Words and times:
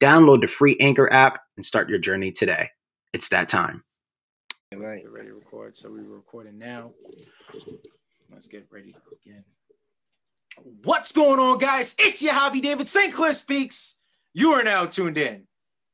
Download 0.00 0.40
the 0.40 0.46
free 0.46 0.76
Anchor 0.80 1.12
app 1.12 1.40
and 1.56 1.64
start 1.64 1.88
your 1.88 1.98
journey 1.98 2.32
today. 2.32 2.70
It's 3.12 3.28
that 3.30 3.48
time. 3.48 3.84
All 4.72 4.80
right. 4.80 4.88
Let's 4.88 5.02
get 5.02 5.12
ready 5.12 5.28
to 5.28 5.34
record. 5.34 5.76
So 5.76 5.90
we're 5.90 6.02
recording 6.14 6.58
now. 6.58 6.92
Let's 8.30 8.48
get 8.48 8.66
ready 8.70 8.92
to 8.92 8.98
begin. 9.10 9.44
What's 10.82 11.12
going 11.12 11.38
on, 11.38 11.58
guys? 11.58 11.94
It's 11.98 12.22
your 12.22 12.32
Javi 12.32 12.62
David 12.62 12.88
St. 12.88 13.12
Clair 13.12 13.32
Speaks. 13.32 13.98
You 14.32 14.52
are 14.52 14.64
now 14.64 14.86
tuned 14.86 15.18
in 15.18 15.46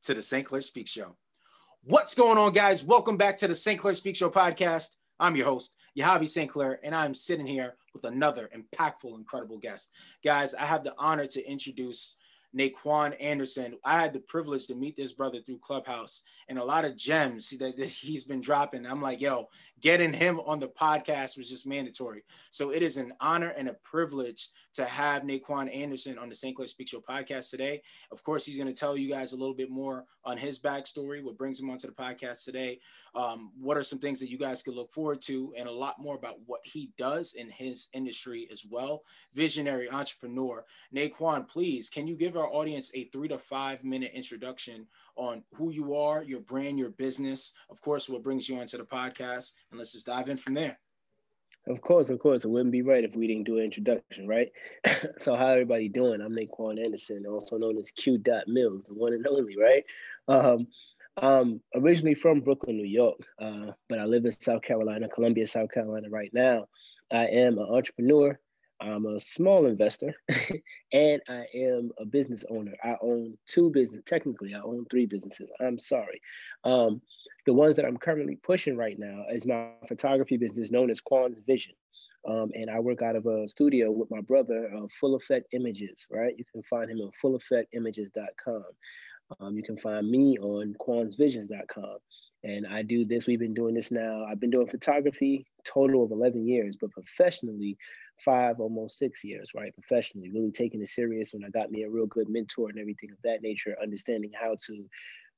to 0.03 0.13
the 0.13 0.21
St. 0.21 0.45
Clair 0.45 0.61
Speaks 0.61 0.91
Show. 0.91 1.15
What's 1.83 2.15
going 2.15 2.37
on, 2.37 2.53
guys? 2.53 2.83
Welcome 2.83 3.17
back 3.17 3.37
to 3.37 3.47
the 3.47 3.55
St. 3.55 3.79
Clair 3.79 3.93
Speaks 3.93 4.19
Show 4.19 4.29
podcast. 4.29 4.95
I'm 5.19 5.35
your 5.35 5.45
host, 5.45 5.75
Yahavy 5.97 6.27
St. 6.27 6.49
Clair, 6.49 6.79
and 6.83 6.95
I'm 6.95 7.13
sitting 7.13 7.45
here 7.45 7.75
with 7.93 8.05
another 8.05 8.49
impactful, 8.55 9.15
incredible 9.15 9.57
guest. 9.57 9.91
Guys, 10.23 10.53
I 10.53 10.65
have 10.65 10.83
the 10.83 10.93
honor 10.97 11.27
to 11.27 11.47
introduce 11.47 12.17
Naiquan 12.57 13.15
Anderson. 13.21 13.75
I 13.83 13.99
had 13.99 14.13
the 14.13 14.19
privilege 14.19 14.67
to 14.67 14.75
meet 14.75 14.95
this 14.95 15.13
brother 15.13 15.39
through 15.41 15.59
Clubhouse 15.59 16.23
and 16.47 16.59
a 16.59 16.63
lot 16.63 16.85
of 16.85 16.97
gems 16.97 17.49
that, 17.51 17.79
he's 17.79 18.23
been 18.25 18.41
dropping. 18.41 18.85
I'm 18.85 19.01
like, 19.01 19.21
yo, 19.21 19.47
getting 19.79 20.13
him 20.13 20.39
on 20.41 20.59
the 20.59 20.67
podcast 20.67 21.37
was 21.37 21.49
just 21.49 21.65
mandatory. 21.65 22.23
So 22.49 22.71
it 22.71 22.81
is 22.81 22.97
an 22.97 23.13
honor 23.19 23.49
and 23.49 23.69
a 23.69 23.73
privilege 23.73 24.49
to 24.73 24.85
have 24.85 25.23
Naiquan 25.23 25.73
Anderson 25.73 26.17
on 26.17 26.29
the 26.29 26.35
St. 26.35 26.55
Clair 26.55 26.67
Speak 26.67 26.89
Show 26.89 27.01
podcast 27.01 27.49
today. 27.49 27.81
Of 28.11 28.23
course, 28.23 28.45
he's 28.45 28.57
going 28.57 28.71
to 28.71 28.79
tell 28.79 28.97
you 28.97 29.09
guys 29.09 29.33
a 29.33 29.37
little 29.37 29.55
bit 29.55 29.69
more 29.69 30.05
on 30.23 30.37
his 30.37 30.59
backstory, 30.59 31.23
what 31.23 31.37
brings 31.37 31.59
him 31.59 31.69
onto 31.69 31.87
the 31.87 31.93
podcast 31.93 32.45
today, 32.45 32.79
um, 33.15 33.51
what 33.59 33.77
are 33.77 33.83
some 33.83 33.99
things 33.99 34.19
that 34.19 34.29
you 34.29 34.37
guys 34.37 34.61
could 34.61 34.75
look 34.75 34.89
forward 34.89 35.19
to, 35.21 35.53
and 35.57 35.67
a 35.67 35.71
lot 35.71 35.99
more 35.99 36.15
about 36.15 36.35
what 36.45 36.61
he 36.63 36.91
does 36.97 37.33
in 37.33 37.49
his 37.49 37.87
industry 37.93 38.47
as 38.51 38.65
well. 38.69 39.03
Visionary 39.33 39.89
entrepreneur. 39.89 40.63
Naiquan, 40.95 41.47
please, 41.47 41.89
can 41.89 42.07
you 42.07 42.15
give 42.15 42.37
our 42.41 42.53
audience 42.53 42.91
a 42.93 43.05
three 43.05 43.27
to 43.27 43.37
five 43.37 43.83
minute 43.83 44.11
introduction 44.13 44.87
on 45.15 45.43
who 45.53 45.71
you 45.71 45.95
are, 45.95 46.23
your 46.23 46.41
brand, 46.41 46.77
your 46.77 46.89
business, 46.89 47.53
of 47.69 47.81
course, 47.81 48.09
what 48.09 48.23
brings 48.23 48.49
you 48.49 48.59
onto 48.59 48.77
the 48.77 48.83
podcast, 48.83 49.53
and 49.69 49.77
let's 49.77 49.93
just 49.93 50.05
dive 50.05 50.29
in 50.29 50.37
from 50.37 50.53
there. 50.53 50.79
Of 51.67 51.81
course, 51.81 52.09
of 52.09 52.19
course. 52.19 52.43
It 52.43 52.49
wouldn't 52.49 52.71
be 52.71 52.81
right 52.81 53.03
if 53.03 53.15
we 53.15 53.27
didn't 53.27 53.43
do 53.43 53.57
an 53.57 53.63
introduction, 53.63 54.27
right? 54.27 54.51
so 55.19 55.35
how 55.35 55.47
everybody 55.47 55.89
doing? 55.89 56.19
I'm 56.21 56.35
Naiquan 56.35 56.83
Anderson, 56.83 57.25
also 57.27 57.57
known 57.57 57.77
as 57.77 57.91
Q. 57.91 58.17
Dot 58.17 58.47
Mills, 58.47 58.85
the 58.85 58.95
one 58.95 59.13
and 59.13 59.25
only, 59.27 59.55
right? 59.57 59.83
Um, 60.27 60.67
um, 61.17 61.61
originally 61.75 62.15
from 62.15 62.39
Brooklyn, 62.39 62.77
New 62.77 62.87
York, 62.87 63.19
uh, 63.39 63.73
but 63.89 63.99
I 63.99 64.05
live 64.05 64.25
in 64.25 64.31
South 64.31 64.63
Carolina, 64.63 65.07
Columbia, 65.07 65.45
South 65.45 65.69
Carolina 65.71 66.09
right 66.09 66.33
now. 66.33 66.67
I 67.11 67.27
am 67.27 67.59
an 67.59 67.67
entrepreneur. 67.69 68.39
I'm 68.81 69.05
a 69.05 69.19
small 69.19 69.67
investor 69.67 70.13
and 70.91 71.21
I 71.29 71.45
am 71.55 71.91
a 71.99 72.05
business 72.05 72.43
owner. 72.49 72.73
I 72.83 72.95
own 73.01 73.37
two 73.47 73.69
business. 73.69 74.01
Technically, 74.05 74.53
I 74.55 74.61
own 74.61 74.85
three 74.89 75.05
businesses. 75.05 75.49
I'm 75.59 75.77
sorry. 75.79 76.19
Um, 76.63 77.01
the 77.45 77.53
ones 77.53 77.75
that 77.75 77.85
I'm 77.85 77.97
currently 77.97 78.37
pushing 78.43 78.75
right 78.75 78.97
now 78.97 79.25
is 79.31 79.47
my 79.47 79.69
photography 79.87 80.37
business 80.37 80.71
known 80.71 80.89
as 80.89 81.01
Quan's 81.01 81.41
Vision. 81.41 81.73
Um, 82.27 82.51
and 82.53 82.69
I 82.69 82.79
work 82.79 83.01
out 83.01 83.15
of 83.15 83.25
a 83.25 83.47
studio 83.47 83.91
with 83.91 84.11
my 84.11 84.21
brother, 84.21 84.69
uh, 84.75 84.87
Full 84.99 85.15
Effect 85.15 85.47
Images, 85.53 86.07
right? 86.11 86.35
You 86.37 86.45
can 86.51 86.61
find 86.63 86.89
him 86.89 86.99
on 86.99 87.11
fulleffectimages.com. 87.23 88.63
Um, 89.39 89.55
you 89.55 89.63
can 89.63 89.77
find 89.77 90.09
me 90.09 90.37
on 90.39 90.75
quansvisions.com. 90.79 91.97
And 92.43 92.65
I 92.67 92.81
do 92.81 93.05
this, 93.05 93.27
we've 93.27 93.39
been 93.39 93.53
doing 93.53 93.75
this 93.75 93.91
now. 93.91 94.25
I've 94.25 94.39
been 94.39 94.49
doing 94.49 94.67
photography 94.67 95.45
total 95.63 96.03
of 96.03 96.11
11 96.11 96.47
years, 96.47 96.75
but 96.79 96.91
professionally, 96.91 97.77
five, 98.23 98.59
almost 98.59 98.97
six 98.97 99.23
years, 99.23 99.51
right? 99.55 99.73
Professionally, 99.73 100.31
really 100.31 100.51
taking 100.51 100.81
it 100.81 100.87
serious. 100.87 101.33
And 101.33 101.45
I 101.45 101.49
got 101.49 101.71
me 101.71 101.83
a 101.83 101.89
real 101.89 102.05
good 102.05 102.29
mentor 102.29 102.69
and 102.69 102.79
everything 102.79 103.11
of 103.11 103.17
that 103.23 103.41
nature, 103.41 103.75
understanding 103.81 104.31
how 104.39 104.55
to 104.67 104.85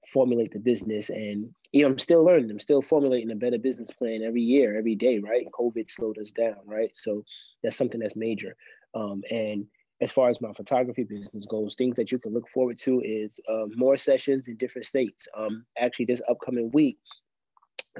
formulate 0.07 0.51
the 0.51 0.59
business. 0.59 1.09
And 1.09 1.49
you 1.71 1.83
know, 1.83 1.89
I'm 1.89 1.99
still 1.99 2.23
learning. 2.23 2.51
I'm 2.51 2.59
still 2.59 2.81
formulating 2.81 3.31
a 3.31 3.35
better 3.35 3.57
business 3.57 3.91
plan 3.91 4.21
every 4.23 4.41
year, 4.41 4.77
every 4.77 4.95
day, 4.95 5.19
right? 5.19 5.47
COVID 5.51 5.89
slowed 5.89 6.17
us 6.17 6.31
down, 6.31 6.57
right? 6.65 6.91
So 6.93 7.23
that's 7.63 7.75
something 7.75 7.99
that's 7.99 8.15
major. 8.15 8.55
Um, 8.93 9.23
and 9.31 9.65
as 10.01 10.11
far 10.11 10.29
as 10.29 10.41
my 10.41 10.51
photography 10.53 11.03
business 11.03 11.45
goes, 11.45 11.75
things 11.75 11.95
that 11.95 12.11
you 12.11 12.19
can 12.19 12.33
look 12.33 12.47
forward 12.49 12.77
to 12.79 13.01
is 13.01 13.39
uh, 13.49 13.65
more 13.75 13.95
sessions 13.95 14.47
in 14.47 14.57
different 14.57 14.85
states. 14.85 15.27
Um, 15.35 15.65
actually, 15.77 16.05
this 16.05 16.21
upcoming 16.29 16.69
week, 16.73 16.97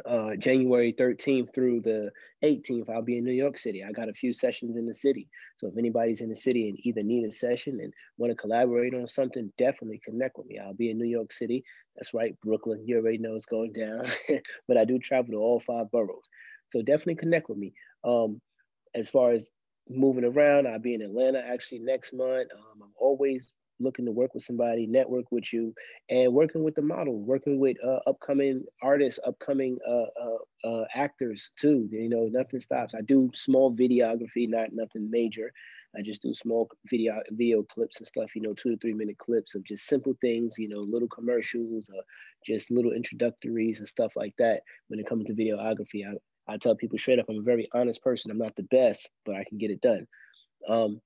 uh, 0.06 0.36
January 0.38 0.94
13th 0.94 1.54
through 1.54 1.82
the 1.82 2.12
18th, 2.44 2.90
I'll 2.90 3.02
be 3.02 3.18
in 3.18 3.24
New 3.24 3.32
York 3.34 3.58
City. 3.58 3.84
I 3.84 3.92
got 3.92 4.10
a 4.10 4.14
few 4.14 4.34
sessions 4.34 4.76
in 4.76 4.86
the 4.86 4.94
city. 4.94 5.28
So 5.56 5.68
if 5.68 5.78
anybody's 5.78 6.22
in 6.22 6.30
the 6.30 6.36
city 6.36 6.70
and 6.70 6.78
either 6.82 7.04
need 7.04 7.26
a 7.26 7.32
session 7.32 7.80
and 7.82 7.94
want 8.18 8.32
to 8.32 8.36
collaborate 8.36 8.94
on 8.94 9.08
something, 9.08 9.52
definitely 9.58 10.02
connect 10.04 10.38
with 10.38 10.48
me. 10.48 10.60
I'll 10.60 10.74
be 10.74 10.90
in 10.90 10.98
New 10.98 11.06
York 11.08 11.32
City. 11.32 11.64
That's 11.96 12.14
right, 12.14 12.36
Brooklyn. 12.42 12.84
You 12.86 12.98
already 12.98 13.20
know 13.20 13.36
it's 13.36 13.46
going 13.46 13.74
down. 13.74 14.06
but 14.68 14.78
I 14.78 14.86
do 14.86 14.98
travel 15.00 15.32
to 15.34 15.38
all 15.38 15.60
five 15.60 15.92
boroughs. 15.92 16.30
So 16.70 16.82
definitely 16.82 17.16
connect 17.16 17.50
with 17.50 17.58
me. 17.58 17.74
Um, 18.04 18.42
as 18.96 19.10
far 19.10 19.32
as 19.32 19.48
moving 19.90 20.26
around, 20.26 20.68
I'll 20.68 20.80
be 20.80 20.96
in 20.96 21.02
Atlanta 21.02 21.40
actually 21.40 21.80
next 21.80 22.14
month. 22.14 22.50
Um, 22.54 22.82
I'm 22.82 22.94
always 22.98 23.54
looking 23.80 24.06
to 24.06 24.12
work 24.12 24.34
with 24.34 24.44
somebody, 24.44 24.88
network 24.88 25.32
with 25.32 25.52
you, 25.52 25.74
and 26.10 26.34
working 26.34 26.64
with 26.64 26.76
the 26.76 26.82
model, 26.82 27.20
working 27.20 27.60
with 27.60 27.78
uh, 27.84 28.00
upcoming 28.08 28.64
artists, 28.82 29.20
upcoming 29.26 29.78
uh, 29.88 30.06
uh, 30.22 30.68
uh, 30.68 30.86
actors 30.96 31.52
too. 31.56 31.88
You 31.92 32.10
know, 32.10 32.30
nothing 32.32 32.60
stops. 32.60 32.94
I 32.96 33.02
do 33.02 33.32
small 33.34 33.76
videography, 33.76 34.48
not 34.50 34.74
nothing 34.74 35.10
major. 35.10 35.52
I 35.96 36.02
just 36.02 36.24
do 36.24 36.34
small 36.34 36.70
video 36.88 37.22
video 37.30 37.64
clips 37.64 38.00
and 38.00 38.08
stuff. 38.08 38.36
You 38.36 38.42
know, 38.42 38.54
two 38.54 38.72
to 38.72 38.78
three 38.78 38.94
minute 38.94 39.18
clips 39.18 39.56
of 39.56 39.64
just 39.64 39.86
simple 39.86 40.16
things. 40.22 40.56
You 40.58 40.70
know, 40.70 40.80
little 40.80 41.10
commercials, 41.10 41.90
or 41.94 42.02
just 42.46 42.72
little 42.72 42.94
introductories 42.94 43.80
and 43.80 43.88
stuff 43.88 44.16
like 44.16 44.34
that. 44.40 44.62
When 44.88 45.00
it 45.00 45.08
comes 45.08 45.26
to 45.26 45.34
videography, 45.34 46.04
I, 46.08 46.54
I 46.54 46.58
tell 46.58 46.76
people 46.76 46.98
straight 46.98 47.20
up, 47.20 47.26
I'm 47.30 47.40
a 47.40 47.44
very 47.44 47.70
honest 47.74 48.02
person. 48.02 48.32
I'm 48.32 48.38
not 48.38 48.56
the 48.56 48.64
best, 48.64 49.10
but 49.26 49.36
I 49.36 49.46
can 49.48 49.58
get 49.58 49.72
it 49.72 49.82
done. 49.82 50.08
Um, 50.68 51.02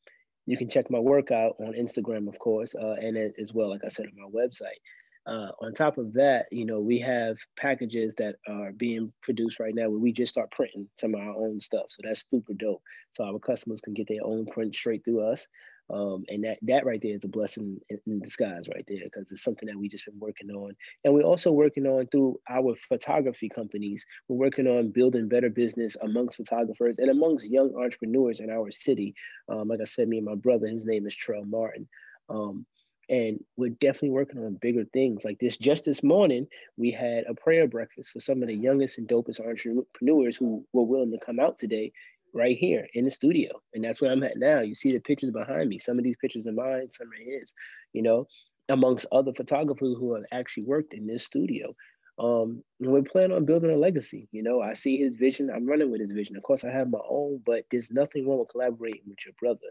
you 0.47 0.57
can 0.57 0.69
check 0.69 0.89
my 0.89 0.97
workout 0.97 1.55
on 1.59 1.73
Instagram, 1.73 2.27
of 2.27 2.39
course, 2.39 2.73
uh, 2.73 2.95
and 2.99 3.17
as 3.17 3.53
well, 3.53 3.69
like 3.69 3.83
I 3.83 3.89
said, 3.89 4.07
on 4.07 4.31
my 4.31 4.41
website. 4.41 4.79
Uh, 5.27 5.51
on 5.61 5.73
top 5.73 5.97
of 5.97 6.13
that, 6.13 6.45
you 6.51 6.65
know, 6.65 6.79
we 6.79 6.99
have 6.99 7.37
packages 7.57 8.15
that 8.15 8.35
are 8.47 8.71
being 8.71 9.11
produced 9.21 9.59
right 9.59 9.75
now 9.75 9.89
where 9.89 9.99
we 9.99 10.11
just 10.11 10.31
start 10.31 10.49
printing 10.51 10.87
some 10.97 11.13
of 11.13 11.19
our 11.19 11.35
own 11.35 11.59
stuff. 11.59 11.85
So 11.89 12.01
that's 12.03 12.25
super 12.29 12.53
dope. 12.53 12.81
So 13.11 13.25
our 13.25 13.37
customers 13.37 13.81
can 13.81 13.93
get 13.93 14.07
their 14.07 14.23
own 14.23 14.45
print 14.45 14.73
straight 14.73 15.03
through 15.03 15.29
us. 15.29 15.47
Um, 15.89 16.25
and 16.27 16.43
that 16.43 16.57
that 16.63 16.85
right 16.85 16.99
there 17.01 17.15
is 17.15 17.23
a 17.23 17.29
blessing 17.29 17.79
in, 17.89 17.99
in 18.07 18.19
disguise 18.19 18.67
right 18.73 18.83
there 18.89 19.05
because 19.05 19.31
it's 19.31 19.43
something 19.43 19.67
that 19.67 19.77
we 19.77 19.87
just 19.87 20.05
been 20.05 20.19
working 20.19 20.49
on 20.49 20.75
and 21.05 21.13
we're 21.13 21.21
also 21.21 21.53
working 21.53 21.85
on 21.85 22.07
through 22.07 22.37
our 22.49 22.75
photography 22.89 23.47
companies 23.47 24.05
we're 24.27 24.35
working 24.35 24.67
on 24.67 24.91
building 24.91 25.29
better 25.29 25.49
business 25.49 25.95
amongst 26.01 26.35
photographers 26.35 26.97
and 26.97 27.09
amongst 27.09 27.49
young 27.49 27.73
entrepreneurs 27.81 28.41
in 28.41 28.49
our 28.49 28.69
city 28.69 29.15
um, 29.47 29.69
like 29.69 29.79
i 29.79 29.85
said 29.85 30.09
me 30.09 30.17
and 30.17 30.25
my 30.25 30.35
brother 30.35 30.67
his 30.67 30.85
name 30.85 31.07
is 31.07 31.15
Trell 31.15 31.49
Martin 31.49 31.87
um, 32.27 32.65
and 33.09 33.39
we're 33.55 33.69
definitely 33.69 34.09
working 34.09 34.43
on 34.43 34.57
bigger 34.61 34.83
things 34.93 35.23
like 35.23 35.37
this 35.39 35.57
just 35.57 35.85
this 35.85 36.03
morning 36.03 36.45
we 36.77 36.91
had 36.91 37.23
a 37.29 37.33
prayer 37.33 37.67
breakfast 37.67 38.11
for 38.11 38.19
some 38.19 38.41
of 38.41 38.47
the 38.47 38.55
youngest 38.55 38.97
and 38.97 39.07
dopest 39.07 39.39
entrepreneurs 39.39 40.35
who 40.35 40.65
were 40.73 40.83
willing 40.83 41.11
to 41.11 41.25
come 41.25 41.39
out 41.39 41.57
today 41.57 41.91
right 42.33 42.57
here 42.57 42.87
in 42.93 43.05
the 43.05 43.11
studio. 43.11 43.51
And 43.73 43.83
that's 43.83 44.01
where 44.01 44.11
I'm 44.11 44.23
at 44.23 44.37
now. 44.37 44.61
You 44.61 44.75
see 44.75 44.91
the 44.91 44.99
pictures 44.99 45.31
behind 45.31 45.69
me. 45.69 45.79
Some 45.79 45.97
of 45.97 46.03
these 46.03 46.17
pictures 46.17 46.47
are 46.47 46.51
mine, 46.51 46.89
some 46.91 47.07
are 47.07 47.39
his, 47.39 47.53
you 47.93 48.01
know, 48.01 48.27
amongst 48.69 49.07
other 49.11 49.33
photographers 49.33 49.95
who 49.97 50.13
have 50.13 50.25
actually 50.31 50.63
worked 50.63 50.93
in 50.93 51.07
this 51.07 51.25
studio. 51.25 51.73
Um, 52.19 52.63
and 52.79 52.91
we're 52.91 53.03
planning 53.03 53.35
on 53.35 53.45
building 53.45 53.73
a 53.73 53.77
legacy. 53.77 54.27
You 54.31 54.43
know, 54.43 54.61
I 54.61 54.73
see 54.73 54.97
his 54.97 55.15
vision. 55.15 55.51
I'm 55.53 55.67
running 55.67 55.91
with 55.91 56.01
his 56.01 56.11
vision. 56.11 56.35
Of 56.35 56.43
course, 56.43 56.63
I 56.63 56.71
have 56.71 56.89
my 56.89 56.99
own, 57.07 57.41
but 57.45 57.65
there's 57.71 57.91
nothing 57.91 58.27
wrong 58.27 58.39
with 58.39 58.49
collaborating 58.49 59.03
with 59.07 59.19
your 59.25 59.35
brother. 59.39 59.67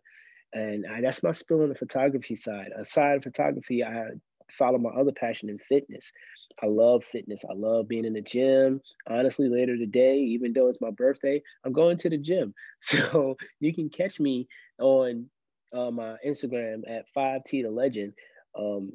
And 0.53 0.87
I, 0.87 1.01
that's 1.01 1.23
my 1.23 1.33
spill 1.33 1.63
on 1.63 1.69
the 1.69 1.75
photography 1.75 2.37
side. 2.37 2.71
Aside 2.79 3.23
photography, 3.23 3.85
I 3.85 4.11
follow 4.51 4.79
my 4.79 4.91
other 4.91 5.13
passion 5.13 5.49
in 5.49 5.59
fitness. 5.59 6.13
I 6.63 6.67
love 6.67 7.05
fitness. 7.05 7.45
I 7.49 7.55
love 7.55 7.89
being 7.89 8.05
in 8.05 8.15
the 8.15 8.23
gym. 8.23 8.81
Honestly, 9.09 9.49
later 9.49 9.77
today, 9.77 10.19
even 10.19 10.53
though 10.53 10.69
it's 10.69 10.81
my 10.81 10.91
birthday, 10.91 11.43
I'm 11.65 11.73
going 11.73 11.99
to 11.99 12.11
the 12.11 12.19
gym. 12.19 12.55
So 12.83 13.37
you 13.61 13.75
can 13.75 13.89
catch 13.89 14.21
me 14.21 14.47
on 14.79 15.27
uh, 15.73 15.91
my 15.91 16.17
Instagram 16.27 16.83
at 16.89 17.07
5T 17.17 17.65
the 17.65 17.71
Legend. 17.71 18.13
Um, 18.57 18.93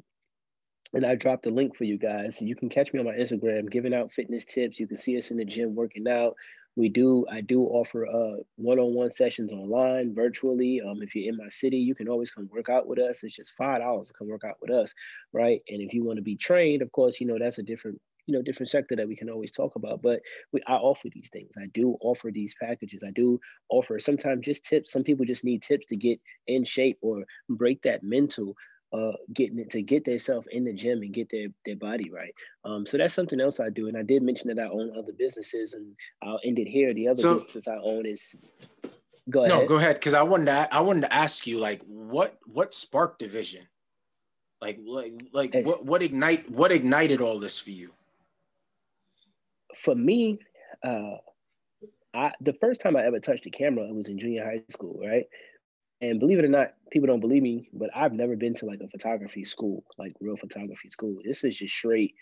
and 0.94 1.06
I 1.06 1.14
dropped 1.14 1.46
a 1.46 1.50
link 1.50 1.76
for 1.76 1.84
you 1.84 1.98
guys. 1.98 2.40
You 2.40 2.54
can 2.54 2.68
catch 2.68 2.92
me 2.92 3.00
on 3.00 3.06
my 3.06 3.14
Instagram 3.14 3.70
giving 3.70 3.94
out 3.94 4.12
fitness 4.12 4.44
tips. 4.44 4.78
You 4.78 4.86
can 4.86 4.96
see 4.96 5.16
us 5.16 5.30
in 5.30 5.38
the 5.38 5.44
gym 5.44 5.74
working 5.74 6.06
out. 6.08 6.34
We 6.76 6.88
do, 6.88 7.26
I 7.30 7.42
do 7.42 7.62
offer 7.64 8.06
uh, 8.06 8.42
one-on-one 8.56 9.10
sessions 9.10 9.52
online, 9.52 10.14
virtually. 10.14 10.80
Um, 10.80 11.02
if 11.02 11.14
you're 11.14 11.30
in 11.30 11.36
my 11.36 11.48
city, 11.50 11.76
you 11.76 11.94
can 11.94 12.08
always 12.08 12.30
come 12.30 12.48
work 12.50 12.70
out 12.70 12.86
with 12.86 12.98
us. 12.98 13.22
It's 13.22 13.36
just 13.36 13.52
five 13.54 13.80
dollars 13.80 14.08
to 14.08 14.14
come 14.14 14.28
work 14.28 14.44
out 14.44 14.56
with 14.60 14.70
us, 14.70 14.94
right? 15.32 15.60
And 15.68 15.82
if 15.82 15.92
you 15.92 16.02
want 16.02 16.16
to 16.16 16.22
be 16.22 16.36
trained, 16.36 16.80
of 16.80 16.90
course, 16.92 17.20
you 17.20 17.26
know 17.26 17.38
that's 17.38 17.58
a 17.58 17.62
different, 17.62 18.00
you 18.26 18.34
know, 18.34 18.40
different 18.42 18.70
sector 18.70 18.96
that 18.96 19.06
we 19.06 19.16
can 19.16 19.28
always 19.28 19.50
talk 19.50 19.76
about. 19.76 20.00
But 20.00 20.20
we, 20.52 20.62
I 20.66 20.74
offer 20.74 21.08
these 21.12 21.28
things. 21.30 21.50
I 21.58 21.66
do 21.74 21.96
offer 22.00 22.30
these 22.30 22.54
packages. 22.58 23.02
I 23.06 23.10
do 23.10 23.38
offer 23.68 23.98
sometimes 23.98 24.46
just 24.46 24.64
tips. 24.64 24.92
Some 24.92 25.04
people 25.04 25.26
just 25.26 25.44
need 25.44 25.62
tips 25.62 25.86
to 25.88 25.96
get 25.96 26.20
in 26.46 26.64
shape 26.64 26.98
or 27.02 27.24
break 27.50 27.82
that 27.82 28.02
mental 28.02 28.54
uh, 28.92 29.12
getting 29.32 29.58
it 29.58 29.70
to 29.70 29.82
get 29.82 30.04
themselves 30.04 30.48
in 30.50 30.64
the 30.64 30.72
gym 30.72 31.02
and 31.02 31.12
get 31.12 31.30
their 31.30 31.48
their 31.64 31.76
body 31.76 32.10
right. 32.10 32.34
Um, 32.64 32.86
so 32.86 32.98
that's 32.98 33.14
something 33.14 33.40
else 33.40 33.60
I 33.60 33.70
do, 33.70 33.88
and 33.88 33.96
I 33.96 34.02
did 34.02 34.22
mention 34.22 34.48
that 34.54 34.62
I 34.62 34.68
own 34.68 34.92
other 34.96 35.12
businesses, 35.12 35.74
and 35.74 35.94
I'll 36.22 36.40
end 36.44 36.58
it 36.58 36.68
here. 36.68 36.92
The 36.92 37.08
other 37.08 37.22
so, 37.22 37.34
business 37.34 37.68
I 37.68 37.76
own 37.82 38.06
is. 38.06 38.36
Go 39.30 39.44
ahead. 39.44 39.56
No, 39.56 39.66
go 39.66 39.76
ahead, 39.76 39.96
because 39.96 40.14
I 40.14 40.22
wanted 40.22 40.46
to 40.46 40.74
I 40.74 40.80
wanted 40.80 41.02
to 41.02 41.12
ask 41.12 41.46
you 41.46 41.60
like 41.60 41.82
what 41.86 42.38
what 42.46 42.74
sparked 42.74 43.20
division? 43.20 43.66
like 44.62 44.78
like 44.86 45.12
like 45.32 45.54
As, 45.54 45.66
what 45.66 45.84
what 45.84 46.02
ignite 46.02 46.48
what 46.48 46.72
ignited 46.72 47.20
all 47.20 47.38
this 47.38 47.58
for 47.58 47.70
you. 47.70 47.92
For 49.84 49.94
me, 49.94 50.38
uh, 50.84 51.16
I 52.14 52.32
the 52.40 52.52
first 52.54 52.80
time 52.80 52.96
I 52.96 53.04
ever 53.04 53.18
touched 53.18 53.44
a 53.46 53.50
camera 53.50 53.84
it 53.84 53.94
was 53.94 54.08
in 54.08 54.18
junior 54.18 54.44
high 54.44 54.62
school, 54.70 55.00
right? 55.04 55.26
And 56.02 56.18
believe 56.18 56.40
it 56.40 56.44
or 56.44 56.48
not, 56.48 56.74
people 56.90 57.06
don't 57.06 57.20
believe 57.20 57.44
me, 57.44 57.70
but 57.72 57.88
I've 57.94 58.12
never 58.12 58.36
been 58.36 58.54
to 58.56 58.66
like 58.66 58.80
a 58.80 58.88
photography 58.88 59.44
school, 59.44 59.84
like 59.98 60.12
real 60.20 60.36
photography 60.36 60.90
school. 60.90 61.16
This 61.24 61.44
is 61.44 61.56
just 61.56 61.74
straight 61.74 62.14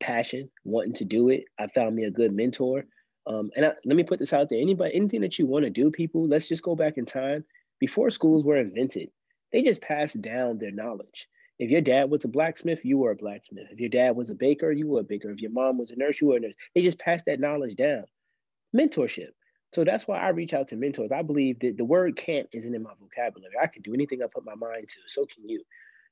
passion, 0.00 0.48
wanting 0.64 0.94
to 0.94 1.04
do 1.04 1.28
it. 1.28 1.44
I 1.58 1.66
found 1.66 1.96
me 1.96 2.04
a 2.04 2.10
good 2.10 2.32
mentor. 2.32 2.84
Um, 3.26 3.50
and 3.56 3.66
I, 3.66 3.72
let 3.84 3.96
me 3.96 4.04
put 4.04 4.20
this 4.20 4.32
out 4.32 4.48
there: 4.48 4.60
anybody, 4.60 4.94
anything 4.94 5.22
that 5.22 5.38
you 5.38 5.46
want 5.46 5.64
to 5.64 5.70
do, 5.70 5.90
people, 5.90 6.28
let's 6.28 6.48
just 6.48 6.62
go 6.62 6.76
back 6.76 6.98
in 6.98 7.04
time. 7.04 7.44
Before 7.80 8.10
schools 8.10 8.44
were 8.44 8.56
invented, 8.58 9.10
they 9.52 9.62
just 9.62 9.82
passed 9.82 10.22
down 10.22 10.58
their 10.58 10.70
knowledge. 10.70 11.28
If 11.58 11.70
your 11.70 11.82
dad 11.82 12.10
was 12.10 12.24
a 12.24 12.28
blacksmith, 12.28 12.84
you 12.84 12.98
were 12.98 13.10
a 13.10 13.16
blacksmith. 13.16 13.66
If 13.70 13.80
your 13.80 13.90
dad 13.90 14.16
was 14.16 14.30
a 14.30 14.34
baker, 14.34 14.72
you 14.72 14.88
were 14.88 15.00
a 15.00 15.04
baker. 15.04 15.30
If 15.30 15.42
your 15.42 15.50
mom 15.50 15.78
was 15.78 15.90
a 15.90 15.96
nurse, 15.96 16.20
you 16.20 16.28
were 16.28 16.36
a 16.36 16.40
nurse. 16.40 16.54
They 16.74 16.82
just 16.82 16.98
passed 16.98 17.26
that 17.26 17.40
knowledge 17.40 17.76
down. 17.76 18.04
Mentorship. 18.74 19.30
So 19.72 19.84
that's 19.84 20.08
why 20.08 20.18
I 20.18 20.28
reach 20.30 20.52
out 20.52 20.68
to 20.68 20.76
mentors. 20.76 21.12
I 21.12 21.22
believe 21.22 21.60
that 21.60 21.76
the 21.76 21.84
word 21.84 22.16
can't 22.16 22.48
isn't 22.52 22.74
in 22.74 22.82
my 22.82 22.92
vocabulary. 23.00 23.54
I 23.60 23.68
can 23.68 23.82
do 23.82 23.94
anything 23.94 24.22
I 24.22 24.26
put 24.32 24.44
my 24.44 24.54
mind 24.54 24.88
to. 24.88 24.98
So 25.06 25.26
can 25.26 25.48
you. 25.48 25.62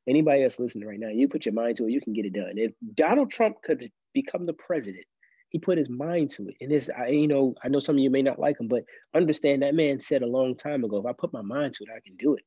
Anybody 0.07 0.45
else 0.45 0.59
listening 0.59 0.89
right 0.89 0.99
now, 0.99 1.09
you 1.09 1.29
put 1.29 1.45
your 1.45 1.55
mind 1.55 1.77
to 1.77 1.87
it, 1.87 1.91
you 1.91 2.01
can 2.01 2.15
get 2.15 2.25
it 2.25 2.33
done. 2.33 2.53
If 2.57 2.73
Donald 2.95 3.31
Trump 3.31 3.61
could 3.63 3.91
become 4.15 4.47
the 4.47 4.55
president, 4.55 5.05
he 5.51 5.59
put 5.59 5.77
his 5.77 5.91
mind 5.91 6.31
to 6.33 6.49
it. 6.49 6.55
And 6.61 6.71
this, 6.71 6.89
I, 6.97 7.09
you 7.09 7.29
know, 7.29 7.55
I 7.63 7.69
know 7.69 7.81
some 7.81 7.97
of 7.97 8.01
you 8.01 8.11
may 8.11 8.23
not 8.23 8.39
like 8.39 8.59
him, 8.61 8.69
but 8.69 8.85
understand 9.15 9.63
that 9.63 9.75
man 9.75 10.01
said 10.01 10.23
a 10.23 10.27
long 10.27 10.57
time 10.57 10.85
ago, 10.85 10.99
if 10.99 11.07
I 11.07 11.13
put 11.13 11.33
my 11.33 11.43
mind 11.43 11.75
to 11.75 11.85
it, 11.85 11.91
I 11.95 12.01
can 12.01 12.17
do 12.17 12.35
it. 12.35 12.45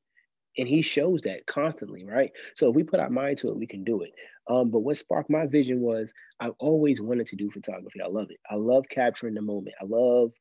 And 0.58 0.68
he 0.68 0.82
shows 0.82 1.22
that 1.22 1.46
constantly, 1.46 2.04
right? 2.04 2.30
So 2.56 2.68
if 2.68 2.76
we 2.76 2.82
put 2.82 3.00
our 3.00 3.10
mind 3.10 3.38
to 3.38 3.48
it, 3.48 3.56
we 3.56 3.66
can 3.66 3.84
do 3.84 4.02
it. 4.02 4.10
Um, 4.48 4.70
but 4.70 4.80
what 4.80 4.96
sparked 4.96 5.30
my 5.30 5.46
vision 5.46 5.80
was 5.80 6.12
I've 6.40 6.54
always 6.58 7.00
wanted 7.00 7.26
to 7.28 7.36
do 7.36 7.50
photography. 7.50 8.00
I 8.02 8.08
love 8.08 8.30
it. 8.30 8.40
I 8.50 8.56
love 8.56 8.84
capturing 8.90 9.34
the 9.34 9.42
moment. 9.42 9.76
I 9.80 9.84
love 9.88 10.32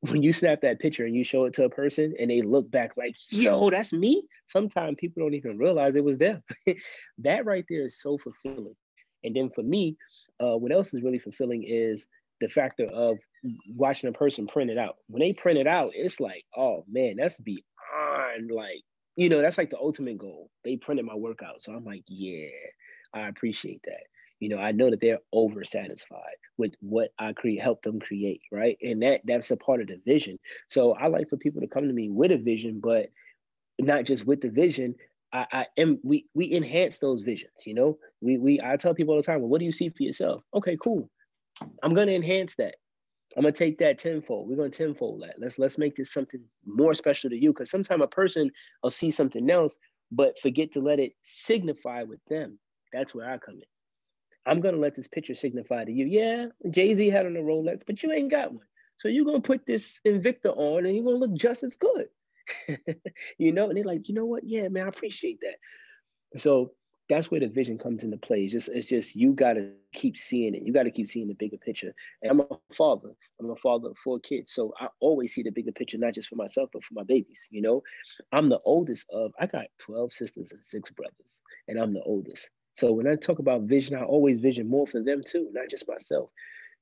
when 0.00 0.22
you 0.22 0.32
snap 0.32 0.62
that 0.62 0.80
picture 0.80 1.04
and 1.04 1.14
you 1.14 1.24
show 1.24 1.44
it 1.44 1.54
to 1.54 1.64
a 1.64 1.70
person 1.70 2.14
and 2.18 2.30
they 2.30 2.42
look 2.42 2.70
back 2.70 2.96
like, 2.96 3.14
yo, 3.30 3.68
that's 3.68 3.92
me. 3.92 4.22
Sometimes 4.46 4.96
people 4.98 5.22
don't 5.22 5.34
even 5.34 5.58
realize 5.58 5.94
it 5.94 6.04
was 6.04 6.18
them. 6.18 6.42
that 7.18 7.44
right 7.44 7.64
there 7.68 7.84
is 7.84 8.00
so 8.00 8.16
fulfilling. 8.16 8.74
And 9.22 9.36
then 9.36 9.50
for 9.50 9.62
me, 9.62 9.96
uh, 10.42 10.56
what 10.56 10.72
else 10.72 10.94
is 10.94 11.02
really 11.02 11.18
fulfilling 11.18 11.64
is 11.66 12.06
the 12.40 12.48
factor 12.48 12.86
of 12.86 13.18
watching 13.68 14.08
a 14.08 14.12
person 14.12 14.46
print 14.46 14.70
it 14.70 14.78
out. 14.78 14.96
When 15.08 15.20
they 15.20 15.34
print 15.34 15.58
it 15.58 15.66
out, 15.66 15.92
it's 15.94 16.18
like, 16.18 16.44
oh 16.56 16.84
man, 16.90 17.16
that's 17.18 17.38
beyond 17.38 18.50
like, 18.50 18.82
you 19.16 19.28
know, 19.28 19.42
that's 19.42 19.58
like 19.58 19.68
the 19.68 19.78
ultimate 19.78 20.16
goal. 20.16 20.50
They 20.64 20.76
printed 20.76 21.04
my 21.04 21.14
workout. 21.14 21.60
So 21.60 21.74
I'm 21.74 21.84
like, 21.84 22.04
yeah, 22.06 22.48
I 23.12 23.28
appreciate 23.28 23.82
that 23.84 24.04
you 24.40 24.48
know 24.48 24.58
i 24.58 24.72
know 24.72 24.90
that 24.90 25.00
they're 25.00 25.20
over 25.32 25.62
satisfied 25.62 26.36
with 26.58 26.74
what 26.80 27.10
i 27.18 27.32
create 27.32 27.60
help 27.60 27.82
them 27.82 28.00
create 28.00 28.42
right? 28.50 28.76
And 28.82 29.02
that 29.02 29.20
that's 29.24 29.50
a 29.50 29.56
part 29.56 29.80
of 29.80 29.86
the 29.86 30.00
vision. 30.04 30.38
So 30.68 30.92
i 30.94 31.06
like 31.06 31.28
for 31.28 31.36
people 31.36 31.60
to 31.60 31.68
come 31.68 31.86
to 31.86 31.92
me 31.92 32.10
with 32.10 32.32
a 32.32 32.38
vision 32.38 32.80
but 32.82 33.10
not 33.78 34.04
just 34.04 34.26
with 34.26 34.40
the 34.40 34.50
vision. 34.50 34.94
I, 35.32 35.46
I 35.52 35.66
am 35.78 36.00
we 36.02 36.26
we 36.34 36.52
enhance 36.52 36.98
those 36.98 37.22
visions 37.22 37.52
you 37.64 37.74
know? 37.74 37.98
We 38.20 38.38
we 38.38 38.58
i 38.64 38.76
tell 38.76 38.94
people 38.94 39.14
all 39.14 39.20
the 39.20 39.26
time 39.26 39.40
well, 39.40 39.48
what 39.48 39.60
do 39.60 39.64
you 39.64 39.72
see 39.72 39.88
for 39.88 40.02
yourself? 40.02 40.42
Okay 40.54 40.76
cool. 40.82 41.08
I'm 41.82 41.94
going 41.94 42.08
to 42.08 42.14
enhance 42.14 42.54
that. 42.56 42.76
I'm 43.36 43.42
going 43.42 43.54
to 43.54 43.58
take 43.58 43.78
that 43.78 43.98
tenfold. 43.98 44.48
We're 44.48 44.56
going 44.56 44.70
to 44.70 44.78
tenfold 44.78 45.22
that. 45.22 45.36
Let's 45.38 45.58
let's 45.58 45.78
make 45.78 45.94
this 45.96 46.12
something 46.12 46.42
more 46.66 46.94
special 46.94 47.30
to 47.30 47.36
you 47.36 47.52
because 47.52 47.70
sometimes 47.70 48.02
a 48.02 48.08
person 48.08 48.50
will 48.82 48.90
see 48.90 49.10
something 49.10 49.48
else 49.50 49.78
but 50.10 50.38
forget 50.40 50.72
to 50.72 50.80
let 50.80 50.98
it 50.98 51.12
signify 51.22 52.02
with 52.02 52.20
them. 52.28 52.58
That's 52.92 53.14
where 53.14 53.30
i 53.30 53.38
come 53.38 53.54
in 53.54 53.62
I'm 54.46 54.60
gonna 54.60 54.78
let 54.78 54.94
this 54.94 55.08
picture 55.08 55.34
signify 55.34 55.84
to 55.84 55.92
you. 55.92 56.06
Yeah, 56.06 56.46
Jay 56.70 56.94
Z 56.94 57.08
had 57.08 57.26
on 57.26 57.36
a 57.36 57.40
Rolex, 57.40 57.82
but 57.86 58.02
you 58.02 58.12
ain't 58.12 58.30
got 58.30 58.52
one. 58.52 58.64
So 58.96 59.08
you're 59.08 59.24
gonna 59.24 59.40
put 59.40 59.66
this 59.66 60.00
Invicta 60.06 60.56
on, 60.56 60.86
and 60.86 60.94
you're 60.94 61.04
gonna 61.04 61.16
look 61.16 61.34
just 61.34 61.62
as 61.62 61.76
good. 61.76 62.08
you 63.38 63.52
know, 63.52 63.68
and 63.68 63.76
they're 63.76 63.84
like, 63.84 64.08
you 64.08 64.14
know 64.14 64.26
what? 64.26 64.44
Yeah, 64.44 64.68
man, 64.68 64.86
I 64.86 64.88
appreciate 64.88 65.40
that. 65.40 66.38
So 66.38 66.72
that's 67.08 67.30
where 67.30 67.40
the 67.40 67.48
vision 67.48 67.76
comes 67.76 68.04
into 68.04 68.16
play. 68.16 68.44
It's 68.44 68.52
just, 68.52 68.68
it's 68.68 68.86
just 68.86 69.16
you 69.16 69.32
gotta 69.32 69.70
keep 69.92 70.16
seeing 70.16 70.54
it. 70.54 70.62
You 70.62 70.72
gotta 70.72 70.90
keep 70.90 71.08
seeing 71.08 71.28
the 71.28 71.34
bigger 71.34 71.56
picture. 71.56 71.92
And 72.22 72.30
I'm 72.30 72.40
a 72.40 72.74
father. 72.74 73.10
I'm 73.40 73.50
a 73.50 73.56
father 73.56 73.90
of 73.90 73.98
four 73.98 74.20
kids, 74.20 74.52
so 74.52 74.72
I 74.80 74.88
always 75.00 75.34
see 75.34 75.42
the 75.42 75.50
bigger 75.50 75.72
picture, 75.72 75.98
not 75.98 76.14
just 76.14 76.28
for 76.28 76.36
myself, 76.36 76.70
but 76.72 76.84
for 76.84 76.94
my 76.94 77.02
babies. 77.02 77.48
You 77.50 77.62
know, 77.62 77.82
I'm 78.32 78.48
the 78.48 78.60
oldest 78.64 79.06
of. 79.10 79.32
I 79.40 79.46
got 79.46 79.66
12 79.78 80.12
sisters 80.12 80.52
and 80.52 80.62
six 80.64 80.90
brothers, 80.92 81.40
and 81.68 81.78
I'm 81.78 81.92
the 81.92 82.02
oldest. 82.02 82.48
So 82.80 82.92
when 82.92 83.06
I 83.06 83.14
talk 83.14 83.40
about 83.40 83.64
vision, 83.64 83.94
I 83.94 84.04
always 84.04 84.38
vision 84.38 84.66
more 84.66 84.86
for 84.86 85.02
them 85.02 85.20
too, 85.22 85.50
not 85.52 85.68
just 85.68 85.86
myself. 85.86 86.30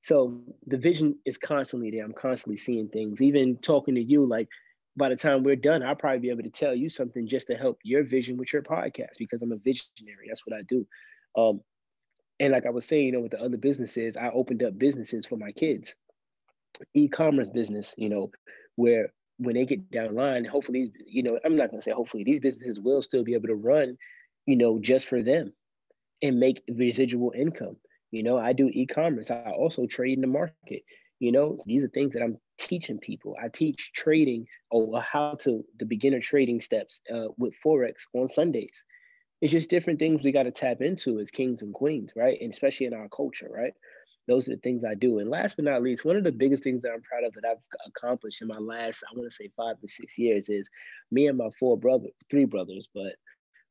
So 0.01 0.41
the 0.65 0.77
vision 0.77 1.19
is 1.27 1.37
constantly 1.37 1.91
there. 1.91 2.05
I'm 2.05 2.13
constantly 2.13 2.55
seeing 2.55 2.89
things. 2.89 3.21
Even 3.21 3.57
talking 3.57 3.97
to 3.97 4.01
you, 4.01 4.25
like 4.25 4.47
by 4.97 5.09
the 5.09 5.17
time 5.17 5.43
we're 5.43 5.57
done, 5.57 5.83
I'll 5.83 5.97
probably 5.97 6.21
be 6.21 6.31
able 6.31 6.45
to 6.45 6.51
tell 6.51 6.73
you 6.73 6.89
something 6.89 7.27
just 7.27 7.49
to 7.49 7.57
help 7.57 7.81
your 7.83 8.05
vision 8.05 8.37
with 8.37 8.53
your 8.53 8.63
podcast 8.63 9.19
because 9.19 9.43
I'm 9.43 9.51
a 9.51 9.57
visionary. 9.57 10.29
That's 10.29 10.47
what 10.47 10.57
I 10.57 10.63
do. 10.69 10.87
Um, 11.37 11.63
and 12.39 12.53
like 12.53 12.65
I 12.65 12.71
was 12.71 12.85
saying, 12.85 13.07
you 13.07 13.13
know, 13.13 13.21
with 13.23 13.33
the 13.33 13.43
other 13.43 13.57
businesses, 13.57 14.17
I 14.17 14.29
opened 14.29 14.63
up 14.63 14.79
businesses 14.79 15.27
for 15.27 15.37
my 15.37 15.51
kids, 15.51 15.97
e-commerce 16.95 17.51
business, 17.51 17.93
you 17.99 18.09
know, 18.09 18.31
where 18.77 19.13
when 19.39 19.57
they 19.57 19.67
get 19.67 19.91
down 19.91 20.15
line, 20.15 20.45
hopefully, 20.45 20.93
you 21.05 21.25
know, 21.25 21.41
I'm 21.45 21.57
not 21.57 21.73
gonna 21.73 21.83
say 21.83 21.91
hopefully 21.91 22.23
these 22.23 22.39
businesses 22.39 22.79
will 22.79 23.03
still 23.03 23.25
be 23.25 23.35
able 23.35 23.49
to 23.49 23.57
run, 23.57 23.99
you 24.47 24.55
know, 24.55 24.79
just 24.79 25.09
for 25.09 25.25
them 25.25 25.55
and 26.23 26.41
make 26.41 26.63
residual 26.75 27.33
income. 27.37 27.77
You 28.11 28.23
know, 28.23 28.39
I 28.39 28.53
do 28.53 28.71
e-commerce. 28.73 29.31
I 29.31 29.51
also 29.51 29.87
trade 29.87 30.15
in 30.15 30.23
the 30.23 30.27
market. 30.27 30.83
You 31.21 31.33
know, 31.33 31.59
these 31.67 31.85
are 31.85 31.89
things 31.89 32.15
that 32.15 32.23
I'm 32.23 32.39
teaching 32.59 32.99
people. 32.99 33.37
I 33.43 33.49
teach 33.49 33.93
trading 33.93 34.47
or 34.71 35.01
how 35.01 35.35
to 35.41 35.65
the 35.79 35.85
beginner 35.85 36.21
trading 36.21 36.61
steps 36.61 37.01
uh, 37.13 37.29
with 37.37 37.55
forex 37.65 38.05
on 38.15 38.29
Sundays. 38.29 38.85
It's 39.41 39.53
just 39.53 39.71
different 39.71 39.99
things 39.99 40.25
we 40.25 40.33
got 40.33 40.45
to 40.45 40.51
tap 40.51 40.81
into 40.81 41.21
as 41.21 41.31
kings 41.31 41.63
and 41.63 41.75
queens, 41.75 42.13
right? 42.17 42.39
And 42.41 42.53
especially 42.53 42.87
in 42.87 42.95
our 42.95 43.09
culture, 43.09 43.49
right? 43.53 43.73
Those 44.27 44.49
are 44.49 44.53
the 44.53 44.61
things 44.61 44.85
I 44.85 44.95
do. 44.95 45.19
And 45.19 45.31
last 45.31 45.57
but 45.57 45.65
not 45.65 45.83
least, 45.83 46.05
one 46.05 46.17
of 46.17 46.25
the 46.25 46.33
biggest 46.33 46.63
things 46.63 46.83
that 46.83 46.93
I'm 46.93 47.03
proud 47.03 47.25
of 47.25 47.33
that 47.35 47.49
I've 47.49 47.63
accomplished 47.87 48.43
in 48.43 48.49
my 48.49 48.59
last, 48.59 49.03
I 49.09 49.17
want 49.17 49.31
to 49.31 49.35
say 49.35 49.51
five 49.57 49.81
to 49.81 49.89
six 49.89 50.19
years, 50.19 50.49
is 50.49 50.69
me 51.11 51.29
and 51.29 51.39
my 51.39 51.51
four 51.59 51.79
brothers, 51.79 52.13
three 52.31 52.45
brothers, 52.45 52.89
but 52.95 53.15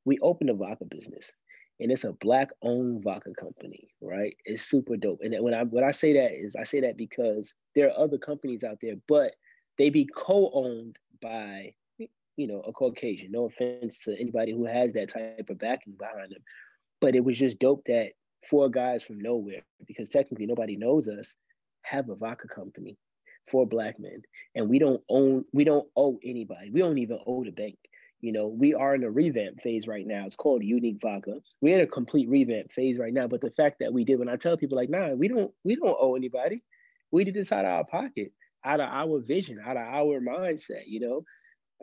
we 0.06 0.18
opened 0.20 0.50
a 0.50 0.54
vodka 0.54 0.86
business 0.86 1.32
and 1.80 1.92
it's 1.92 2.04
a 2.04 2.14
black 2.14 2.50
owned 2.62 3.04
vodka 3.04 3.34
company, 3.34 3.90
right? 4.02 4.36
It's 4.46 4.64
super 4.64 4.98
dope. 4.98 5.20
And 5.22 5.36
when 5.42 5.54
I 5.54 5.64
when 5.64 5.84
I 5.84 5.92
say 5.92 6.14
that 6.14 6.34
is 6.34 6.56
I 6.56 6.64
say 6.64 6.82
that 6.82 6.98
because 6.98 7.54
there 7.76 7.88
are 7.88 8.00
other 8.00 8.18
companies 8.18 8.64
out 8.64 8.80
there, 8.82 8.96
but 9.08 9.36
they 9.78 9.90
be 9.90 10.10
co-owned 10.16 10.98
by 11.22 11.74
you 12.00 12.48
know 12.48 12.62
a 12.62 12.72
Caucasian. 12.72 13.32
No 13.32 13.46
offense 13.46 14.00
to 14.04 14.20
anybody 14.20 14.52
who 14.52 14.66
has 14.66 14.94
that 14.94 15.10
type 15.10 15.50
of 15.50 15.60
backing 15.60 15.94
behind 15.94 16.32
them, 16.32 16.42
but 17.02 17.16
it 17.16 17.24
was 17.24 17.38
just 17.38 17.60
dope 17.60 17.86
that 17.86 18.12
four 18.48 18.70
guys 18.70 19.04
from 19.04 19.20
nowhere, 19.20 19.62
because 19.86 20.10
technically 20.10 20.46
nobody 20.46 20.76
knows 20.76 21.08
us, 21.08 21.36
have 21.82 22.10
a 22.10 22.16
vodka 22.16 22.48
company, 22.48 22.98
for 23.50 23.66
black 23.66 24.00
men, 24.00 24.22
and 24.56 24.70
we 24.70 24.80
don't 24.80 25.02
own, 25.10 25.46
we 25.54 25.64
don't 25.64 25.88
owe 25.96 26.20
anybody. 26.24 26.70
We 26.72 26.82
don't 26.82 26.98
even 26.98 27.20
owe 27.26 27.44
the 27.44 27.52
bank. 27.52 27.78
You 28.22 28.32
know, 28.32 28.48
we 28.48 28.74
are 28.74 28.96
in 28.96 29.04
a 29.04 29.12
revamp 29.12 29.62
phase 29.62 29.88
right 29.88 30.06
now. 30.06 30.26
It's 30.26 30.36
called 30.36 30.64
Unique 30.64 31.00
Vodka. 31.02 31.36
We're 31.62 31.76
in 31.76 31.84
a 31.84 31.88
complete 31.88 32.28
revamp 32.30 32.72
phase 32.72 32.98
right 32.98 33.14
now. 33.14 33.28
But 33.28 33.42
the 33.42 33.52
fact 33.52 33.78
that 33.80 33.94
we 33.94 34.04
did, 34.04 34.20
when 34.20 34.30
I 34.30 34.38
tell 34.38 34.58
people 34.58 34.78
like, 34.78 34.90
nah, 34.90 35.14
we 35.14 35.28
don't, 35.28 35.52
we 35.64 35.76
don't 35.76 35.98
owe 36.00 36.16
anybody. 36.16 36.64
We 37.12 37.24
did 37.24 37.36
this 37.36 37.52
out 37.52 37.66
of 37.66 37.72
our 37.72 37.86
pocket, 37.86 38.32
out 38.66 38.80
of 38.80 38.90
our 38.90 39.20
vision, 39.20 39.60
out 39.64 39.78
of 39.78 39.84
our 39.84 40.20
mindset. 40.20 40.84
You 40.88 41.00
know, 41.02 41.24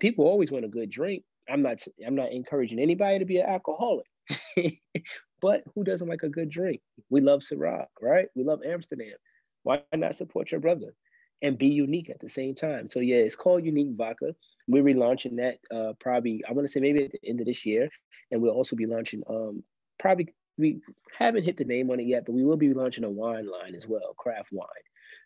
people 0.01 0.27
always 0.27 0.51
want 0.51 0.65
a 0.65 0.69
good 0.69 0.91
drink. 0.91 1.23
I'm 1.49 1.63
not, 1.63 1.79
I'm 2.05 2.17
not 2.17 2.33
encouraging 2.33 2.81
anybody 2.81 3.21
to 3.21 3.25
be 3.25 3.39
an 3.39 3.49
alcoholic, 3.49 4.07
But 5.41 5.63
who 5.75 5.85
doesn't 5.85 6.09
like 6.09 6.23
a 6.23 6.29
good 6.31 6.49
drink? 6.49 6.81
We 7.11 7.21
love 7.21 7.41
Ciroc, 7.41 7.87
right? 8.01 8.29
We 8.35 8.45
love 8.45 8.61
Amsterdam. 8.67 9.13
Why 9.63 9.83
not 9.95 10.15
support 10.15 10.51
your 10.51 10.61
brother 10.61 10.95
and 11.45 11.59
be 11.59 11.69
unique 11.69 12.11
at 12.11 12.19
the 12.21 12.29
same 12.29 12.55
time? 12.55 12.89
So 12.89 13.01
yeah, 13.01 13.17
it's 13.17 13.37
called 13.37 13.65
Unique 13.65 13.97
Vodka. 13.97 14.35
We're 14.67 14.83
relaunching 14.83 15.37
that 15.37 15.59
uh, 15.77 15.93
probably 16.01 16.43
I 16.49 16.53
want 16.53 16.67
to 16.67 16.73
say 16.73 16.81
maybe 16.81 17.05
at 17.05 17.13
the 17.13 17.29
end 17.29 17.41
of 17.41 17.47
this 17.47 17.65
year, 17.65 17.89
and 18.31 18.43
we'll 18.43 18.53
also 18.53 18.75
be 18.75 18.87
launching 18.87 19.23
um, 19.29 19.63
probably 19.99 20.35
we 20.57 20.81
haven't 21.17 21.45
hit 21.45 21.57
the 21.57 21.65
name 21.65 21.91
on 21.91 22.01
it 22.01 22.07
yet, 22.07 22.25
but 22.27 22.33
we 22.33 22.45
will 22.45 22.57
be 22.57 22.73
launching 22.73 23.05
a 23.05 23.11
wine 23.11 23.49
line 23.51 23.75
as 23.75 23.87
well, 23.87 24.15
craft 24.17 24.51
wine. 24.53 24.69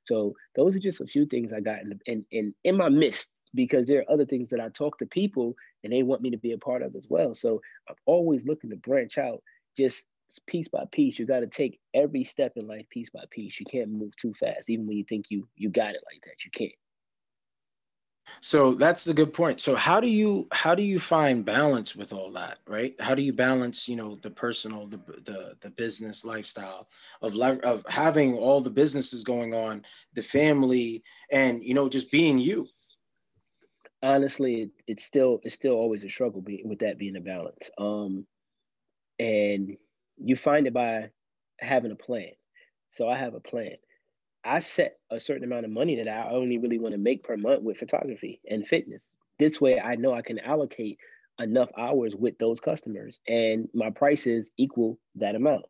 So 0.02 0.34
those 0.54 0.74
are 0.74 0.80
just 0.80 1.00
a 1.00 1.06
few 1.06 1.26
things 1.26 1.52
I 1.52 1.60
got 1.60 1.82
in 1.82 2.00
in 2.06 2.24
in, 2.30 2.54
in 2.64 2.76
my 2.76 2.88
midst 2.88 3.32
because 3.54 3.86
there 3.86 4.00
are 4.00 4.12
other 4.12 4.26
things 4.26 4.48
that 4.50 4.60
I 4.60 4.68
talk 4.68 4.98
to 4.98 5.06
people 5.06 5.54
and 5.82 5.92
they 5.92 6.02
want 6.02 6.22
me 6.22 6.30
to 6.30 6.36
be 6.36 6.52
a 6.52 6.58
part 6.58 6.82
of 6.82 6.94
as 6.94 7.06
well. 7.08 7.34
So 7.34 7.60
I'm 7.88 7.96
always 8.04 8.44
looking 8.44 8.70
to 8.70 8.76
branch 8.76 9.16
out 9.16 9.42
just 9.76 10.04
piece 10.46 10.68
by 10.68 10.84
piece. 10.90 11.18
You 11.18 11.26
got 11.26 11.40
to 11.40 11.46
take 11.46 11.80
every 11.94 12.24
step 12.24 12.52
in 12.56 12.66
life 12.66 12.88
piece 12.90 13.10
by 13.10 13.24
piece. 13.30 13.58
You 13.58 13.66
can't 13.66 13.90
move 13.90 14.14
too 14.16 14.34
fast, 14.34 14.70
even 14.70 14.86
when 14.86 14.96
you 14.96 15.04
think 15.04 15.30
you 15.30 15.48
you 15.56 15.70
got 15.70 15.94
it 15.94 16.02
like 16.10 16.22
that. 16.24 16.44
You 16.44 16.50
can't. 16.50 16.72
So 18.40 18.74
that's 18.74 19.06
a 19.06 19.14
good 19.14 19.32
point. 19.32 19.60
So 19.60 19.74
how 19.74 20.00
do 20.00 20.08
you 20.08 20.46
how 20.52 20.74
do 20.74 20.82
you 20.82 20.98
find 20.98 21.44
balance 21.44 21.96
with 21.96 22.12
all 22.12 22.30
that, 22.32 22.58
right? 22.66 22.94
How 23.00 23.14
do 23.14 23.22
you 23.22 23.32
balance, 23.32 23.88
you 23.88 23.96
know, 23.96 24.16
the 24.16 24.30
personal, 24.30 24.86
the 24.86 24.98
the, 24.98 25.56
the 25.60 25.70
business 25.70 26.24
lifestyle 26.24 26.88
of 27.22 27.36
of 27.40 27.84
having 27.88 28.34
all 28.34 28.60
the 28.60 28.70
businesses 28.70 29.24
going 29.24 29.54
on, 29.54 29.84
the 30.14 30.22
family, 30.22 31.02
and 31.32 31.62
you 31.62 31.74
know, 31.74 31.88
just 31.88 32.10
being 32.10 32.38
you? 32.38 32.68
Honestly, 34.02 34.70
it's 34.86 35.04
still 35.04 35.40
it's 35.42 35.54
still 35.54 35.74
always 35.74 36.04
a 36.04 36.08
struggle 36.08 36.44
with 36.64 36.78
that 36.80 36.98
being 36.98 37.16
a 37.16 37.20
balance. 37.20 37.70
Um, 37.78 38.26
and 39.18 39.76
you 40.22 40.36
find 40.36 40.66
it 40.66 40.74
by 40.74 41.10
having 41.60 41.92
a 41.92 41.96
plan. 41.96 42.30
So 42.90 43.08
I 43.08 43.16
have 43.16 43.34
a 43.34 43.40
plan. 43.40 43.76
I 44.44 44.60
set 44.60 44.98
a 45.10 45.18
certain 45.18 45.44
amount 45.44 45.66
of 45.66 45.70
money 45.70 45.96
that 45.96 46.08
I 46.08 46.30
only 46.30 46.58
really 46.58 46.78
want 46.78 46.92
to 46.92 46.98
make 46.98 47.24
per 47.24 47.36
month 47.36 47.62
with 47.62 47.78
photography 47.78 48.40
and 48.48 48.66
fitness. 48.66 49.12
This 49.38 49.60
way, 49.60 49.80
I 49.80 49.96
know 49.96 50.14
I 50.14 50.22
can 50.22 50.38
allocate 50.38 50.98
enough 51.38 51.70
hours 51.76 52.16
with 52.16 52.38
those 52.38 52.60
customers, 52.60 53.20
and 53.28 53.68
my 53.74 53.90
prices 53.90 54.50
equal 54.56 54.98
that 55.16 55.34
amount. 55.34 55.66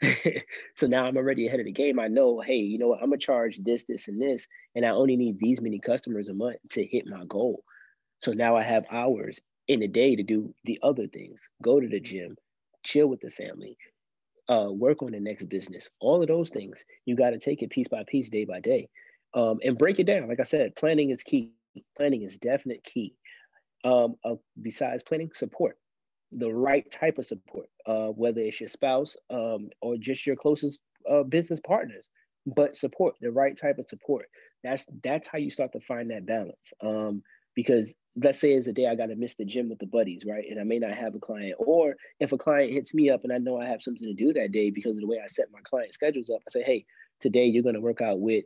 so 0.74 0.86
now 0.86 1.04
I'm 1.04 1.16
already 1.16 1.46
ahead 1.46 1.60
of 1.60 1.66
the 1.66 1.72
game. 1.72 1.98
I 1.98 2.08
know, 2.08 2.40
hey, 2.40 2.56
you 2.56 2.78
know 2.78 2.88
what? 2.88 3.02
I'm 3.02 3.10
gonna 3.10 3.18
charge 3.18 3.58
this, 3.58 3.84
this, 3.84 4.08
and 4.08 4.20
this, 4.20 4.46
and 4.74 4.84
I 4.84 4.90
only 4.90 5.16
need 5.16 5.38
these 5.38 5.60
many 5.60 5.78
customers 5.78 6.28
a 6.28 6.34
month 6.34 6.56
to 6.70 6.84
hit 6.84 7.06
my 7.06 7.24
goal. 7.26 7.62
So 8.20 8.32
now 8.32 8.56
I 8.56 8.62
have 8.62 8.86
hours 8.90 9.40
in 9.68 9.82
a 9.82 9.88
day 9.88 10.16
to 10.16 10.22
do 10.22 10.54
the 10.64 10.78
other 10.82 11.06
things. 11.08 11.48
Go 11.62 11.80
to 11.80 11.88
the 11.88 12.00
gym, 12.00 12.36
chill 12.86 13.08
with 13.08 13.20
the 13.20 13.30
family, 13.30 13.76
uh, 14.48 14.68
work 14.70 15.02
on 15.02 15.12
the 15.12 15.20
next 15.20 15.48
business. 15.48 15.88
All 16.00 16.22
of 16.22 16.28
those 16.28 16.48
things, 16.50 16.84
you 17.04 17.16
got 17.16 17.30
to 17.30 17.38
take 17.38 17.62
it 17.62 17.70
piece 17.70 17.88
by 17.88 18.04
piece, 18.06 18.30
day 18.30 18.44
by 18.44 18.60
day, 18.60 18.88
um, 19.34 19.58
and 19.62 19.76
break 19.76 19.98
it 19.98 20.06
down. 20.06 20.28
Like 20.28 20.40
I 20.40 20.44
said, 20.44 20.76
planning 20.76 21.10
is 21.10 21.22
key. 21.22 21.52
Planning 21.96 22.22
is 22.22 22.38
definite 22.38 22.82
key. 22.84 23.14
Um, 23.84 24.14
uh, 24.24 24.36
besides 24.62 25.02
planning, 25.02 25.30
support 25.34 25.76
the 26.32 26.52
right 26.52 26.90
type 26.90 27.18
of 27.18 27.26
support, 27.26 27.66
uh, 27.86 28.08
whether 28.08 28.40
it's 28.40 28.60
your 28.60 28.68
spouse 28.68 29.16
um, 29.30 29.68
or 29.80 29.96
just 29.96 30.26
your 30.26 30.36
closest 30.36 30.80
uh, 31.08 31.22
business 31.22 31.60
partners, 31.60 32.08
but 32.46 32.76
support 32.76 33.14
the 33.20 33.30
right 33.30 33.56
type 33.56 33.78
of 33.78 33.88
support. 33.88 34.26
That's 34.64 34.84
that's 35.02 35.28
how 35.28 35.38
you 35.38 35.50
start 35.50 35.72
to 35.72 35.80
find 35.80 36.10
that 36.10 36.26
balance. 36.26 36.72
Um, 36.80 37.22
because 37.54 37.94
let's 38.22 38.40
say 38.40 38.52
it's 38.52 38.66
a 38.66 38.72
day 38.72 38.86
I 38.86 38.94
got 38.94 39.06
to 39.06 39.16
miss 39.16 39.34
the 39.34 39.44
gym 39.44 39.68
with 39.68 39.78
the 39.78 39.86
buddies, 39.86 40.24
right? 40.26 40.44
And 40.48 40.58
I 40.58 40.64
may 40.64 40.78
not 40.78 40.94
have 40.94 41.14
a 41.14 41.18
client. 41.18 41.54
Or 41.58 41.96
if 42.18 42.32
a 42.32 42.38
client 42.38 42.72
hits 42.72 42.94
me 42.94 43.10
up 43.10 43.24
and 43.24 43.32
I 43.32 43.38
know 43.38 43.60
I 43.60 43.66
have 43.66 43.82
something 43.82 44.06
to 44.06 44.14
do 44.14 44.32
that 44.32 44.52
day 44.52 44.70
because 44.70 44.96
of 44.96 45.02
the 45.02 45.06
way 45.06 45.20
I 45.22 45.26
set 45.26 45.46
my 45.52 45.60
client 45.64 45.92
schedules 45.92 46.30
up, 46.30 46.40
I 46.46 46.50
say, 46.50 46.62
hey, 46.62 46.86
today 47.20 47.44
you're 47.44 47.70
to 47.72 47.80
work 47.80 48.00
out 48.00 48.20
with 48.20 48.44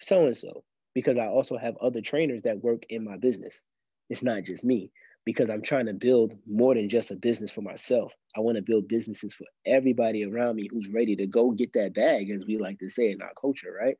so 0.00 0.26
and 0.26 0.36
so 0.36 0.64
because 0.94 1.18
I 1.18 1.26
also 1.26 1.58
have 1.58 1.76
other 1.76 2.00
trainers 2.00 2.42
that 2.42 2.62
work 2.62 2.84
in 2.88 3.04
my 3.04 3.16
business. 3.18 3.62
It's 4.08 4.22
not 4.22 4.44
just 4.44 4.64
me 4.64 4.90
because 5.26 5.50
I'm 5.50 5.62
trying 5.62 5.86
to 5.86 5.92
build 5.92 6.34
more 6.46 6.74
than 6.74 6.88
just 6.88 7.10
a 7.10 7.16
business 7.16 7.50
for 7.50 7.60
myself. 7.60 8.14
I 8.36 8.40
want 8.40 8.56
to 8.56 8.62
build 8.62 8.88
businesses 8.88 9.34
for 9.34 9.44
everybody 9.66 10.24
around 10.24 10.56
me 10.56 10.68
who's 10.70 10.88
ready 10.88 11.16
to 11.16 11.26
go 11.26 11.50
get 11.50 11.72
that 11.74 11.94
bag, 11.94 12.30
as 12.30 12.46
we 12.46 12.56
like 12.56 12.78
to 12.78 12.88
say 12.88 13.10
in 13.10 13.20
our 13.20 13.32
culture, 13.38 13.76
right? 13.78 13.96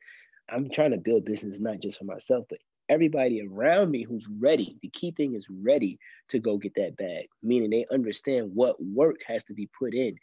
I'm 0.49 0.71
trying 0.71 0.93
to 0.93 0.99
build 0.99 1.25
business 1.25 1.61
not 1.61 1.81
just 1.81 1.99
for 1.99 2.05
myself, 2.05 2.47
but 2.49 2.61
everybody 2.88 3.47
around 3.47 3.90
me 3.90 4.05
who's 4.05 4.28
ready. 4.38 4.78
The 4.83 4.88
key 4.88 5.11
thing 5.11 5.35
is 5.35 5.49
ready 5.50 5.99
to 6.28 6.38
go 6.38 6.57
get 6.57 6.75
that 6.76 6.97
bag, 6.97 7.28
meaning 7.43 7.71
they 7.71 7.87
understand 7.93 8.50
what 8.55 8.83
work 8.83 9.16
has 9.26 9.45
to 9.45 9.55
be 9.55 9.69
put 9.78 9.95
in 9.95 10.16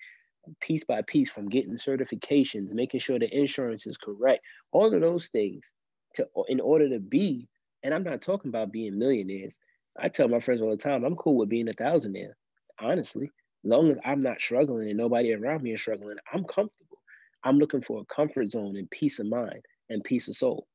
piece 0.60 0.84
by 0.84 1.02
piece 1.04 1.30
from 1.30 1.50
getting 1.50 1.74
certifications, 1.74 2.72
making 2.72 3.00
sure 3.00 3.20
the 3.20 3.34
insurance 3.36 3.88
is 3.88 3.98
correct, 3.98 4.44
all 4.72 4.94
of 4.94 5.02
those 5.02 5.28
things 5.28 5.74
to 6.16 6.28
in 6.48 6.60
order 6.60 6.90
to 6.90 7.00
be, 7.00 7.48
and 7.84 7.94
I'm 7.94 8.04
not 8.04 8.22
talking 8.22 8.50
about 8.50 8.72
being 8.72 8.98
millionaires. 8.98 9.58
I 9.98 10.10
tell 10.10 10.28
my 10.28 10.40
friends 10.40 10.62
all 10.62 10.72
the 10.72 10.78
time, 10.78 11.04
I'm 11.04 11.16
cool 11.16 11.38
with 11.38 11.50
being 11.50 11.70
a 11.70 11.74
thousandaire, 11.74 12.34
honestly. 12.80 13.26
As 13.64 13.70
long 13.70 13.92
as 13.92 13.98
I'm 14.04 14.20
not 14.20 14.42
struggling 14.42 14.90
and 14.90 14.98
nobody 14.98 15.34
around 15.34 15.64
me 15.64 15.74
is 15.74 15.82
struggling, 15.82 16.18
I'm 16.34 16.44
comfortable. 16.44 16.98
I'm 17.44 17.58
looking 17.58 17.82
for 17.82 18.02
a 18.02 18.14
comfort 18.14 18.50
zone 18.50 18.76
and 18.76 18.90
peace 18.90 19.20
of 19.20 19.28
mind 19.28 19.64
and 19.90 20.04
peace 20.04 20.28
of 20.28 20.36
soul. 20.36 20.68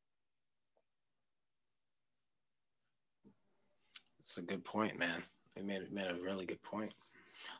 That's 4.29 4.37
a 4.37 4.43
good 4.43 4.63
point, 4.63 4.99
man. 4.99 5.23
They 5.57 5.63
made 5.63 5.91
made 5.91 6.11
a 6.11 6.15
really 6.15 6.45
good 6.45 6.63
point. 6.63 6.93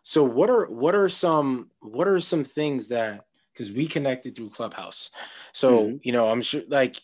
So 0.03 0.23
what 0.23 0.51
are 0.51 0.67
what 0.67 0.95
are 0.95 1.09
some 1.09 1.71
what 1.81 2.07
are 2.07 2.21
some 2.21 2.45
things 2.45 2.89
that 2.89 3.25
because 3.55 3.73
we 3.73 3.87
connected 3.87 4.37
through 4.37 4.51
Clubhouse. 4.51 5.11
So, 5.53 5.85
mm-hmm. 5.85 5.97
you 6.03 6.13
know, 6.13 6.29
I'm 6.29 6.43
sure 6.43 6.61
like 6.69 6.99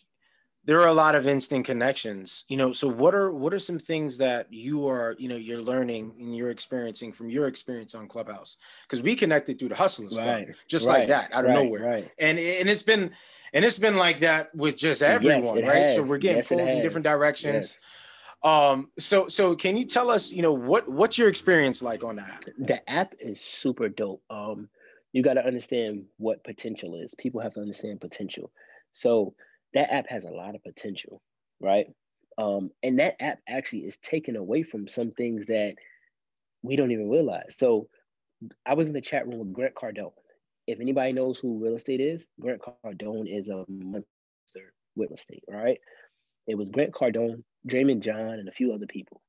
there 0.65 0.79
are 0.81 0.87
a 0.87 0.93
lot 0.93 1.15
of 1.15 1.27
instant 1.27 1.65
connections, 1.65 2.45
you 2.47 2.57
know. 2.57 2.73
So 2.73 2.87
what 2.87 3.15
are 3.15 3.31
what 3.31 3.55
are 3.55 3.59
some 3.59 3.79
things 3.79 4.19
that 4.19 4.53
you 4.53 4.87
are, 4.87 5.15
you 5.17 5.29
know, 5.29 5.35
you're 5.35 5.63
learning 5.63 6.13
and 6.19 6.37
you're 6.37 6.51
experiencing 6.51 7.11
from 7.11 7.31
your 7.31 7.47
experience 7.47 7.95
on 7.95 8.07
Clubhouse? 8.07 8.57
Because 8.83 9.01
we 9.01 9.15
connected 9.15 9.57
through 9.57 9.69
the 9.69 9.75
hustlers 9.75 10.15
right. 10.15 10.45
club, 10.45 10.55
just 10.67 10.87
right. 10.87 10.99
like 10.99 11.07
that, 11.07 11.33
out 11.33 11.45
of 11.45 11.49
right. 11.49 11.63
nowhere. 11.63 11.83
Right. 11.83 12.11
And 12.19 12.37
and 12.37 12.69
it's 12.69 12.83
been 12.83 13.11
and 13.51 13.65
it's 13.65 13.79
been 13.79 13.97
like 13.97 14.19
that 14.19 14.53
with 14.53 14.77
just 14.77 15.01
everyone, 15.01 15.57
yes, 15.57 15.67
right? 15.67 15.81
Has. 15.81 15.95
So 15.95 16.03
we're 16.03 16.19
getting 16.19 16.37
yes, 16.37 16.49
pulled 16.49 16.61
in 16.61 16.83
different 16.83 17.05
directions. 17.05 17.79
Yes. 17.79 17.79
Um, 18.45 18.91
so 18.99 19.27
so 19.27 19.55
can 19.55 19.75
you 19.75 19.85
tell 19.85 20.11
us, 20.11 20.31
you 20.31 20.43
know, 20.43 20.53
what 20.53 20.87
what's 20.87 21.17
your 21.17 21.29
experience 21.29 21.81
like 21.81 22.03
on 22.03 22.17
the 22.17 22.21
app? 22.21 22.45
The 22.59 22.87
app 22.89 23.15
is 23.19 23.41
super 23.41 23.89
dope. 23.89 24.21
Um, 24.29 24.69
you 25.13 25.23
got 25.23 25.33
to 25.33 25.45
understand 25.45 26.03
what 26.17 26.43
potential 26.43 26.95
is. 26.95 27.15
People 27.15 27.41
have 27.41 27.55
to 27.55 27.59
understand 27.59 28.01
potential. 28.01 28.51
So 28.91 29.33
that 29.73 29.91
app 29.91 30.07
has 30.09 30.25
a 30.25 30.29
lot 30.29 30.53
of 30.53 30.63
potential, 30.63 31.21
right? 31.59 31.87
Um, 32.37 32.69
and 32.83 32.99
that 32.99 33.15
app 33.19 33.39
actually 33.49 33.79
is 33.79 33.97
taken 33.97 34.35
away 34.35 34.61
from 34.61 34.87
some 34.87 35.11
things 35.11 35.47
that 35.47 35.73
we 36.61 36.75
don't 36.75 36.91
even 36.91 37.09
realize. 37.09 37.55
So 37.57 37.87
I 38.65 38.75
was 38.75 38.87
in 38.89 38.93
the 38.93 39.01
chat 39.01 39.27
room 39.27 39.39
with 39.39 39.53
Grant 39.53 39.73
Cardone. 39.73 40.11
If 40.67 40.79
anybody 40.79 41.13
knows 41.13 41.39
who 41.39 41.63
real 41.63 41.75
estate 41.75 42.01
is, 42.01 42.27
Grant 42.39 42.61
Cardone 42.61 43.25
is 43.27 43.47
a 43.47 43.65
monster 43.67 44.73
real 44.95 45.13
estate, 45.13 45.43
right? 45.49 45.79
It 46.47 46.55
was 46.55 46.69
Grant 46.69 46.91
Cardone, 46.91 47.43
Daymond 47.67 48.01
John, 48.01 48.39
and 48.39 48.47
a 48.47 48.51
few 48.51 48.73
other 48.73 48.87
people. 48.87 49.21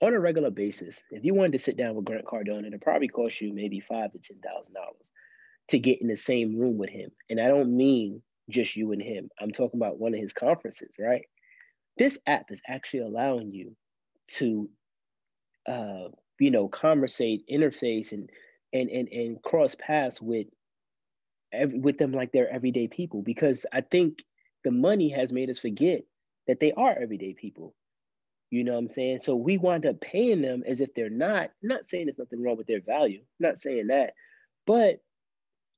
On 0.00 0.14
a 0.14 0.20
regular 0.20 0.50
basis, 0.50 1.02
if 1.10 1.24
you 1.24 1.34
wanted 1.34 1.52
to 1.52 1.58
sit 1.58 1.76
down 1.76 1.94
with 1.94 2.04
Grant 2.04 2.24
Cardone, 2.24 2.66
it'd 2.66 2.80
probably 2.80 3.08
cost 3.08 3.40
you 3.40 3.52
maybe 3.52 3.80
five 3.80 4.10
to 4.12 4.18
ten 4.18 4.38
thousand 4.38 4.74
dollars 4.74 5.12
to 5.68 5.78
get 5.78 6.02
in 6.02 6.08
the 6.08 6.16
same 6.16 6.58
room 6.58 6.76
with 6.76 6.90
him. 6.90 7.10
And 7.30 7.40
I 7.40 7.48
don't 7.48 7.76
mean 7.76 8.20
just 8.50 8.74
you 8.76 8.92
and 8.92 9.00
him. 9.00 9.30
I'm 9.40 9.52
talking 9.52 9.78
about 9.78 9.98
one 9.98 10.12
of 10.12 10.20
his 10.20 10.32
conferences, 10.32 10.96
right? 10.98 11.24
This 11.98 12.18
app 12.26 12.46
is 12.50 12.60
actually 12.66 13.00
allowing 13.00 13.52
you 13.52 13.76
to 14.38 14.68
uh, 15.66 16.08
you 16.38 16.50
know, 16.50 16.68
conversate, 16.68 17.44
interface, 17.50 18.12
and 18.12 18.28
and 18.72 18.90
and 18.90 19.08
and 19.08 19.42
cross 19.42 19.76
paths 19.76 20.20
with 20.20 20.46
every, 21.52 21.78
with 21.78 21.98
them 21.98 22.12
like 22.12 22.32
they're 22.32 22.52
everyday 22.52 22.88
people. 22.88 23.22
Because 23.22 23.64
I 23.72 23.80
think 23.80 24.24
the 24.64 24.72
money 24.72 25.08
has 25.10 25.32
made 25.32 25.50
us 25.50 25.58
forget 25.58 26.02
that 26.46 26.60
they 26.60 26.72
are 26.72 26.96
everyday 26.98 27.34
people. 27.34 27.74
You 28.50 28.64
know 28.64 28.72
what 28.72 28.78
I'm 28.80 28.90
saying? 28.90 29.20
So 29.20 29.34
we 29.34 29.56
wind 29.56 29.86
up 29.86 30.00
paying 30.00 30.42
them 30.42 30.62
as 30.66 30.80
if 30.80 30.94
they're 30.94 31.08
not. 31.08 31.50
Not 31.62 31.86
saying 31.86 32.06
there's 32.06 32.18
nothing 32.18 32.42
wrong 32.42 32.56
with 32.56 32.66
their 32.66 32.82
value. 32.82 33.22
Not 33.40 33.56
saying 33.58 33.86
that. 33.86 34.12
But 34.66 35.00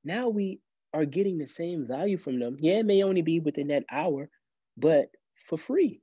now 0.04 0.28
we 0.28 0.60
are 0.92 1.04
getting 1.04 1.38
the 1.38 1.46
same 1.46 1.86
value 1.86 2.18
from 2.18 2.40
them. 2.40 2.56
Yeah, 2.60 2.74
it 2.74 2.86
may 2.86 3.02
only 3.02 3.22
be 3.22 3.40
within 3.40 3.68
that 3.68 3.84
hour, 3.90 4.28
but 4.76 5.08
for 5.46 5.56
free. 5.56 6.00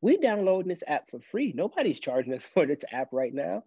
We're 0.00 0.18
downloading 0.18 0.68
this 0.68 0.84
app 0.86 1.10
for 1.10 1.20
free. 1.20 1.52
Nobody's 1.54 2.00
charging 2.00 2.34
us 2.34 2.46
for 2.54 2.66
this 2.66 2.84
app 2.92 3.08
right 3.12 3.34
now 3.34 3.64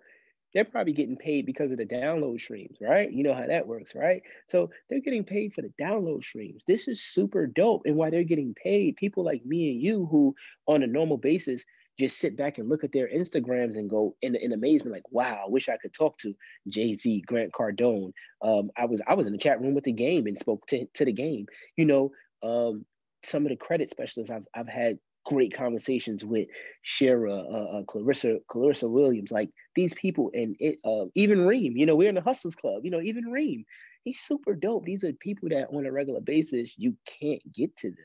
they're 0.53 0.65
probably 0.65 0.93
getting 0.93 1.17
paid 1.17 1.45
because 1.45 1.72
of 1.72 1.77
the 1.77 1.86
download 1.86 2.39
streams, 2.39 2.77
right? 2.81 3.12
You 3.12 3.24
know 3.24 3.33
how 3.33 3.48
that 3.48 3.67
works, 3.67 3.95
right? 3.95 4.22
So 4.48 4.69
they're 4.89 5.01
getting 5.01 5.24
paid 5.24 5.53
for 5.53 5.62
the 5.62 5.74
download 5.81 6.24
streams. 6.24 6.63
This 6.67 6.88
is 6.88 7.03
super 7.03 7.48
dope. 7.48 7.83
And 7.86 7.95
why 7.95 8.10
they're 8.10 8.24
getting 8.24 8.53
paid, 8.53 8.95
people 8.95 9.24
like 9.24 9.45
me 9.45 9.72
and 9.72 9.81
you, 9.81 10.07
who 10.12 10.36
on 10.67 10.83
a 10.83 10.88
normal 10.88 11.17
basis 11.17 11.63
just 12.00 12.19
sit 12.19 12.36
back 12.36 12.57
and 12.57 12.69
look 12.69 12.83
at 12.83 12.91
their 12.91 13.07
Instagrams 13.07 13.75
and 13.75 13.89
go 13.89 14.15
in, 14.22 14.36
in 14.36 14.51
amazement, 14.51 14.95
like, 14.95 15.12
wow, 15.12 15.43
I 15.45 15.50
wish 15.50 15.69
I 15.69 15.77
could 15.77 15.93
talk 15.93 16.17
to 16.19 16.33
Jay-Z, 16.67 17.24
Grant 17.27 17.51
Cardone. 17.51 18.12
Um, 18.41 18.72
I 18.77 18.86
was 18.86 19.01
I 19.07 19.13
was 19.13 19.27
in 19.27 19.33
the 19.33 19.38
chat 19.39 19.62
room 19.62 19.75
with 19.75 19.83
the 19.83 19.91
game 19.91 20.25
and 20.25 20.38
spoke 20.38 20.65
to, 20.67 20.86
to 20.95 21.05
the 21.05 21.12
game. 21.12 21.45
You 21.77 21.86
know, 21.86 22.12
um, 22.41 22.86
some 23.24 23.43
of 23.43 23.50
the 23.50 23.55
credit 23.55 23.89
specialists 23.89 24.31
I've 24.31 24.48
I've 24.55 24.67
had 24.67 24.98
great 25.25 25.53
conversations 25.53 26.25
with 26.25 26.48
Shira, 26.82 27.34
uh, 27.34 27.80
uh, 27.80 27.84
Clarissa, 27.84 28.39
Clarissa 28.48 28.89
Williams, 28.89 29.32
like 29.32 29.50
these 29.75 29.94
people, 29.94 30.32
and 30.34 30.56
it, 30.60 30.80
uh, 30.86 31.06
even 31.15 31.46
Reem. 31.46 31.77
You 31.77 31.86
know, 31.86 31.96
we're 31.96 32.10
in 32.10 32.15
the 32.15 32.22
Hustlers 32.22 32.56
Club. 32.56 32.84
You 32.84 32.92
know, 32.92 33.01
even 33.01 33.25
Reem, 33.25 33.65
he's 34.03 34.20
super 34.20 34.53
dope. 34.53 34.86
These 34.86 35.03
are 35.03 35.13
people 35.13 35.50
that 35.50 35.70
on 35.74 35.86
a 35.86 35.92
regular 35.92 36.22
basis 36.22 36.75
you 36.77 36.96
can't 37.06 37.42
get 37.53 37.75
to 37.77 37.89
them. 37.89 37.98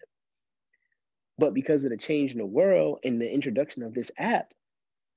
But 1.39 1.55
because 1.55 1.85
of 1.85 1.91
the 1.91 1.97
change 1.97 2.33
in 2.33 2.39
the 2.39 2.47
world 2.47 2.99
and 3.05 3.21
the 3.21 3.33
introduction 3.33 3.83
of 3.83 3.95
this 3.95 4.11
app, 4.19 4.53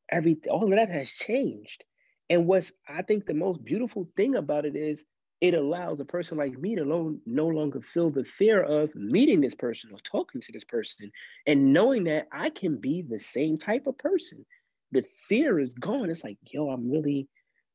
every 0.09 0.37
all 0.49 0.65
of 0.65 0.71
that 0.71 0.89
has 0.89 1.09
changed. 1.09 1.83
And 2.29 2.47
what's 2.47 2.71
I 2.87 3.01
think 3.01 3.25
the 3.25 3.33
most 3.33 3.63
beautiful 3.63 4.07
thing 4.15 4.35
about 4.35 4.65
it 4.65 4.75
is 4.75 5.03
it 5.41 5.55
allows 5.55 5.99
a 5.99 6.05
person 6.05 6.37
like 6.37 6.57
me 6.59 6.75
to 6.75 6.85
lo- 6.85 7.17
no 7.25 7.47
longer 7.47 7.81
feel 7.81 8.11
the 8.11 8.23
fear 8.23 8.61
of 8.61 8.93
meeting 8.93 9.41
this 9.41 9.55
person 9.55 9.89
or 9.91 9.97
talking 10.03 10.39
to 10.39 10.51
this 10.51 10.63
person 10.63 11.11
and 11.47 11.73
knowing 11.73 12.03
that 12.03 12.27
I 12.31 12.51
can 12.51 12.77
be 12.77 13.01
the 13.01 13.19
same 13.19 13.57
type 13.57 13.87
of 13.87 13.97
person. 13.97 14.45
The 14.91 15.03
fear 15.27 15.59
is 15.59 15.73
gone. 15.73 16.11
It's 16.11 16.23
like, 16.23 16.37
yo, 16.43 16.69
I'm 16.69 16.91
really 16.91 17.27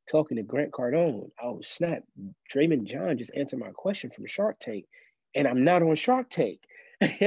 talking 0.09 0.37
to 0.37 0.45
Grant 0.45 0.71
Cardone. 0.71 1.31
Oh, 1.43 1.61
snap. 1.61 2.05
Daymond 2.55 2.85
John 2.85 3.19
just 3.19 3.33
answered 3.35 3.59
my 3.59 3.73
question 3.75 4.11
from 4.11 4.27
Shark 4.27 4.59
Tank, 4.61 4.85
and 5.35 5.49
I'm 5.49 5.65
not 5.65 5.83
on 5.83 5.97
Shark 5.97 6.31
Tank. 6.31 6.61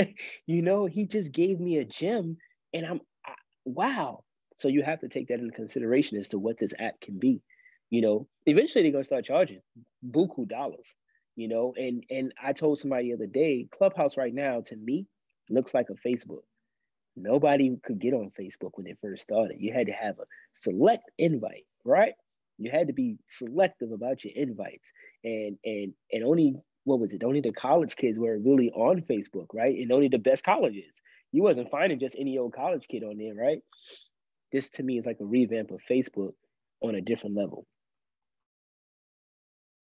you 0.46 0.62
know, 0.62 0.86
he 0.86 1.06
just 1.06 1.34
gave 1.34 1.60
me 1.60 1.78
a 1.78 1.86
gem, 1.86 2.38
and 2.74 2.86
I'm, 2.86 3.02
I, 3.26 3.34
wow. 3.66 4.24
So 4.56 4.70
you 4.70 4.84
have 4.84 5.02
to 5.02 5.10
take 5.10 5.28
that 5.28 5.40
into 5.40 5.52
consideration 5.52 6.18
as 6.18 6.30
to 6.30 6.40
what 6.40 6.58
this 6.58 6.74
app 6.80 7.02
can 7.02 7.20
be 7.20 7.42
you 7.90 8.02
know 8.02 8.28
eventually 8.46 8.84
they're 8.84 9.02
to 9.02 9.06
start 9.06 9.26
charging 9.26 9.62
buku 10.12 10.48
dollars 10.48 10.96
you 11.40 11.48
know? 11.48 11.74
And 11.78 12.04
and 12.10 12.34
i 12.44 12.52
told 12.52 12.78
somebody 12.78 13.10
the 13.10 13.16
other 13.16 13.26
day 13.26 13.68
clubhouse 13.72 14.18
right 14.18 14.34
now 14.34 14.62
to 14.66 14.76
me 14.76 15.08
looks 15.50 15.74
like 15.74 15.88
a 15.90 16.08
facebook. 16.08 16.44
Nobody 17.16 17.76
could 17.84 18.00
get 18.00 18.14
on 18.14 18.32
facebook 18.40 18.72
when 18.74 18.88
it 18.88 18.98
first 19.02 19.24
started. 19.24 19.58
You 19.60 19.74
had 19.74 19.88
to 19.88 19.94
have 19.94 20.20
a 20.20 20.26
select 20.56 21.10
invite 21.18 21.66
right? 21.86 22.12
You 22.58 22.70
had 22.70 22.88
to 22.88 22.94
be 22.94 23.18
selective 23.30 23.92
about 23.94 24.26
your 24.26 24.34
invites. 24.36 24.92
And 25.24 25.58
and 25.64 25.94
and 26.12 26.24
only 26.26 26.56
what 26.84 27.00
was 27.00 27.14
it? 27.14 27.24
Only 27.24 27.40
the 27.40 27.54
college 27.54 27.96
kids 27.96 28.20
were 28.20 28.38
really 28.38 28.70
on 28.72 29.02
facebook 29.10 29.48
right? 29.54 29.76
And 29.78 29.94
only 29.94 30.10
the 30.10 30.20
best 30.20 30.44
colleges. 30.44 31.02
You 31.32 31.44
wasn't 31.44 31.72
finding 31.72 32.00
just 32.00 32.18
any 32.20 32.38
old 32.38 32.54
college 32.54 32.86
kid 32.90 33.04
on 33.04 33.18
there 33.18 33.34
right? 33.34 33.62
This 34.52 34.70
to 34.72 34.84
me 34.84 34.98
is 34.98 35.06
like 35.06 35.20
a 35.22 35.26
revamp 35.26 35.72
of 35.72 35.80
facebook 35.90 36.34
on 36.82 36.96
a 36.96 37.02
different 37.02 37.38
level 37.38 37.66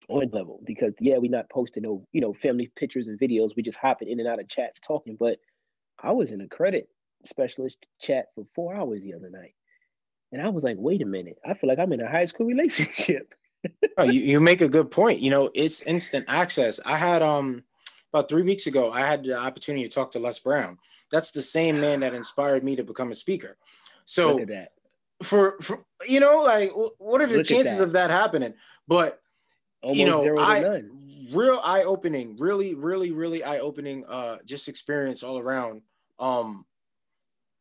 on 0.10 0.30
level 0.32 0.62
because 0.66 0.94
yeah, 1.00 1.18
we're 1.18 1.32
not 1.32 1.50
posting 1.50 1.84
no, 1.84 2.06
you 2.12 2.22
know, 2.22 2.34
family 2.34 2.72
pictures 2.76 3.08
and 3.08 3.20
videos. 3.20 3.56
We 3.56 3.64
just 3.64 3.78
hopping 3.78 4.10
in 4.10 4.20
and 4.20 4.28
out 4.28 4.40
of 4.40 4.48
chats 4.48 4.80
talking. 4.80 5.16
But 5.20 5.40
I 6.02 6.12
was 6.12 6.32
in 6.32 6.42
a 6.42 6.48
credit 6.48 6.90
specialist 7.24 7.78
chat 8.00 8.28
for 8.36 8.46
four 8.54 8.76
hours 8.76 9.04
the 9.04 9.14
other 9.14 9.30
night. 9.30 9.54
And 10.32 10.42
I 10.42 10.50
was 10.50 10.64
like, 10.64 10.78
wait 10.80 11.02
a 11.02 11.06
minute, 11.06 11.38
I 11.46 11.54
feel 11.54 11.70
like 11.70 11.80
I'm 11.80 11.94
in 11.94 12.02
a 12.02 12.10
high 12.10 12.26
school 12.26 12.46
relationship. 12.56 13.34
oh, 13.98 14.04
you, 14.04 14.22
you 14.22 14.40
make 14.40 14.62
a 14.62 14.70
good 14.70 14.92
point. 14.92 15.20
You 15.20 15.32
know, 15.32 15.50
it's 15.54 15.82
instant 15.84 16.26
access. 16.28 16.80
I 16.86 16.98
had 16.98 17.22
um 17.22 17.64
about 18.14 18.30
three 18.30 18.44
weeks 18.44 18.68
ago, 18.68 18.92
I 18.92 19.02
had 19.02 19.24
the 19.24 19.38
opportunity 19.38 19.84
to 19.86 19.94
talk 19.94 20.12
to 20.12 20.20
Les 20.20 20.40
Brown. 20.40 20.78
That's 21.12 21.32
the 21.32 21.42
same 21.42 21.82
man 21.82 22.00
that 22.00 22.14
inspired 22.14 22.64
me 22.64 22.76
to 22.78 22.84
become 22.84 23.12
a 23.12 23.16
speaker. 23.16 23.58
So 24.06 24.46
for, 25.22 25.58
for 25.62 25.84
you 26.08 26.20
know, 26.20 26.42
like 26.42 26.72
what 26.98 27.22
are 27.22 27.28
the 27.28 27.38
Look 27.38 27.46
chances 27.46 27.80
that. 27.80 27.86
of 27.86 27.92
that 27.94 28.10
happening? 28.10 28.54
But 28.88 29.22
Almost 29.86 30.00
you 30.00 30.06
know, 30.08 30.40
I, 30.40 30.82
real 31.32 31.62
eye 31.64 31.84
opening, 31.84 32.38
really, 32.38 32.74
really, 32.74 33.12
really 33.12 33.44
eye 33.44 33.60
opening, 33.60 34.04
uh, 34.06 34.38
just 34.44 34.68
experience 34.68 35.22
all 35.22 35.38
around. 35.38 35.84
Um, 36.18 36.66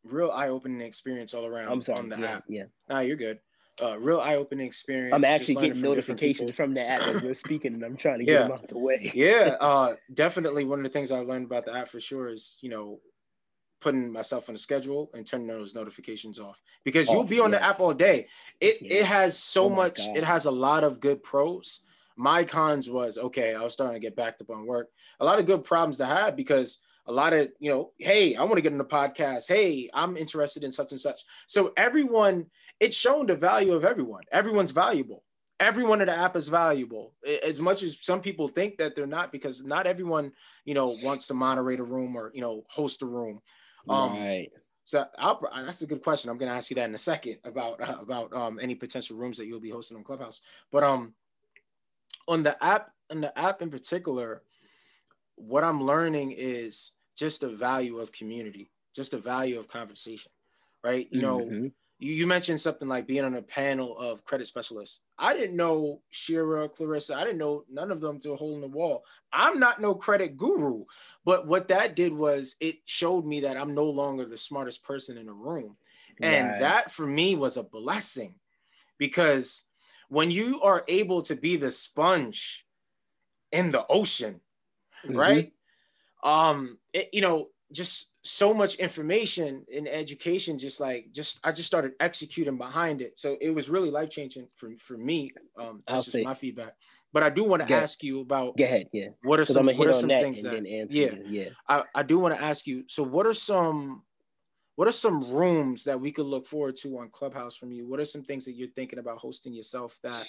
real 0.04 0.30
eye 0.30 0.48
opening 0.48 0.80
experience 0.80 1.34
all 1.34 1.44
around 1.44 1.70
I'm 1.70 1.82
sorry, 1.82 1.98
on 1.98 2.08
the 2.08 2.18
yeah, 2.18 2.30
app. 2.30 2.44
Yeah, 2.48 2.64
nah, 2.88 3.00
you're 3.00 3.18
good. 3.18 3.40
Uh, 3.82 3.98
real 3.98 4.20
eye 4.20 4.36
opening 4.36 4.66
experience. 4.66 5.14
I'm 5.14 5.24
actually 5.26 5.56
getting 5.56 5.82
notifications 5.82 6.52
from 6.52 6.72
the 6.72 6.80
app 6.80 7.02
as 7.02 7.22
we're 7.22 7.34
speaking, 7.34 7.74
and 7.74 7.84
I'm 7.84 7.98
trying 7.98 8.20
to 8.20 8.24
get 8.24 8.32
yeah. 8.32 8.42
them 8.44 8.52
out 8.52 8.68
the 8.68 8.78
way. 8.78 9.12
yeah, 9.14 9.56
uh, 9.60 9.96
definitely. 10.14 10.64
One 10.64 10.78
of 10.78 10.84
the 10.84 10.90
things 10.90 11.12
I 11.12 11.18
learned 11.18 11.44
about 11.44 11.66
the 11.66 11.74
app 11.74 11.88
for 11.88 12.00
sure 12.00 12.30
is 12.30 12.56
you 12.62 12.70
know 12.70 13.00
putting 13.82 14.10
myself 14.10 14.48
on 14.48 14.54
a 14.54 14.58
schedule 14.58 15.10
and 15.12 15.26
turning 15.26 15.46
those 15.46 15.74
notifications 15.74 16.40
off 16.40 16.58
because 16.84 17.06
you'll 17.10 17.22
be 17.22 17.38
on 17.38 17.52
yes. 17.52 17.60
the 17.60 17.66
app 17.66 17.80
all 17.80 17.92
day. 17.92 18.28
It 18.62 18.78
yeah. 18.80 19.00
it 19.00 19.04
has 19.04 19.38
so 19.38 19.66
oh 19.66 19.68
much. 19.68 19.98
God. 19.98 20.16
It 20.16 20.24
has 20.24 20.46
a 20.46 20.50
lot 20.50 20.84
of 20.84 21.00
good 21.00 21.22
pros 21.22 21.80
my 22.16 22.44
cons 22.44 22.88
was 22.88 23.18
okay, 23.18 23.54
I 23.54 23.62
was 23.62 23.72
starting 23.72 23.94
to 23.94 24.00
get 24.00 24.16
backed 24.16 24.40
up 24.40 24.50
on 24.50 24.66
work. 24.66 24.88
A 25.20 25.24
lot 25.24 25.38
of 25.38 25.46
good 25.46 25.64
problems 25.64 25.98
to 25.98 26.06
have 26.06 26.36
because 26.36 26.78
a 27.06 27.12
lot 27.12 27.32
of, 27.32 27.48
you 27.58 27.70
know, 27.70 27.92
hey, 27.98 28.34
I 28.34 28.42
want 28.42 28.56
to 28.56 28.62
get 28.62 28.72
in 28.72 28.78
the 28.78 28.84
podcast. 28.84 29.48
Hey, 29.48 29.90
I'm 29.92 30.16
interested 30.16 30.64
in 30.64 30.72
such 30.72 30.92
and 30.92 31.00
such. 31.00 31.20
So 31.46 31.72
everyone, 31.76 32.46
it's 32.80 32.96
shown 32.96 33.26
the 33.26 33.36
value 33.36 33.72
of 33.72 33.84
everyone. 33.84 34.22
Everyone's 34.32 34.70
valuable. 34.70 35.22
Everyone 35.60 36.00
in 36.00 36.06
the 36.06 36.16
app 36.16 36.34
is 36.34 36.48
valuable. 36.48 37.14
As 37.44 37.60
much 37.60 37.82
as 37.82 38.02
some 38.04 38.20
people 38.20 38.48
think 38.48 38.78
that 38.78 38.94
they're 38.94 39.06
not, 39.06 39.32
because 39.32 39.64
not 39.64 39.86
everyone, 39.86 40.32
you 40.64 40.74
know, 40.74 40.96
wants 41.02 41.26
to 41.28 41.34
moderate 41.34 41.80
a 41.80 41.84
room 41.84 42.16
or, 42.16 42.30
you 42.34 42.40
know, 42.40 42.64
host 42.68 43.02
a 43.02 43.06
room. 43.06 43.40
Um, 43.88 44.12
right. 44.12 44.48
So 44.84 45.04
I'll, 45.18 45.40
that's 45.54 45.82
a 45.82 45.86
good 45.86 46.02
question. 46.02 46.30
I'm 46.30 46.38
going 46.38 46.50
to 46.50 46.56
ask 46.56 46.70
you 46.70 46.74
that 46.76 46.88
in 46.88 46.94
a 46.94 46.98
second 46.98 47.38
about 47.44 47.80
uh, 47.80 47.98
about 48.00 48.32
um, 48.34 48.58
any 48.60 48.74
potential 48.74 49.16
rooms 49.16 49.38
that 49.38 49.46
you'll 49.46 49.60
be 49.60 49.70
hosting 49.70 49.96
on 49.96 50.04
Clubhouse. 50.04 50.42
But 50.70 50.84
um, 50.84 51.14
on 52.28 52.42
the 52.42 52.62
app 52.64 52.90
on 53.10 53.20
the 53.20 53.36
app 53.38 53.62
in 53.62 53.70
particular 53.70 54.42
what 55.36 55.64
i'm 55.64 55.82
learning 55.82 56.32
is 56.36 56.92
just 57.16 57.40
the 57.40 57.48
value 57.48 57.98
of 57.98 58.12
community 58.12 58.70
just 58.94 59.12
the 59.12 59.18
value 59.18 59.58
of 59.58 59.68
conversation 59.68 60.30
right 60.82 61.08
you 61.10 61.20
know 61.20 61.40
mm-hmm. 61.40 61.66
you, 61.98 62.12
you 62.12 62.26
mentioned 62.26 62.60
something 62.60 62.88
like 62.88 63.06
being 63.06 63.24
on 63.24 63.34
a 63.34 63.42
panel 63.42 63.96
of 63.98 64.24
credit 64.24 64.46
specialists 64.46 65.00
i 65.18 65.34
didn't 65.34 65.56
know 65.56 66.00
shira 66.10 66.68
clarissa 66.68 67.14
i 67.14 67.24
didn't 67.24 67.38
know 67.38 67.64
none 67.70 67.90
of 67.90 68.00
them 68.00 68.20
to 68.20 68.32
a 68.32 68.36
hole 68.36 68.54
in 68.54 68.60
the 68.60 68.68
wall 68.68 69.04
i'm 69.32 69.58
not 69.58 69.80
no 69.80 69.94
credit 69.94 70.36
guru 70.36 70.84
but 71.24 71.46
what 71.46 71.68
that 71.68 71.96
did 71.96 72.12
was 72.12 72.56
it 72.60 72.76
showed 72.84 73.24
me 73.24 73.40
that 73.40 73.56
i'm 73.56 73.74
no 73.74 73.84
longer 73.84 74.24
the 74.24 74.36
smartest 74.36 74.82
person 74.84 75.18
in 75.18 75.26
the 75.26 75.32
room 75.32 75.76
and 76.22 76.48
right. 76.48 76.60
that 76.60 76.90
for 76.90 77.06
me 77.06 77.34
was 77.34 77.56
a 77.56 77.62
blessing 77.62 78.34
because 78.98 79.64
when 80.14 80.30
you 80.30 80.60
are 80.62 80.84
able 80.86 81.22
to 81.22 81.34
be 81.34 81.56
the 81.56 81.72
sponge 81.72 82.64
in 83.50 83.72
the 83.72 83.84
ocean, 83.88 84.40
mm-hmm. 85.04 85.16
right? 85.16 85.52
Um, 86.22 86.78
it, 86.92 87.10
you 87.12 87.20
know, 87.20 87.48
just 87.72 88.12
so 88.22 88.54
much 88.54 88.76
information 88.76 89.64
in 89.68 89.88
education, 89.88 90.56
just 90.56 90.80
like 90.80 91.08
just 91.12 91.40
I 91.44 91.50
just 91.50 91.66
started 91.66 91.92
executing 91.98 92.56
behind 92.56 93.02
it. 93.02 93.18
So 93.18 93.36
it 93.40 93.50
was 93.50 93.68
really 93.68 93.90
life 93.90 94.10
changing 94.10 94.46
for 94.54 94.70
for 94.78 94.96
me. 94.96 95.32
Um, 95.58 95.82
that's 95.86 96.04
just 96.04 96.24
my 96.24 96.34
feedback. 96.34 96.74
But 97.12 97.24
I 97.24 97.30
do 97.30 97.44
want 97.44 97.66
to 97.66 97.74
ask 97.74 98.02
you 98.02 98.20
about. 98.20 98.56
Go 98.56 98.64
ahead. 98.64 98.88
Yeah. 98.92 99.08
What 99.22 99.40
are 99.40 99.44
some 99.44 99.66
What 99.66 99.88
are 99.88 99.92
some 99.92 100.08
things 100.08 100.42
that? 100.42 100.64
yeah. 100.64 100.84
You. 100.88 101.22
Yeah. 101.26 101.48
I, 101.68 101.82
I 101.94 102.02
do 102.04 102.20
want 102.20 102.36
to 102.36 102.42
ask 102.42 102.66
you. 102.66 102.84
So 102.86 103.02
what 103.02 103.26
are 103.26 103.34
some 103.34 104.02
what 104.76 104.88
are 104.88 104.92
some 104.92 105.32
rooms 105.32 105.84
that 105.84 106.00
we 106.00 106.10
could 106.10 106.26
look 106.26 106.46
forward 106.46 106.76
to 106.76 106.98
on 106.98 107.10
Clubhouse 107.10 107.56
from 107.56 107.72
you? 107.72 107.86
What 107.86 108.00
are 108.00 108.04
some 108.04 108.24
things 108.24 108.44
that 108.46 108.54
you're 108.54 108.68
thinking 108.68 108.98
about 108.98 109.18
hosting 109.18 109.52
yourself 109.52 109.98
that 110.02 110.26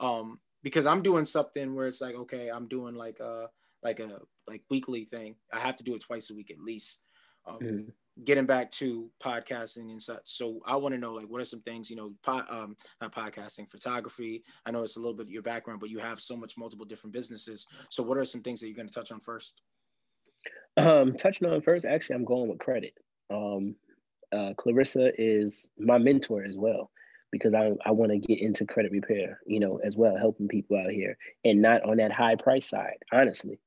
um 0.00 0.38
because 0.62 0.86
I'm 0.86 1.02
doing 1.02 1.24
something 1.24 1.74
where 1.74 1.86
it's 1.86 2.00
like, 2.00 2.16
okay, 2.16 2.48
I'm 2.48 2.66
doing 2.66 2.94
like 2.94 3.20
a 3.20 3.48
like 3.82 4.00
a 4.00 4.20
like 4.48 4.62
weekly 4.68 5.04
thing. 5.04 5.36
I 5.52 5.60
have 5.60 5.76
to 5.78 5.84
do 5.84 5.94
it 5.94 6.02
twice 6.02 6.30
a 6.30 6.34
week 6.34 6.50
at 6.50 6.58
least. 6.58 7.04
Um, 7.46 7.58
mm-hmm. 7.60 7.88
Getting 8.24 8.46
back 8.46 8.70
to 8.72 9.10
podcasting 9.22 9.90
and 9.90 10.02
such. 10.02 10.22
So 10.24 10.60
I 10.66 10.74
want 10.76 10.94
to 10.94 10.98
know 10.98 11.12
like 11.12 11.28
what 11.28 11.40
are 11.40 11.44
some 11.44 11.60
things, 11.60 11.90
you 11.90 11.96
know, 11.96 12.14
po- 12.24 12.46
um, 12.48 12.74
not 13.00 13.14
podcasting, 13.14 13.68
photography. 13.68 14.42
I 14.64 14.70
know 14.70 14.82
it's 14.82 14.96
a 14.96 15.00
little 15.00 15.14
bit 15.14 15.28
your 15.28 15.42
background, 15.42 15.80
but 15.80 15.90
you 15.90 15.98
have 15.98 16.20
so 16.20 16.36
much 16.36 16.56
multiple 16.56 16.86
different 16.86 17.12
businesses. 17.12 17.66
So 17.90 18.02
what 18.02 18.18
are 18.18 18.24
some 18.24 18.40
things 18.42 18.60
that 18.60 18.68
you're 18.68 18.76
going 18.76 18.88
to 18.88 18.94
touch 18.94 19.12
on 19.12 19.20
first? 19.20 19.60
Um, 20.78 21.16
touching 21.16 21.48
on 21.48 21.60
first, 21.60 21.84
actually, 21.84 22.16
I'm 22.16 22.24
going 22.24 22.48
with 22.48 22.58
credit. 22.58 22.94
Um, 23.30 23.76
uh, 24.32 24.54
Clarissa 24.56 25.10
is 25.18 25.66
my 25.78 25.98
mentor 25.98 26.44
as 26.44 26.56
well 26.58 26.90
because 27.32 27.54
I, 27.54 27.72
I 27.84 27.90
want 27.90 28.12
to 28.12 28.18
get 28.18 28.40
into 28.40 28.64
credit 28.64 28.92
repair, 28.92 29.40
you 29.46 29.60
know, 29.60 29.80
as 29.84 29.96
well, 29.96 30.16
helping 30.16 30.48
people 30.48 30.78
out 30.78 30.90
here 30.90 31.16
and 31.44 31.60
not 31.62 31.82
on 31.82 31.96
that 31.98 32.12
high 32.12 32.36
price 32.36 32.68
side. 32.68 32.98
Honestly, 33.12 33.58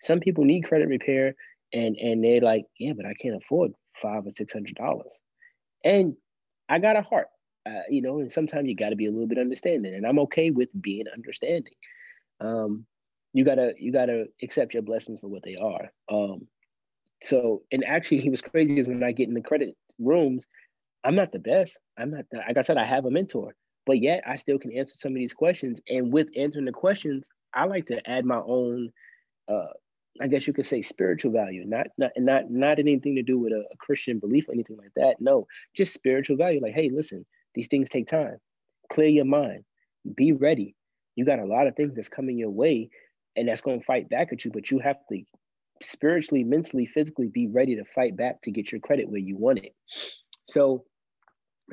some 0.00 0.20
people 0.20 0.44
need 0.44 0.64
credit 0.64 0.88
repair 0.88 1.34
and 1.72 1.96
and 1.96 2.24
they're 2.24 2.40
like, 2.40 2.64
yeah, 2.78 2.92
but 2.96 3.06
I 3.06 3.14
can't 3.14 3.36
afford 3.36 3.72
five 4.00 4.26
or 4.26 4.30
six 4.30 4.52
hundred 4.52 4.76
dollars. 4.76 5.20
And 5.84 6.14
I 6.68 6.78
got 6.78 6.96
a 6.96 7.02
heart, 7.02 7.28
uh, 7.66 7.82
you 7.88 8.02
know, 8.02 8.20
and 8.20 8.30
sometimes 8.30 8.68
you 8.68 8.76
got 8.76 8.90
to 8.90 8.96
be 8.96 9.06
a 9.06 9.10
little 9.10 9.26
bit 9.26 9.38
understanding, 9.38 9.94
and 9.94 10.06
I'm 10.06 10.18
okay 10.20 10.50
with 10.50 10.68
being 10.80 11.06
understanding. 11.12 11.74
Um, 12.40 12.86
you 13.32 13.44
gotta 13.44 13.72
you 13.78 13.92
gotta 13.92 14.26
accept 14.42 14.74
your 14.74 14.82
blessings 14.82 15.20
for 15.20 15.28
what 15.28 15.42
they 15.44 15.56
are. 15.56 15.92
Um, 16.10 16.48
so, 17.22 17.62
and 17.72 17.84
actually, 17.84 18.20
he 18.20 18.30
was 18.30 18.42
crazy 18.42 18.78
is 18.78 18.88
when 18.88 19.02
I 19.02 19.12
get 19.12 19.28
in 19.28 19.34
the 19.34 19.40
credit 19.40 19.76
rooms, 19.98 20.46
I'm 21.04 21.14
not 21.14 21.32
the 21.32 21.38
best. 21.38 21.78
I'm 21.98 22.10
not 22.10 22.24
the, 22.30 22.38
like 22.38 22.56
I 22.56 22.60
said, 22.60 22.76
I 22.76 22.84
have 22.84 23.04
a 23.04 23.10
mentor, 23.10 23.54
but 23.86 24.00
yet 24.00 24.22
I 24.26 24.36
still 24.36 24.58
can 24.58 24.76
answer 24.76 24.94
some 24.96 25.12
of 25.12 25.16
these 25.18 25.32
questions. 25.32 25.80
And 25.88 26.12
with 26.12 26.28
answering 26.36 26.64
the 26.64 26.72
questions, 26.72 27.28
I 27.54 27.64
like 27.64 27.86
to 27.86 28.08
add 28.08 28.24
my 28.24 28.40
own, 28.44 28.90
uh, 29.48 29.72
I 30.20 30.26
guess 30.26 30.46
you 30.46 30.52
could 30.52 30.66
say 30.66 30.82
spiritual 30.82 31.32
value, 31.32 31.64
not 31.64 31.86
not 31.96 32.10
not 32.16 32.50
not 32.50 32.78
anything 32.78 33.14
to 33.16 33.22
do 33.22 33.38
with 33.38 33.52
a, 33.52 33.64
a 33.72 33.76
Christian 33.78 34.18
belief 34.18 34.48
or 34.48 34.52
anything 34.52 34.76
like 34.76 34.92
that. 34.96 35.16
No, 35.20 35.46
just 35.76 35.94
spiritual 35.94 36.36
value. 36.36 36.60
Like, 36.60 36.74
hey, 36.74 36.90
listen, 36.92 37.24
these 37.54 37.68
things 37.68 37.88
take 37.88 38.08
time. 38.08 38.38
Clear 38.90 39.08
your 39.08 39.24
mind. 39.24 39.64
Be 40.16 40.32
ready. 40.32 40.74
You 41.14 41.24
got 41.24 41.38
a 41.38 41.44
lot 41.44 41.66
of 41.66 41.76
things 41.76 41.94
that's 41.94 42.08
coming 42.08 42.36
your 42.36 42.50
way, 42.50 42.90
and 43.36 43.48
that's 43.48 43.60
going 43.60 43.78
to 43.78 43.86
fight 43.86 44.08
back 44.08 44.32
at 44.32 44.44
you. 44.44 44.50
But 44.50 44.70
you 44.70 44.80
have 44.80 44.96
to 44.96 45.04
spiritually, 45.82 46.44
mentally, 46.44 46.86
physically 46.86 47.28
be 47.28 47.48
ready 47.48 47.76
to 47.76 47.84
fight 47.84 48.16
back 48.16 48.42
to 48.42 48.50
get 48.50 48.72
your 48.72 48.80
credit 48.80 49.08
where 49.08 49.20
you 49.20 49.36
want 49.36 49.58
it. 49.58 49.74
So 50.46 50.84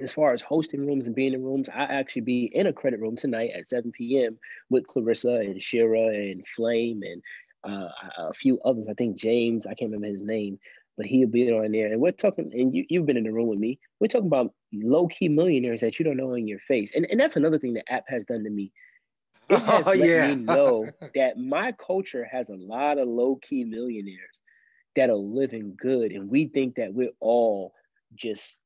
as 0.02 0.12
far 0.12 0.34
as 0.34 0.42
hosting 0.42 0.86
rooms 0.86 1.06
and 1.06 1.16
being 1.16 1.34
in 1.34 1.44
rooms, 1.44 1.70
I 1.70 1.84
actually 1.84 2.24
be 2.24 2.46
in 2.54 2.68
a 2.68 2.74
credit 2.74 3.00
room 3.00 3.16
tonight 3.16 3.52
at 3.56 3.68
7 3.68 3.92
p.m. 3.92 4.38
with 4.70 4.88
Clarissa 4.88 5.36
and 5.36 5.62
Shira 5.62 6.08
and 6.08 6.46
Flame 6.56 7.02
and 7.04 7.22
uh, 7.64 7.90
a 8.18 8.34
few 8.34 8.60
others. 8.66 8.88
I 8.90 8.94
think 8.94 9.18
James, 9.18 9.66
I 9.66 9.74
can't 9.74 9.92
remember 9.92 10.08
his 10.08 10.22
name, 10.22 10.60
but 10.98 11.06
he'll 11.06 11.30
be 11.30 11.50
on 11.52 11.72
there. 11.72 11.92
And 11.92 12.02
we're 12.02 12.12
talking, 12.12 12.52
and 12.54 12.76
you, 12.76 12.86
you've 12.90 13.06
been 13.06 13.18
in 13.18 13.24
the 13.24 13.32
room 13.32 13.48
with 13.48 13.60
me. 13.60 13.80
We're 14.00 14.08
talking 14.08 14.28
about 14.28 14.54
low 14.74 15.08
key 15.08 15.30
millionaires 15.30 15.82
that 15.82 15.98
you 15.98 16.06
don't 16.06 16.18
know 16.18 16.34
in 16.34 16.48
your 16.48 16.60
face. 16.60 16.92
And, 16.94 17.08
and 17.10 17.20
that's 17.20 17.38
another 17.38 17.58
thing 17.58 17.74
the 17.74 17.92
app 17.92 18.04
has 18.10 18.26
done 18.26 18.44
to 18.44 18.50
me. 18.50 18.72
It 19.50 19.56
oh, 19.56 19.58
has 19.60 19.88
oh, 19.88 19.92
let 19.92 20.10
yeah. 20.10 20.36
me 20.36 20.44
know 20.44 20.90
that 21.16 21.38
my 21.38 21.72
culture 21.74 22.28
has 22.32 22.50
a 22.50 22.56
lot 22.56 22.98
of 22.98 23.08
low 23.08 23.38
key 23.42 23.64
millionaires 23.64 24.42
that 24.96 25.10
are 25.10 25.16
living 25.16 25.76
good. 25.78 26.12
And 26.12 26.30
we 26.30 26.48
think 26.48 26.76
that 26.76 26.94
we're 26.94 27.12
all 27.20 27.74
just 28.16 28.58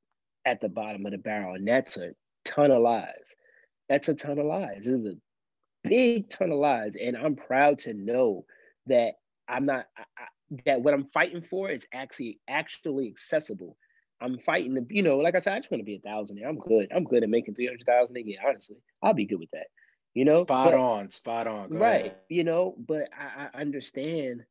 at 0.46 0.62
the 0.62 0.70
bottom 0.70 1.06
of 1.06 1.12
the 1.12 1.18
barrel. 1.18 1.56
And 1.56 1.68
that's 1.68 1.98
a 1.98 2.12
ton 2.46 2.72
of 2.72 2.82
lies. 2.82 3.36
That's 3.88 4.10
a 4.10 4.14
ton 4.14 4.40
of 4.40 4.46
lies. 4.46 4.84
This 4.84 5.04
is 5.04 5.06
a 5.06 5.18
big 5.84 6.30
ton 6.30 6.52
of 6.52 6.60
lies. 6.60 6.94
And 7.02 7.18
I'm 7.18 7.36
proud 7.36 7.80
to 7.80 7.94
know 7.94 8.46
that 8.88 9.14
I'm 9.48 9.66
not, 9.66 9.86
I, 9.98 10.24
that 10.66 10.82
what 10.82 10.94
I'm 10.94 11.08
fighting 11.14 11.42
for 11.42 11.70
is 11.70 11.86
actually 11.94 12.40
actually 12.48 13.08
accessible. 13.08 13.78
I'm 14.22 14.38
fighting 14.40 14.74
the, 14.74 14.86
you 14.90 15.02
know, 15.02 15.18
like 15.18 15.36
I 15.36 15.40
said, 15.40 15.54
I 15.54 15.60
just 15.60 15.72
want 15.72 15.82
to 15.82 15.86
be 15.86 15.96
a 15.96 16.00
thousand. 16.00 16.40
I'm 16.46 16.58
good. 16.58 16.92
I'm 16.94 17.06
good 17.06 17.24
at 17.24 17.30
making 17.30 17.56
300,000 17.56 18.18
a 18.18 18.22
year, 18.22 18.40
honestly. 18.46 18.78
I'll 19.02 19.14
be 19.14 19.26
good 19.26 19.40
with 19.40 19.52
that. 19.52 19.68
You 20.14 20.26
know, 20.26 20.44
spot 20.44 20.72
but, 20.72 20.74
on, 20.74 21.12
spot 21.12 21.48
on. 21.48 21.70
Go 21.70 21.78
right. 21.78 22.06
Ahead. 22.08 22.18
You 22.30 22.44
know, 22.44 22.76
but 22.78 23.10
I, 23.18 23.50
I 23.54 23.62
understand 23.62 24.44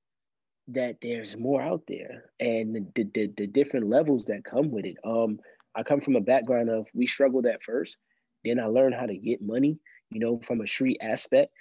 that 0.69 0.97
there's 1.01 1.37
more 1.37 1.63
out 1.63 1.83
there 1.89 2.31
and 2.39 2.93
the, 2.95 3.05
the, 3.15 3.33
the 3.37 3.47
different 3.47 3.89
levels 3.89 4.27
that 4.27 4.45
come 4.45 4.71
with 4.71 4.85
it. 4.85 4.97
Um, 5.05 5.41
I 5.75 5.83
come 5.83 6.01
from 6.01 6.17
a 6.17 6.21
background 6.21 6.69
of 6.69 6.87
we 6.95 7.07
struggled 7.07 7.47
at 7.47 7.63
first, 7.63 7.97
then 8.45 8.61
I 8.61 8.67
learned 8.67 8.95
how 8.95 9.07
to 9.07 9.17
get 9.17 9.43
money, 9.43 9.79
you 10.11 10.21
know, 10.21 10.41
from 10.47 10.61
a 10.61 10.67
street 10.67 10.99
aspect. 11.01 11.53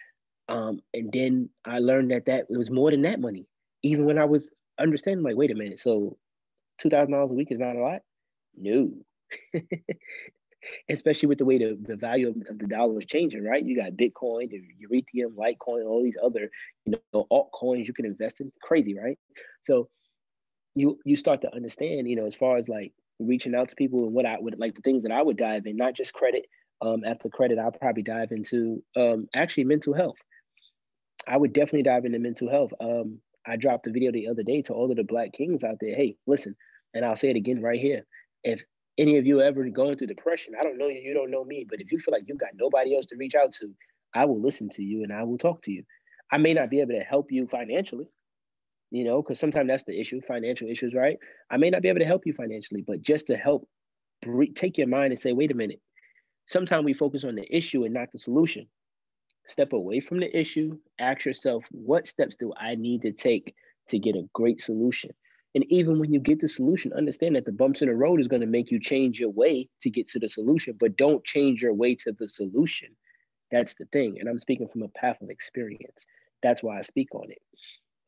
Um, 0.50 0.80
and 0.94 1.12
then 1.12 1.50
I 1.66 1.80
learned 1.80 2.12
that 2.12 2.26
that 2.26 2.46
it 2.50 2.58
was 2.58 2.72
more 2.72 2.92
than 2.92 3.02
that 3.04 3.20
money. 3.20 3.46
Even 3.84 4.06
when 4.06 4.18
I 4.18 4.26
was 4.26 4.52
understanding, 4.80 5.24
like, 5.24 5.36
wait 5.36 5.52
a 5.52 5.56
minute, 5.56 5.80
so 5.80 6.18
two 6.78 6.90
thousand 6.90 7.14
dollars 7.14 7.32
a 7.32 7.36
week 7.36 7.52
is 7.52 7.60
not 7.60 7.76
a 7.76 7.82
lot. 7.82 8.02
No, 8.56 8.92
especially 10.90 11.28
with 11.28 11.38
the 11.38 11.46
way 11.46 11.58
the, 11.58 11.78
the 11.82 11.96
value 11.96 12.30
of, 12.30 12.58
the 12.58 12.68
dollar 12.68 12.98
is 13.00 13.06
changing, 13.06 13.44
right? 13.44 13.64
You 13.64 13.76
got 13.76 13.92
Bitcoin, 13.94 14.50
the 14.50 14.62
Ethereum, 14.92 15.36
Litecoin, 15.36 15.86
all 15.86 16.04
these 16.04 16.18
other 16.24 16.50
you 16.86 16.94
know 17.14 17.28
altcoins 17.32 17.88
you 17.88 17.94
can 17.94 18.06
invest 18.06 18.42
in. 18.42 18.52
Crazy, 18.62 18.98
right? 18.98 19.18
So 19.64 19.90
you 20.76 21.00
you 21.06 21.16
start 21.16 21.42
to 21.42 21.56
understand, 21.56 22.10
you 22.10 22.16
know, 22.16 22.26
as 22.26 22.36
far 22.36 22.58
as 22.58 22.70
like 22.70 22.94
reaching 23.20 23.56
out 23.56 23.70
to 23.70 23.76
people 23.76 24.04
and 24.04 24.14
what 24.14 24.26
I 24.26 24.38
would 24.40 24.60
like 24.60 24.76
the 24.76 24.82
things 24.82 25.04
that 25.04 25.12
I 25.12 25.22
would 25.22 25.38
dive 25.38 25.66
in, 25.66 25.76
not 25.76 25.94
just 25.94 26.14
credit. 26.14 26.46
Um, 26.80 27.04
after 27.06 27.28
credit, 27.28 27.58
I'll 27.58 27.72
probably 27.72 28.04
dive 28.04 28.32
into 28.32 28.84
um, 28.96 29.28
actually 29.34 29.64
mental 29.64 29.96
health. 29.96 30.18
I 31.28 31.36
would 31.36 31.52
definitely 31.52 31.84
dive 31.84 32.06
into 32.06 32.20
mental 32.20 32.50
health. 32.50 32.72
Um, 32.80 33.20
I 33.48 33.56
dropped 33.56 33.88
a 33.88 33.92
video 33.92 34.12
the 34.12 34.28
other 34.28 34.44
day 34.44 34.62
to 34.64 34.74
all 34.74 34.92
of 34.92 34.98
the 34.98 35.04
black 35.04 35.34
kings 35.34 35.64
out 35.64 35.78
there. 35.82 35.96
Hey, 35.96 36.18
listen, 36.28 36.56
and 36.94 37.04
I'll 37.04 37.16
say 37.16 37.30
it 37.30 37.36
again 37.36 37.62
right 37.62 37.80
here. 37.80 38.06
If 38.44 38.64
any 38.98 39.18
of 39.18 39.26
you 39.26 39.42
ever 39.42 39.68
going 39.70 39.98
through 39.98 40.08
depression, 40.08 40.54
I 40.60 40.64
don't 40.64 40.78
know 40.78 40.88
you, 40.88 41.02
you 41.02 41.14
don't 41.14 41.32
know 41.32 41.44
me, 41.44 41.66
but 41.70 41.80
if 41.82 41.92
you 41.92 42.00
feel 42.00 42.14
like 42.14 42.24
you've 42.28 42.40
got 42.40 42.50
nobody 42.56 42.96
else 42.96 43.06
to 43.08 43.16
reach 43.18 43.36
out 43.36 43.52
to, 43.54 43.74
I 44.16 44.26
will 44.26 44.42
listen 44.42 44.70
to 44.70 44.84
you 44.84 45.04
and 45.04 45.14
I 45.14 45.24
will 45.24 45.38
talk 45.38 45.62
to 45.64 45.72
you. 45.72 45.84
I 46.32 46.38
may 46.38 46.54
not 46.54 46.70
be 46.70 46.82
able 46.82 46.94
to 46.94 47.04
help 47.04 47.32
you 47.32 47.48
financially, 47.48 48.08
you 48.92 49.04
know, 49.04 49.22
because 49.22 49.40
sometimes 49.40 49.68
that's 49.68 49.84
the 49.84 50.00
issue, 50.00 50.22
financial 50.28 50.68
issues, 50.68 50.94
right? 50.94 51.18
I 51.52 51.58
may 51.58 51.70
not 51.70 51.82
be 51.82 51.90
able 51.90 52.00
to 52.00 52.06
help 52.06 52.26
you 52.26 52.34
financially, 52.34 52.84
but 52.86 53.02
just 53.02 53.28
to 53.28 53.38
help 53.38 53.68
take 54.56 54.78
your 54.78 54.88
mind 54.88 55.12
and 55.12 55.20
say, 55.20 55.34
wait 55.34 55.52
a 55.52 55.56
minute. 55.56 55.80
Sometimes 56.48 56.86
we 56.86 56.94
focus 56.94 57.24
on 57.24 57.36
the 57.36 57.56
issue 57.56 57.84
and 57.84 57.94
not 57.94 58.12
the 58.12 58.18
solution. 58.18 58.68
Step 59.46 59.74
away 59.74 60.00
from 60.00 60.20
the 60.20 60.38
issue, 60.38 60.78
ask 61.00 61.26
yourself, 61.26 61.66
what 61.72 62.08
steps 62.08 62.36
do 62.36 62.54
I 62.58 62.76
need 62.76 63.02
to 63.04 63.12
take 63.12 63.54
to 63.90 64.00
get 64.00 64.16
a 64.16 64.28
great 64.34 64.60
solution? 64.60 65.12
And 65.56 65.66
even 65.72 66.00
when 66.00 66.12
you 66.12 66.20
get 66.20 66.40
the 66.40 66.48
solution, 66.48 66.94
understand 66.94 67.36
that 67.36 67.46
the 67.46 67.52
bumps 67.52 67.82
in 67.82 67.88
the 67.88 67.96
road 67.96 68.20
is 68.20 68.28
going 68.28 68.42
to 68.42 68.48
make 68.48 68.70
you 68.70 68.80
change 68.80 69.20
your 69.20 69.30
way 69.32 69.70
to 69.82 69.90
get 69.90 70.08
to 70.10 70.20
the 70.20 70.30
solution, 70.30 70.76
but 70.80 70.98
don't 70.98 71.24
change 71.26 71.62
your 71.62 71.74
way 71.74 71.96
to 71.96 72.12
the 72.12 72.28
solution. 72.28 72.90
That's 73.52 73.74
the 73.76 73.86
thing. 73.86 74.18
And 74.20 74.28
I'm 74.30 74.40
speaking 74.40 74.68
from 74.68 74.84
a 74.84 74.90
path 74.90 75.22
of 75.22 75.30
experience. 75.30 76.06
That's 76.44 76.62
why 76.62 76.78
I 76.78 76.82
speak 76.82 77.16
on 77.16 77.32
it. 77.32 77.42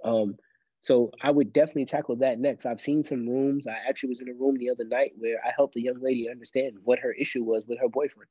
Um, 0.04 0.36
so 0.82 1.12
I 1.21 1.32
would 1.32 1.52
definitely 1.52 1.86
tackle 1.86 2.17
that 2.17 2.39
next. 2.39 2.65
I've 2.65 2.82
seen 2.82 3.04
some 3.04 3.28
rooms. 3.28 3.67
I 3.67 3.75
actually 3.88 4.10
was 4.10 4.21
in 4.21 4.30
a 4.30 4.34
room 4.34 4.58
the 4.58 4.69
other 4.69 4.86
night 4.86 5.12
where 5.17 5.39
I 5.45 5.52
helped 5.56 5.75
a 5.75 5.82
young 5.82 6.02
lady 6.02 6.30
understand 6.30 6.78
what 6.84 6.99
her 6.99 7.12
issue 7.12 7.43
was 7.43 7.63
with 7.67 7.80
her 7.80 7.89
boyfriend. 7.89 8.30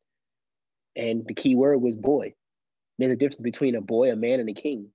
And 0.96 1.26
the 1.26 1.34
key 1.34 1.54
word 1.54 1.78
was 1.78 1.96
boy. 1.96 2.34
There's 2.98 3.12
a 3.12 3.16
difference 3.16 3.42
between 3.42 3.74
a 3.74 3.80
boy, 3.80 4.10
a 4.10 4.16
man, 4.16 4.40
and 4.40 4.48
a 4.48 4.54
king. 4.54 4.88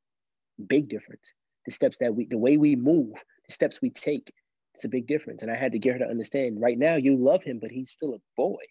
Big 0.68 0.90
difference. 0.90 1.32
The 1.66 1.72
steps 1.72 1.98
that 2.00 2.14
we, 2.14 2.26
the 2.26 2.38
way 2.38 2.58
we 2.58 2.76
move, 2.76 3.14
steps 3.54 3.82
we 3.82 3.90
take, 3.90 4.34
it's 4.74 4.86
a 4.86 4.90
big 4.90 5.08
difference. 5.08 5.42
And 5.42 5.52
I 5.52 5.56
had 5.56 5.72
to 5.74 5.80
get 5.80 5.94
her 5.94 6.00
to 6.00 6.10
understand 6.10 6.62
right 6.62 6.78
now 6.78 6.96
you 6.96 7.16
love 7.16 7.44
him, 7.44 7.60
but 7.60 7.72
he's 7.72 7.92
still 7.92 8.14
a 8.16 8.20
boy. 8.36 8.64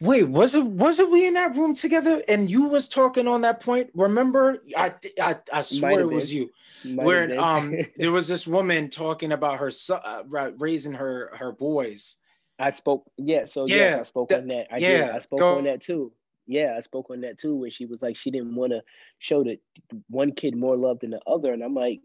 Wait, 0.00 0.28
was 0.28 0.54
it 0.54 0.64
wasn't 0.64 1.12
we 1.12 1.26
in 1.26 1.34
that 1.34 1.56
room 1.56 1.74
together 1.74 2.22
and 2.28 2.50
you 2.50 2.68
was 2.68 2.88
talking 2.88 3.28
on 3.28 3.42
that 3.42 3.60
point? 3.60 3.90
Remember? 3.94 4.58
I 4.76 4.94
I, 5.20 5.36
I 5.52 5.62
swear 5.62 6.00
it 6.00 6.06
was 6.06 6.32
you. 6.32 6.50
Might 6.84 7.04
where 7.04 7.40
um 7.40 7.74
there 7.96 8.12
was 8.12 8.28
this 8.28 8.46
woman 8.46 8.90
talking 8.90 9.32
about 9.32 9.58
her 9.58 9.70
son 9.70 10.00
uh, 10.04 10.50
raising 10.58 10.94
her 10.94 11.30
her 11.34 11.52
boys. 11.52 12.18
I 12.58 12.70
spoke 12.72 13.04
yeah, 13.16 13.44
so 13.44 13.66
yeah, 13.66 13.76
yes, 13.76 14.00
I 14.00 14.02
spoke 14.04 14.32
on 14.32 14.46
that. 14.48 14.66
I 14.70 14.78
yeah, 14.78 14.88
did. 14.88 15.10
I 15.10 15.18
spoke 15.18 15.40
go. 15.40 15.58
on 15.58 15.64
that 15.64 15.80
too. 15.80 16.12
Yeah, 16.46 16.74
I 16.76 16.80
spoke 16.80 17.10
on 17.10 17.22
that 17.22 17.38
too, 17.38 17.56
where 17.56 17.70
she 17.70 17.86
was 17.86 18.02
like 18.02 18.16
she 18.16 18.30
didn't 18.30 18.54
want 18.54 18.72
to 18.72 18.82
show 19.18 19.44
that 19.44 19.60
one 20.08 20.32
kid 20.32 20.56
more 20.56 20.76
love 20.76 21.00
than 21.00 21.10
the 21.10 21.20
other, 21.26 21.52
and 21.52 21.62
I'm 21.62 21.74
like, 21.74 22.00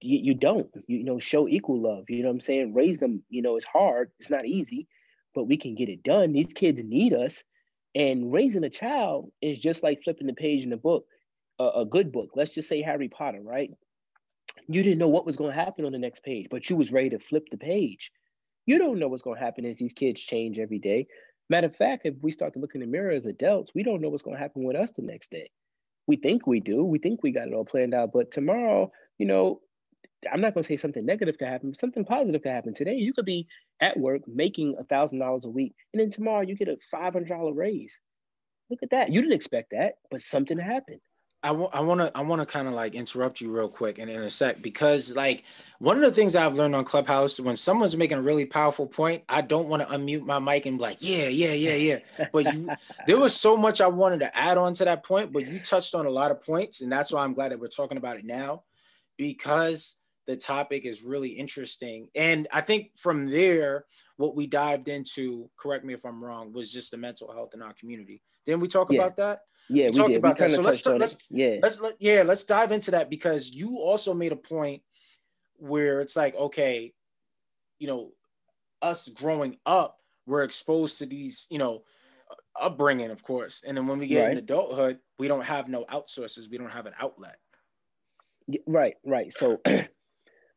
you, 0.00 0.18
you 0.18 0.34
don't, 0.34 0.70
you, 0.86 0.98
you 0.98 1.04
know, 1.04 1.18
show 1.18 1.48
equal 1.48 1.80
love. 1.80 2.04
You 2.08 2.22
know 2.22 2.28
what 2.28 2.34
I'm 2.34 2.40
saying? 2.40 2.74
Raise 2.74 2.98
them. 2.98 3.22
You 3.28 3.42
know, 3.42 3.56
it's 3.56 3.64
hard. 3.64 4.10
It's 4.18 4.30
not 4.30 4.46
easy 4.46 4.88
but 5.34 5.44
we 5.44 5.56
can 5.56 5.74
get 5.74 5.88
it 5.88 6.02
done. 6.02 6.32
These 6.32 6.52
kids 6.52 6.82
need 6.82 7.14
us. 7.14 7.42
And 7.94 8.32
raising 8.32 8.64
a 8.64 8.70
child 8.70 9.30
is 9.42 9.58
just 9.58 9.82
like 9.82 10.02
flipping 10.02 10.26
the 10.26 10.32
page 10.32 10.64
in 10.64 10.72
a 10.72 10.78
book, 10.78 11.04
a, 11.58 11.64
a 11.76 11.84
good 11.84 12.10
book. 12.10 12.30
Let's 12.34 12.52
just 12.52 12.68
say 12.68 12.80
Harry 12.80 13.08
Potter, 13.08 13.40
right? 13.42 13.70
You 14.66 14.82
didn't 14.82 14.98
know 14.98 15.08
what 15.08 15.26
was 15.26 15.36
going 15.36 15.50
to 15.50 15.60
happen 15.60 15.84
on 15.84 15.92
the 15.92 15.98
next 15.98 16.22
page, 16.22 16.48
but 16.50 16.68
you 16.70 16.76
was 16.76 16.92
ready 16.92 17.10
to 17.10 17.18
flip 17.18 17.48
the 17.50 17.58
page. 17.58 18.10
You 18.64 18.78
don't 18.78 18.98
know 18.98 19.08
what's 19.08 19.22
going 19.22 19.38
to 19.38 19.44
happen 19.44 19.66
as 19.66 19.76
these 19.76 19.92
kids 19.92 20.20
change 20.20 20.58
every 20.58 20.78
day. 20.78 21.06
Matter 21.50 21.66
of 21.66 21.76
fact, 21.76 22.06
if 22.06 22.14
we 22.22 22.30
start 22.30 22.54
to 22.54 22.60
look 22.60 22.74
in 22.74 22.80
the 22.80 22.86
mirror 22.86 23.10
as 23.10 23.26
adults, 23.26 23.72
we 23.74 23.82
don't 23.82 24.00
know 24.00 24.08
what's 24.08 24.22
going 24.22 24.36
to 24.36 24.42
happen 24.42 24.64
with 24.64 24.76
us 24.76 24.92
the 24.92 25.02
next 25.02 25.30
day. 25.30 25.50
We 26.06 26.16
think 26.16 26.46
we 26.46 26.60
do. 26.60 26.84
We 26.84 26.98
think 26.98 27.22
we 27.22 27.32
got 27.32 27.48
it 27.48 27.54
all 27.54 27.64
planned 27.64 27.94
out, 27.94 28.10
but 28.12 28.30
tomorrow, 28.30 28.90
you 29.18 29.26
know, 29.26 29.60
I'm 30.30 30.40
not 30.40 30.54
going 30.54 30.62
to 30.62 30.66
say 30.66 30.76
something 30.76 31.04
negative 31.04 31.38
could 31.38 31.48
happen, 31.48 31.70
but 31.70 31.80
something 31.80 32.04
positive 32.04 32.42
could 32.42 32.52
happen. 32.52 32.74
Today, 32.74 32.94
you 32.94 33.12
could 33.12 33.24
be 33.24 33.48
at 33.80 33.98
work 33.98 34.22
making 34.26 34.76
a 34.78 34.84
thousand 34.84 35.18
dollars 35.18 35.44
a 35.44 35.50
week, 35.50 35.74
and 35.92 36.00
then 36.00 36.10
tomorrow 36.10 36.42
you 36.42 36.54
get 36.56 36.68
a 36.68 36.76
five 36.90 37.12
hundred 37.12 37.28
dollar 37.30 37.52
raise. 37.52 37.98
Look 38.70 38.82
at 38.82 38.90
that. 38.90 39.10
You 39.10 39.20
didn't 39.20 39.34
expect 39.34 39.70
that, 39.72 39.94
but 40.10 40.20
something 40.20 40.58
happened. 40.58 41.00
I 41.44 41.50
want 41.50 41.74
I 41.74 41.80
want 41.80 42.00
to 42.00 42.12
I 42.16 42.20
want 42.22 42.40
to 42.40 42.46
kind 42.46 42.68
of 42.68 42.74
like 42.74 42.94
interrupt 42.94 43.40
you 43.40 43.50
real 43.50 43.68
quick 43.68 43.98
and 43.98 44.08
intersect 44.08 44.62
because 44.62 45.16
like 45.16 45.42
one 45.80 45.96
of 45.96 46.02
the 46.04 46.12
things 46.12 46.36
I've 46.36 46.54
learned 46.54 46.76
on 46.76 46.84
Clubhouse 46.84 47.40
when 47.40 47.56
someone's 47.56 47.96
making 47.96 48.18
a 48.18 48.22
really 48.22 48.46
powerful 48.46 48.86
point, 48.86 49.24
I 49.28 49.40
don't 49.40 49.66
want 49.68 49.82
to 49.82 49.92
unmute 49.92 50.24
my 50.24 50.38
mic 50.38 50.66
and 50.66 50.78
be 50.78 50.82
like, 50.82 50.98
yeah, 51.00 51.26
yeah, 51.26 51.52
yeah, 51.52 51.74
yeah. 51.74 52.26
But 52.32 52.54
you, 52.54 52.70
there 53.08 53.18
was 53.18 53.34
so 53.34 53.56
much 53.56 53.80
I 53.80 53.88
wanted 53.88 54.20
to 54.20 54.36
add 54.36 54.56
on 54.56 54.74
to 54.74 54.84
that 54.84 55.04
point, 55.04 55.32
but 55.32 55.48
you 55.48 55.58
touched 55.58 55.96
on 55.96 56.06
a 56.06 56.10
lot 56.10 56.30
of 56.30 56.40
points, 56.40 56.80
and 56.80 56.92
that's 56.92 57.12
why 57.12 57.24
I'm 57.24 57.34
glad 57.34 57.50
that 57.50 57.58
we're 57.58 57.66
talking 57.66 57.98
about 57.98 58.18
it 58.18 58.24
now, 58.24 58.62
because 59.18 59.98
the 60.26 60.36
topic 60.36 60.84
is 60.84 61.02
really 61.02 61.30
interesting. 61.30 62.08
And 62.14 62.46
I 62.52 62.60
think 62.60 62.96
from 62.96 63.26
there, 63.26 63.84
what 64.16 64.36
we 64.36 64.46
dived 64.46 64.88
into, 64.88 65.50
correct 65.58 65.84
me 65.84 65.94
if 65.94 66.04
I'm 66.04 66.22
wrong, 66.22 66.52
was 66.52 66.72
just 66.72 66.92
the 66.92 66.96
mental 66.96 67.32
health 67.32 67.50
in 67.54 67.62
our 67.62 67.74
community. 67.74 68.22
Didn't 68.46 68.60
we 68.60 68.68
talk 68.68 68.92
yeah. 68.92 69.00
about 69.00 69.16
that? 69.16 69.40
Yeah, 69.68 69.86
we, 69.86 69.90
we 69.90 69.96
talked 69.96 70.08
did. 70.10 70.18
about 70.18 70.38
we 70.38 70.46
that. 70.46 70.50
So 70.50 70.62
let's 70.62 70.86
let's 70.86 71.26
yeah 71.30 71.56
let's 71.62 71.80
let, 71.80 71.94
yeah 72.00 72.22
let's 72.22 72.44
dive 72.44 72.72
into 72.72 72.92
that 72.92 73.10
because 73.10 73.50
you 73.50 73.78
also 73.78 74.12
made 74.14 74.32
a 74.32 74.36
point 74.36 74.82
where 75.56 76.00
it's 76.00 76.16
like 76.16 76.34
okay, 76.34 76.92
you 77.78 77.86
know, 77.86 78.10
us 78.80 79.08
growing 79.08 79.56
up 79.64 79.98
we're 80.26 80.44
exposed 80.44 80.98
to 80.98 81.06
these, 81.06 81.46
you 81.50 81.58
know, 81.58 81.82
upbringing, 82.60 83.10
of 83.10 83.22
course. 83.22 83.62
And 83.66 83.76
then 83.76 83.86
when 83.86 83.98
we 83.98 84.06
get 84.06 84.22
right. 84.22 84.32
in 84.32 84.38
adulthood, 84.38 84.98
we 85.18 85.28
don't 85.28 85.44
have 85.44 85.68
no 85.68 85.84
outsources. 85.84 86.50
We 86.50 86.58
don't 86.58 86.72
have 86.72 86.86
an 86.86 86.94
outlet. 87.00 87.36
Right, 88.66 88.94
right. 89.04 89.32
So 89.32 89.60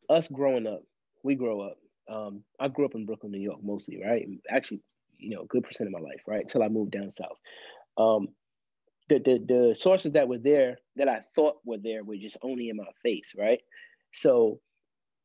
us 0.09 0.27
growing 0.27 0.67
up, 0.67 0.83
we 1.23 1.35
grow 1.35 1.61
up. 1.61 1.77
Um, 2.11 2.43
I 2.59 2.67
grew 2.67 2.85
up 2.85 2.95
in 2.95 3.05
Brooklyn, 3.05 3.31
New 3.31 3.41
York, 3.41 3.59
mostly, 3.63 3.99
right? 4.03 4.27
Actually, 4.49 4.81
you 5.17 5.31
know, 5.31 5.41
a 5.41 5.47
good 5.47 5.63
percent 5.63 5.87
of 5.87 5.93
my 5.93 5.99
life, 5.99 6.21
right? 6.27 6.47
Till 6.47 6.63
I 6.63 6.67
moved 6.67 6.91
down 6.91 7.09
south. 7.09 7.37
Um, 7.97 8.29
the, 9.09 9.19
the 9.19 9.45
the 9.47 9.75
sources 9.75 10.13
that 10.13 10.27
were 10.27 10.39
there 10.39 10.77
that 10.95 11.07
I 11.07 11.21
thought 11.35 11.57
were 11.63 11.77
there 11.77 12.03
were 12.03 12.15
just 12.17 12.37
only 12.41 12.69
in 12.69 12.77
my 12.77 12.85
face, 13.03 13.33
right? 13.37 13.59
So 14.11 14.59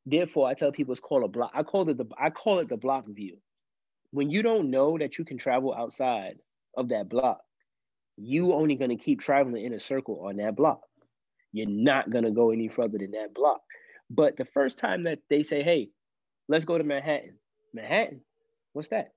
therefore 0.06 0.48
I 0.48 0.54
tell 0.54 0.72
people 0.72 0.92
it's 0.92 1.00
called 1.00 1.24
a 1.24 1.28
block. 1.28 1.50
I 1.54 1.62
call 1.62 1.88
it 1.88 1.96
the 1.96 2.06
I 2.18 2.30
call 2.30 2.58
it 2.58 2.68
the 2.68 2.76
block 2.76 3.04
view. 3.08 3.38
When 4.10 4.30
you 4.30 4.42
don't 4.42 4.70
know 4.70 4.98
that 4.98 5.18
you 5.18 5.24
can 5.24 5.38
travel 5.38 5.74
outside 5.74 6.36
of 6.76 6.88
that 6.88 7.08
block, 7.08 7.40
you 8.16 8.52
only 8.52 8.76
gonna 8.76 8.96
keep 8.96 9.20
traveling 9.20 9.64
in 9.64 9.72
a 9.72 9.80
circle 9.80 10.26
on 10.26 10.36
that 10.36 10.56
block. 10.56 10.82
You're 11.52 11.68
not 11.68 12.10
gonna 12.10 12.30
go 12.30 12.50
any 12.50 12.68
further 12.68 12.98
than 12.98 13.12
that 13.12 13.34
block. 13.34 13.60
But 14.10 14.36
the 14.36 14.44
first 14.44 14.78
time 14.78 15.04
that 15.04 15.20
they 15.30 15.42
say, 15.44 15.62
hey, 15.62 15.90
let's 16.48 16.64
go 16.64 16.76
to 16.76 16.84
Manhattan. 16.84 17.38
Manhattan, 17.72 18.22
what's 18.72 18.88
that? 18.88 19.12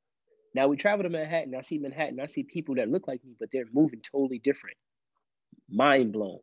Now 0.53 0.67
we 0.67 0.77
travel 0.77 1.03
to 1.03 1.09
Manhattan. 1.09 1.55
I 1.55 1.61
see 1.61 1.79
Manhattan. 1.79 2.19
I 2.19 2.27
see 2.27 2.43
people 2.43 2.75
that 2.75 2.89
look 2.89 3.07
like 3.07 3.23
me, 3.25 3.35
but 3.39 3.49
they're 3.51 3.65
moving 3.73 4.01
totally 4.01 4.39
different. 4.39 4.77
Mind 5.69 6.13
blown. 6.13 6.39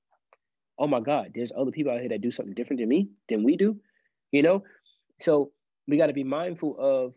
Oh 0.78 0.88
my 0.88 1.00
God, 1.00 1.32
there's 1.34 1.52
other 1.56 1.70
people 1.70 1.92
out 1.92 2.00
here 2.00 2.08
that 2.08 2.20
do 2.22 2.32
something 2.32 2.54
different 2.54 2.80
than 2.80 2.88
me, 2.88 3.10
than 3.28 3.44
we 3.44 3.56
do. 3.56 3.76
You 4.32 4.42
know? 4.42 4.64
So 5.20 5.52
we 5.86 5.96
got 5.96 6.08
to 6.08 6.12
be 6.12 6.24
mindful 6.24 6.76
of 6.78 7.14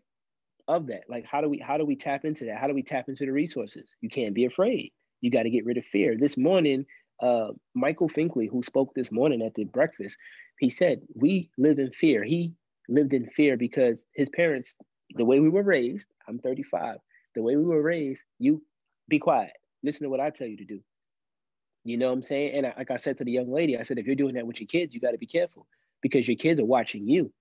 of 0.68 0.86
that. 0.86 1.02
Like 1.08 1.26
how 1.26 1.40
do 1.40 1.48
we 1.48 1.58
how 1.58 1.78
do 1.78 1.84
we 1.84 1.96
tap 1.96 2.24
into 2.24 2.44
that? 2.46 2.58
How 2.58 2.68
do 2.68 2.74
we 2.74 2.82
tap 2.82 3.08
into 3.08 3.26
the 3.26 3.32
resources? 3.32 3.94
You 4.00 4.08
can't 4.08 4.34
be 4.34 4.44
afraid. 4.44 4.92
You 5.20 5.30
got 5.30 5.44
to 5.44 5.50
get 5.50 5.64
rid 5.64 5.78
of 5.78 5.84
fear. 5.84 6.16
This 6.18 6.36
morning, 6.36 6.86
uh, 7.20 7.48
Michael 7.74 8.08
Finkley, 8.08 8.48
who 8.48 8.62
spoke 8.62 8.94
this 8.94 9.12
morning 9.12 9.42
at 9.42 9.54
the 9.54 9.64
breakfast, 9.64 10.16
he 10.58 10.70
said, 10.70 11.02
We 11.14 11.50
live 11.58 11.78
in 11.78 11.90
fear. 11.92 12.24
He 12.24 12.52
lived 12.88 13.12
in 13.12 13.28
fear 13.30 13.56
because 13.56 14.04
his 14.14 14.28
parents 14.28 14.76
the 15.14 15.24
way 15.24 15.40
we 15.40 15.48
were 15.48 15.62
raised, 15.62 16.08
I'm 16.28 16.38
35. 16.38 16.96
The 17.34 17.42
way 17.42 17.56
we 17.56 17.64
were 17.64 17.82
raised, 17.82 18.22
you 18.38 18.62
be 19.08 19.18
quiet. 19.18 19.52
Listen 19.82 20.04
to 20.04 20.10
what 20.10 20.20
I 20.20 20.30
tell 20.30 20.46
you 20.46 20.56
to 20.56 20.64
do. 20.64 20.80
You 21.84 21.98
know 21.98 22.06
what 22.06 22.14
I'm 22.14 22.22
saying? 22.22 22.56
And 22.56 22.66
I, 22.66 22.74
like 22.78 22.90
I 22.90 22.96
said 22.96 23.18
to 23.18 23.24
the 23.24 23.32
young 23.32 23.52
lady, 23.52 23.76
I 23.76 23.82
said, 23.82 23.98
if 23.98 24.06
you're 24.06 24.14
doing 24.14 24.34
that 24.34 24.46
with 24.46 24.60
your 24.60 24.66
kids, 24.66 24.94
you 24.94 25.00
got 25.00 25.10
to 25.10 25.18
be 25.18 25.26
careful 25.26 25.66
because 26.00 26.26
your 26.26 26.36
kids 26.36 26.60
are 26.60 26.64
watching 26.64 27.06
you. 27.08 27.32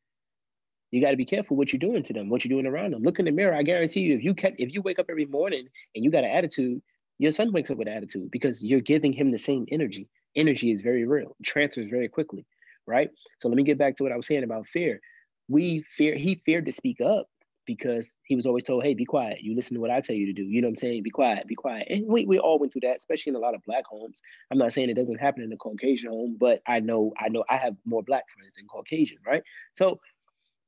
You 0.91 1.01
got 1.01 1.11
to 1.11 1.17
be 1.17 1.25
careful 1.25 1.57
what 1.57 1.71
you're 1.73 1.79
doing 1.79 2.03
to 2.03 2.13
them, 2.13 2.29
what 2.29 2.43
you're 2.43 2.55
doing 2.55 2.71
around 2.71 2.91
them. 2.91 3.01
Look 3.01 3.19
in 3.19 3.25
the 3.25 3.31
mirror. 3.31 3.55
I 3.55 3.63
guarantee 3.63 4.01
you, 4.01 4.15
if 4.15 4.23
you 4.23 4.35
kept, 4.35 4.59
if 4.59 4.73
you 4.73 4.81
wake 4.81 4.99
up 4.99 5.07
every 5.09 5.25
morning 5.25 5.67
and 5.95 6.03
you 6.03 6.11
got 6.11 6.23
an 6.23 6.29
attitude, 6.29 6.81
your 7.19 7.31
son 7.31 7.51
wakes 7.51 7.71
up 7.71 7.77
with 7.77 7.87
attitude 7.87 8.31
because 8.31 8.61
you're 8.61 8.81
giving 8.81 9.13
him 9.13 9.31
the 9.31 9.37
same 9.37 9.65
energy. 9.71 10.09
Energy 10.35 10.71
is 10.71 10.81
very 10.81 11.05
real. 11.05 11.35
Transfers 11.43 11.87
very 11.89 12.07
quickly, 12.07 12.45
right? 12.87 13.09
So 13.41 13.47
let 13.49 13.55
me 13.55 13.63
get 13.63 13.77
back 13.77 13.95
to 13.97 14.03
what 14.03 14.11
I 14.11 14.17
was 14.17 14.27
saying 14.27 14.43
about 14.43 14.67
fear. 14.67 14.99
We 15.47 15.83
fear. 15.83 16.15
He 16.15 16.41
feared 16.45 16.65
to 16.65 16.71
speak 16.71 17.01
up 17.01 17.27
because 17.65 18.13
he 18.23 18.35
was 18.35 18.45
always 18.45 18.63
told, 18.63 18.83
hey, 18.83 18.93
be 18.93 19.05
quiet. 19.05 19.41
You 19.41 19.55
listen 19.55 19.75
to 19.75 19.81
what 19.81 19.91
I 19.91 20.01
tell 20.01 20.15
you 20.15 20.25
to 20.27 20.33
do. 20.33 20.43
You 20.43 20.61
know 20.61 20.67
what 20.67 20.73
I'm 20.73 20.77
saying? 20.77 21.03
Be 21.03 21.09
quiet, 21.09 21.47
be 21.47 21.55
quiet. 21.55 21.87
And 21.89 22.07
we, 22.07 22.25
we 22.25 22.39
all 22.39 22.59
went 22.59 22.73
through 22.73 22.81
that, 22.81 22.97
especially 22.97 23.31
in 23.31 23.35
a 23.35 23.39
lot 23.39 23.55
of 23.55 23.61
black 23.65 23.85
homes. 23.85 24.21
I'm 24.51 24.57
not 24.57 24.73
saying 24.73 24.89
it 24.89 24.95
doesn't 24.95 25.19
happen 25.19 25.43
in 25.43 25.51
a 25.53 25.57
Caucasian 25.57 26.11
home, 26.11 26.37
but 26.39 26.61
I 26.67 26.79
know, 26.79 27.13
I 27.17 27.29
know 27.29 27.43
I 27.49 27.57
have 27.57 27.75
more 27.85 28.03
black 28.03 28.25
friends 28.35 28.53
than 28.57 28.67
Caucasian, 28.67 29.19
right? 29.25 29.43
So 29.75 29.99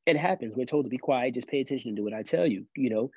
it 0.06 0.18
happens. 0.18 0.54
We're 0.56 0.66
told 0.66 0.86
to 0.86 0.90
be 0.90 0.98
quiet, 0.98 1.34
just 1.34 1.48
pay 1.48 1.62
attention 1.62 1.90
and 1.90 1.98
do 1.98 2.04
what 2.04 2.14
I 2.14 2.24
tell 2.24 2.48
you. 2.48 2.66
You 2.76 2.90
know, 2.90 3.12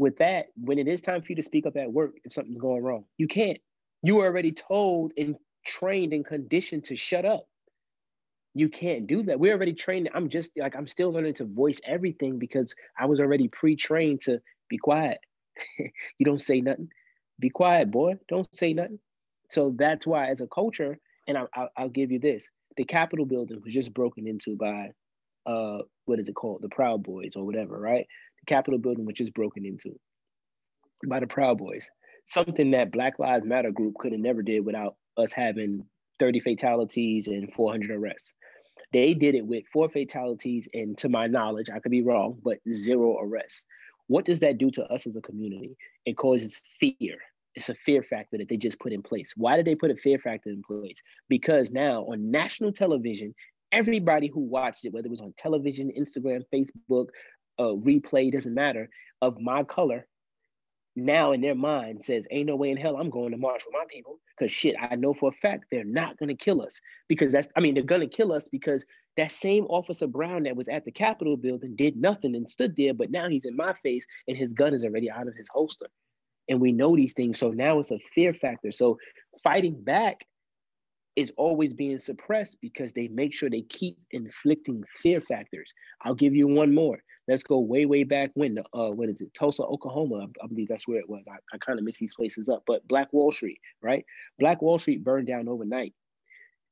with 0.00 0.18
that, 0.18 0.46
when 0.56 0.78
it 0.78 0.88
is 0.88 1.02
time 1.02 1.22
for 1.22 1.28
you 1.30 1.36
to 1.36 1.42
speak 1.42 1.66
up 1.66 1.76
at 1.76 1.92
work, 1.92 2.12
if 2.24 2.32
something's 2.32 2.58
going 2.58 2.82
wrong, 2.82 3.04
you 3.18 3.28
can't. 3.28 3.58
You 4.02 4.20
are 4.20 4.26
already 4.26 4.52
told 4.52 5.12
and 5.16 5.36
trained 5.66 6.12
and 6.14 6.24
conditioned 6.24 6.86
to 6.86 6.96
shut 6.96 7.24
up 7.24 7.46
you 8.54 8.68
can't 8.68 9.06
do 9.06 9.22
that. 9.24 9.38
We're 9.38 9.54
already 9.54 9.74
trained. 9.74 10.10
I'm 10.14 10.28
just 10.28 10.50
like 10.56 10.74
I'm 10.76 10.88
still 10.88 11.12
learning 11.12 11.34
to 11.34 11.44
voice 11.44 11.80
everything 11.84 12.38
because 12.38 12.74
I 12.98 13.06
was 13.06 13.20
already 13.20 13.48
pre-trained 13.48 14.22
to 14.22 14.40
be 14.68 14.78
quiet. 14.78 15.18
you 15.78 16.24
don't 16.24 16.42
say 16.42 16.60
nothing. 16.60 16.88
Be 17.38 17.50
quiet, 17.50 17.90
boy. 17.90 18.14
Don't 18.28 18.48
say 18.54 18.72
nothing. 18.72 18.98
So 19.50 19.74
that's 19.76 20.06
why, 20.06 20.28
as 20.30 20.40
a 20.40 20.46
culture, 20.46 20.98
and 21.26 21.38
I, 21.38 21.44
I'll, 21.54 21.68
I'll 21.76 21.88
give 21.88 22.10
you 22.10 22.18
this: 22.18 22.50
the 22.76 22.84
Capitol 22.84 23.24
building 23.24 23.60
was 23.64 23.72
just 23.72 23.94
broken 23.94 24.26
into 24.26 24.56
by, 24.56 24.90
uh, 25.46 25.78
what 26.06 26.18
is 26.18 26.28
it 26.28 26.34
called, 26.34 26.60
the 26.62 26.68
Proud 26.68 27.02
Boys 27.02 27.36
or 27.36 27.44
whatever, 27.46 27.78
right? 27.78 28.06
Capitol 28.46 28.78
building 28.78 29.06
was 29.06 29.16
just 29.16 29.34
broken 29.34 29.64
into 29.64 29.98
by 31.06 31.20
the 31.20 31.26
Proud 31.26 31.58
Boys. 31.58 31.88
Something 32.26 32.70
that 32.72 32.92
Black 32.92 33.18
Lives 33.18 33.44
Matter 33.44 33.70
group 33.70 33.94
could 33.98 34.12
have 34.12 34.20
never 34.20 34.42
did 34.42 34.64
without 34.64 34.96
us 35.16 35.32
having 35.32 35.84
30 36.18 36.40
fatalities 36.40 37.26
and 37.26 37.52
400 37.54 37.90
arrests. 37.90 38.34
They 38.92 39.14
did 39.14 39.34
it 39.34 39.46
with 39.46 39.64
four 39.72 39.88
fatalities 39.88 40.68
and, 40.74 40.96
to 40.98 41.08
my 41.08 41.26
knowledge, 41.26 41.70
I 41.72 41.78
could 41.78 41.92
be 41.92 42.02
wrong, 42.02 42.38
but 42.42 42.58
zero 42.70 43.18
arrests. 43.20 43.64
What 44.08 44.24
does 44.24 44.40
that 44.40 44.58
do 44.58 44.70
to 44.72 44.84
us 44.86 45.06
as 45.06 45.16
a 45.16 45.20
community? 45.20 45.76
It 46.04 46.16
causes 46.16 46.60
fear. 46.78 47.16
It's 47.54 47.68
a 47.68 47.74
fear 47.74 48.02
factor 48.02 48.38
that 48.38 48.48
they 48.48 48.56
just 48.56 48.80
put 48.80 48.92
in 48.92 49.02
place. 49.02 49.32
Why 49.36 49.56
did 49.56 49.66
they 49.66 49.74
put 49.74 49.90
a 49.90 49.96
fear 49.96 50.18
factor 50.18 50.50
in 50.50 50.62
place? 50.62 51.00
Because 51.28 51.70
now 51.70 52.02
on 52.04 52.30
national 52.30 52.72
television, 52.72 53.34
everybody 53.72 54.28
who 54.28 54.40
watched 54.40 54.84
it, 54.84 54.92
whether 54.92 55.06
it 55.06 55.10
was 55.10 55.20
on 55.20 55.34
television, 55.36 55.92
Instagram, 55.98 56.42
Facebook, 56.52 57.06
uh, 57.60 57.74
replay, 57.74 58.32
doesn't 58.32 58.54
matter, 58.54 58.88
of 59.20 59.38
my 59.38 59.62
color, 59.62 60.06
now 60.96 61.32
in 61.32 61.40
their 61.40 61.54
mind 61.54 62.02
says, 62.02 62.26
Ain't 62.30 62.48
no 62.48 62.56
way 62.56 62.70
in 62.70 62.76
hell 62.76 62.96
I'm 62.96 63.10
going 63.10 63.30
to 63.30 63.36
march 63.36 63.62
with 63.64 63.74
my 63.74 63.84
people. 63.88 64.18
Cause 64.38 64.50
shit, 64.50 64.74
I 64.80 64.96
know 64.96 65.12
for 65.12 65.28
a 65.28 65.32
fact 65.32 65.66
they're 65.70 65.84
not 65.84 66.16
gonna 66.18 66.34
kill 66.34 66.62
us. 66.62 66.80
Because 67.08 67.30
that's 67.30 67.48
I 67.56 67.60
mean, 67.60 67.74
they're 67.74 67.82
gonna 67.82 68.08
kill 68.08 68.32
us 68.32 68.48
because 68.50 68.84
that 69.16 69.30
same 69.30 69.64
officer 69.66 70.06
Brown 70.06 70.44
that 70.44 70.56
was 70.56 70.68
at 70.68 70.84
the 70.84 70.90
Capitol 70.90 71.36
building 71.36 71.76
did 71.76 71.96
nothing 71.96 72.34
and 72.34 72.48
stood 72.48 72.74
there, 72.76 72.94
but 72.94 73.10
now 73.10 73.28
he's 73.28 73.44
in 73.44 73.54
my 73.54 73.74
face 73.74 74.06
and 74.26 74.36
his 74.36 74.52
gun 74.52 74.72
is 74.72 74.84
already 74.84 75.10
out 75.10 75.28
of 75.28 75.36
his 75.36 75.48
holster. 75.50 75.86
And 76.48 76.60
we 76.60 76.72
know 76.72 76.96
these 76.96 77.12
things. 77.12 77.38
So 77.38 77.50
now 77.50 77.78
it's 77.78 77.90
a 77.90 77.98
fear 78.14 78.32
factor. 78.32 78.70
So 78.70 78.98
fighting 79.44 79.80
back 79.82 80.24
is 81.16 81.32
always 81.36 81.74
being 81.74 81.98
suppressed 81.98 82.56
because 82.60 82.92
they 82.92 83.08
make 83.08 83.34
sure 83.34 83.50
they 83.50 83.62
keep 83.62 83.98
inflicting 84.10 84.82
fear 85.02 85.20
factors. 85.20 85.72
I'll 86.02 86.14
give 86.14 86.34
you 86.34 86.48
one 86.48 86.74
more. 86.74 87.02
Let's 87.30 87.44
go 87.44 87.60
way, 87.60 87.86
way 87.86 88.02
back 88.02 88.32
when, 88.34 88.58
uh, 88.58 88.90
what 88.90 89.08
is 89.08 89.20
it, 89.20 89.32
Tulsa, 89.34 89.62
Oklahoma, 89.62 90.26
I, 90.42 90.46
believe 90.48 90.66
that's 90.66 90.88
where 90.88 90.98
it 90.98 91.08
was. 91.08 91.22
I, 91.30 91.36
I 91.54 91.58
kind 91.58 91.78
of 91.78 91.84
mix 91.84 92.00
these 92.00 92.12
places 92.12 92.48
up, 92.48 92.64
but 92.66 92.86
Black 92.88 93.12
Wall 93.12 93.30
Street, 93.30 93.60
right? 93.80 94.04
Black 94.40 94.60
Wall 94.60 94.80
Street 94.80 95.04
burned 95.04 95.28
down 95.28 95.48
overnight. 95.48 95.94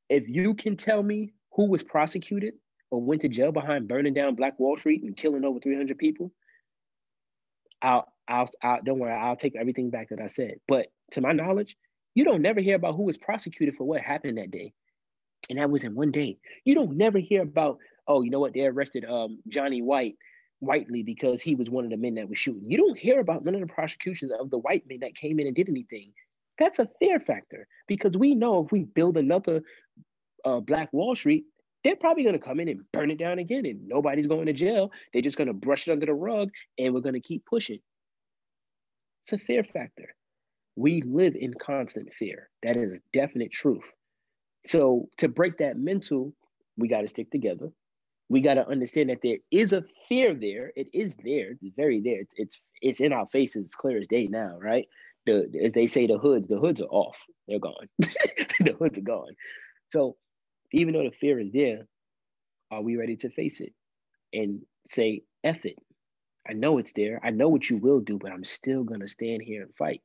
If 0.09 0.29
you 0.29 0.55
can 0.55 0.77
tell 0.77 1.01
me 1.01 1.33
who 1.53 1.67
was 1.71 1.85
prosecuted 1.85 2.55
or 2.91 3.01
went 3.01 3.23
to 3.23 3.29
jail 3.29 3.53
behind 3.53 3.87
burning 3.87 4.15
down 4.15 4.35
Black 4.35 4.59
Wall 4.59 4.77
Street 4.77 5.05
and 5.05 5.17
killing 5.17 5.45
over 5.45 5.61
300 5.61 5.97
people, 5.97 6.33
I'll, 7.81 8.13
I'll, 8.27 8.49
I'll 8.61 8.83
don't 8.83 8.99
worry, 8.99 9.13
I'll 9.13 9.37
take 9.37 9.55
everything 9.55 9.91
back 9.91 10.09
that 10.09 10.21
I 10.21 10.27
said. 10.27 10.55
But 10.67 10.89
to 11.13 11.21
my 11.21 11.31
knowledge, 11.31 11.77
you 12.17 12.25
don't 12.25 12.43
never 12.43 12.59
hear 12.59 12.75
about 12.75 12.97
who 12.97 13.05
was 13.05 13.17
prosecuted 13.17 13.77
for 13.77 13.85
what 13.85 14.01
happened 14.01 14.39
that 14.39 14.51
day. 14.51 14.73
And 15.49 15.61
that 15.61 15.71
was 15.71 15.85
in 15.85 15.95
one 15.95 16.11
day. 16.11 16.39
You 16.65 16.75
don't 16.75 16.97
never 16.97 17.21
hear 17.21 17.43
about, 17.43 17.79
oh, 18.09 18.23
you 18.23 18.31
know 18.31 18.41
what, 18.41 18.55
they 18.55 18.67
arrested 18.67 19.05
um, 19.05 19.39
Johnny 19.47 19.83
White 19.83 20.17
Whiteley 20.61 21.03
because 21.03 21.41
he 21.41 21.55
was 21.55 21.71
one 21.71 21.85
of 21.85 21.91
the 21.91 21.97
men 21.97 22.15
that 22.15 22.29
was 22.29 22.39
shooting. 22.39 22.71
You 22.71 22.79
don't 22.79 22.99
hear 22.99 23.21
about 23.21 23.45
none 23.45 23.55
of 23.55 23.61
the 23.61 23.67
prosecutions 23.67 24.33
of 24.39 24.51
the 24.51 24.59
white 24.59 24.85
men 24.89 25.01
that 25.01 25.15
came 25.15 25.39
in 25.39 25.47
and 25.47 25.57
did 25.57 25.69
anything. 25.69 26.13
That's 26.59 26.79
a 26.79 26.89
fear 27.01 27.21
factor 27.21 27.69
because 27.87 28.17
we 28.17 28.35
know 28.35 28.65
if 28.65 28.73
we 28.73 28.85
build 28.85 29.17
another 29.17 29.63
uh, 30.45 30.61
Black 30.61 30.93
Wall 30.93 31.15
Street, 31.15 31.45
they're 31.85 31.97
probably 31.97 32.25
going 32.25 32.39
to 32.39 32.45
come 32.45 32.59
in 32.59 32.69
and 32.69 32.81
burn 32.93 33.11
it 33.13 33.19
down 33.19 33.39
again, 33.39 33.65
and 33.65 33.87
nobody's 33.87 34.27
going 34.27 34.47
to 34.47 34.53
jail. 34.53 34.91
They're 35.13 35.23
just 35.23 35.39
going 35.39 35.47
to 35.47 35.55
brush 35.55 35.87
it 35.87 35.93
under 35.93 36.07
the 36.07 36.15
rug, 36.15 36.51
and 36.77 36.93
we're 36.93 37.01
going 37.01 37.15
to 37.15 37.21
keep 37.21 37.47
pushing. 37.47 37.79
It's 39.23 39.33
a 39.33 39.39
fear 39.39 39.63
factor 39.63 40.15
we 40.79 41.03
live 41.03 41.35
in 41.35 41.53
constant 41.55 42.09
fear. 42.15 42.49
That 42.63 42.77
is 42.77 43.01
definite 43.13 43.51
truth. 43.53 43.83
So 44.65 45.09
to 45.17 45.29
break 45.29 45.59
that 45.59 45.77
mental, 45.77 46.33
we 46.77 46.87
got 46.87 47.01
to 47.01 47.09
stick 47.09 47.33
together. 47.33 47.71
We 48.29 48.43
got 48.43 48.55
to 48.55 48.69
understand 48.69 49.11
that 49.11 49.23
there 49.23 49.39
is 49.51 49.73
a 49.73 49.85
fear 50.09 50.35
there. 50.35 50.73
It 50.77 50.89
is 50.93 51.17
there. 51.25 51.53
It's 51.53 51.75
very 51.77 52.01
there. 52.01 52.21
It's 52.21 52.35
it's 52.37 52.63
it's 52.83 53.01
in 53.01 53.13
our 53.13 53.27
faces. 53.27 53.65
It's 53.65 53.75
clear 53.75 53.99
as 53.99 54.07
day 54.07 54.27
now, 54.27 54.59
right? 54.61 54.87
The 55.27 55.51
as 55.65 55.73
they 55.73 55.87
say, 55.87 56.07
the 56.07 56.19
hoods. 56.19 56.47
The 56.47 56.59
hoods 56.59 56.81
are 56.81 56.89
off. 56.91 57.19
They're 57.47 57.59
gone. 57.59 57.89
the 57.99 58.77
hoods 58.79 58.99
are 58.99 59.03
gone. 59.03 59.35
So 59.89 60.17
even 60.73 60.93
though 60.95 61.05
the 61.05 61.17
fear 61.17 61.41
is 61.41 61.51
there, 61.53 61.87
are 62.71 62.83
we 62.83 62.97
ready 62.97 63.17
to 63.17 63.31
face 63.31 63.61
it 63.61 63.73
and 64.33 64.61
say, 64.87 65.23
"F 65.43 65.65
it"? 65.65 65.79
I 66.49 66.53
know 66.53 66.79
it's 66.79 66.93
there. 66.93 67.21
I 67.23 67.31
know 67.31 67.49
what 67.49 67.71
you 67.71 67.79
will 67.79 68.01
do, 68.01 68.19
but 68.19 68.33
I'm 68.33 68.45
still 68.45 68.85
gonna 68.85 69.09
stand 69.09 69.43
here 69.43 69.63
and 69.63 69.75
fight. 69.77 70.03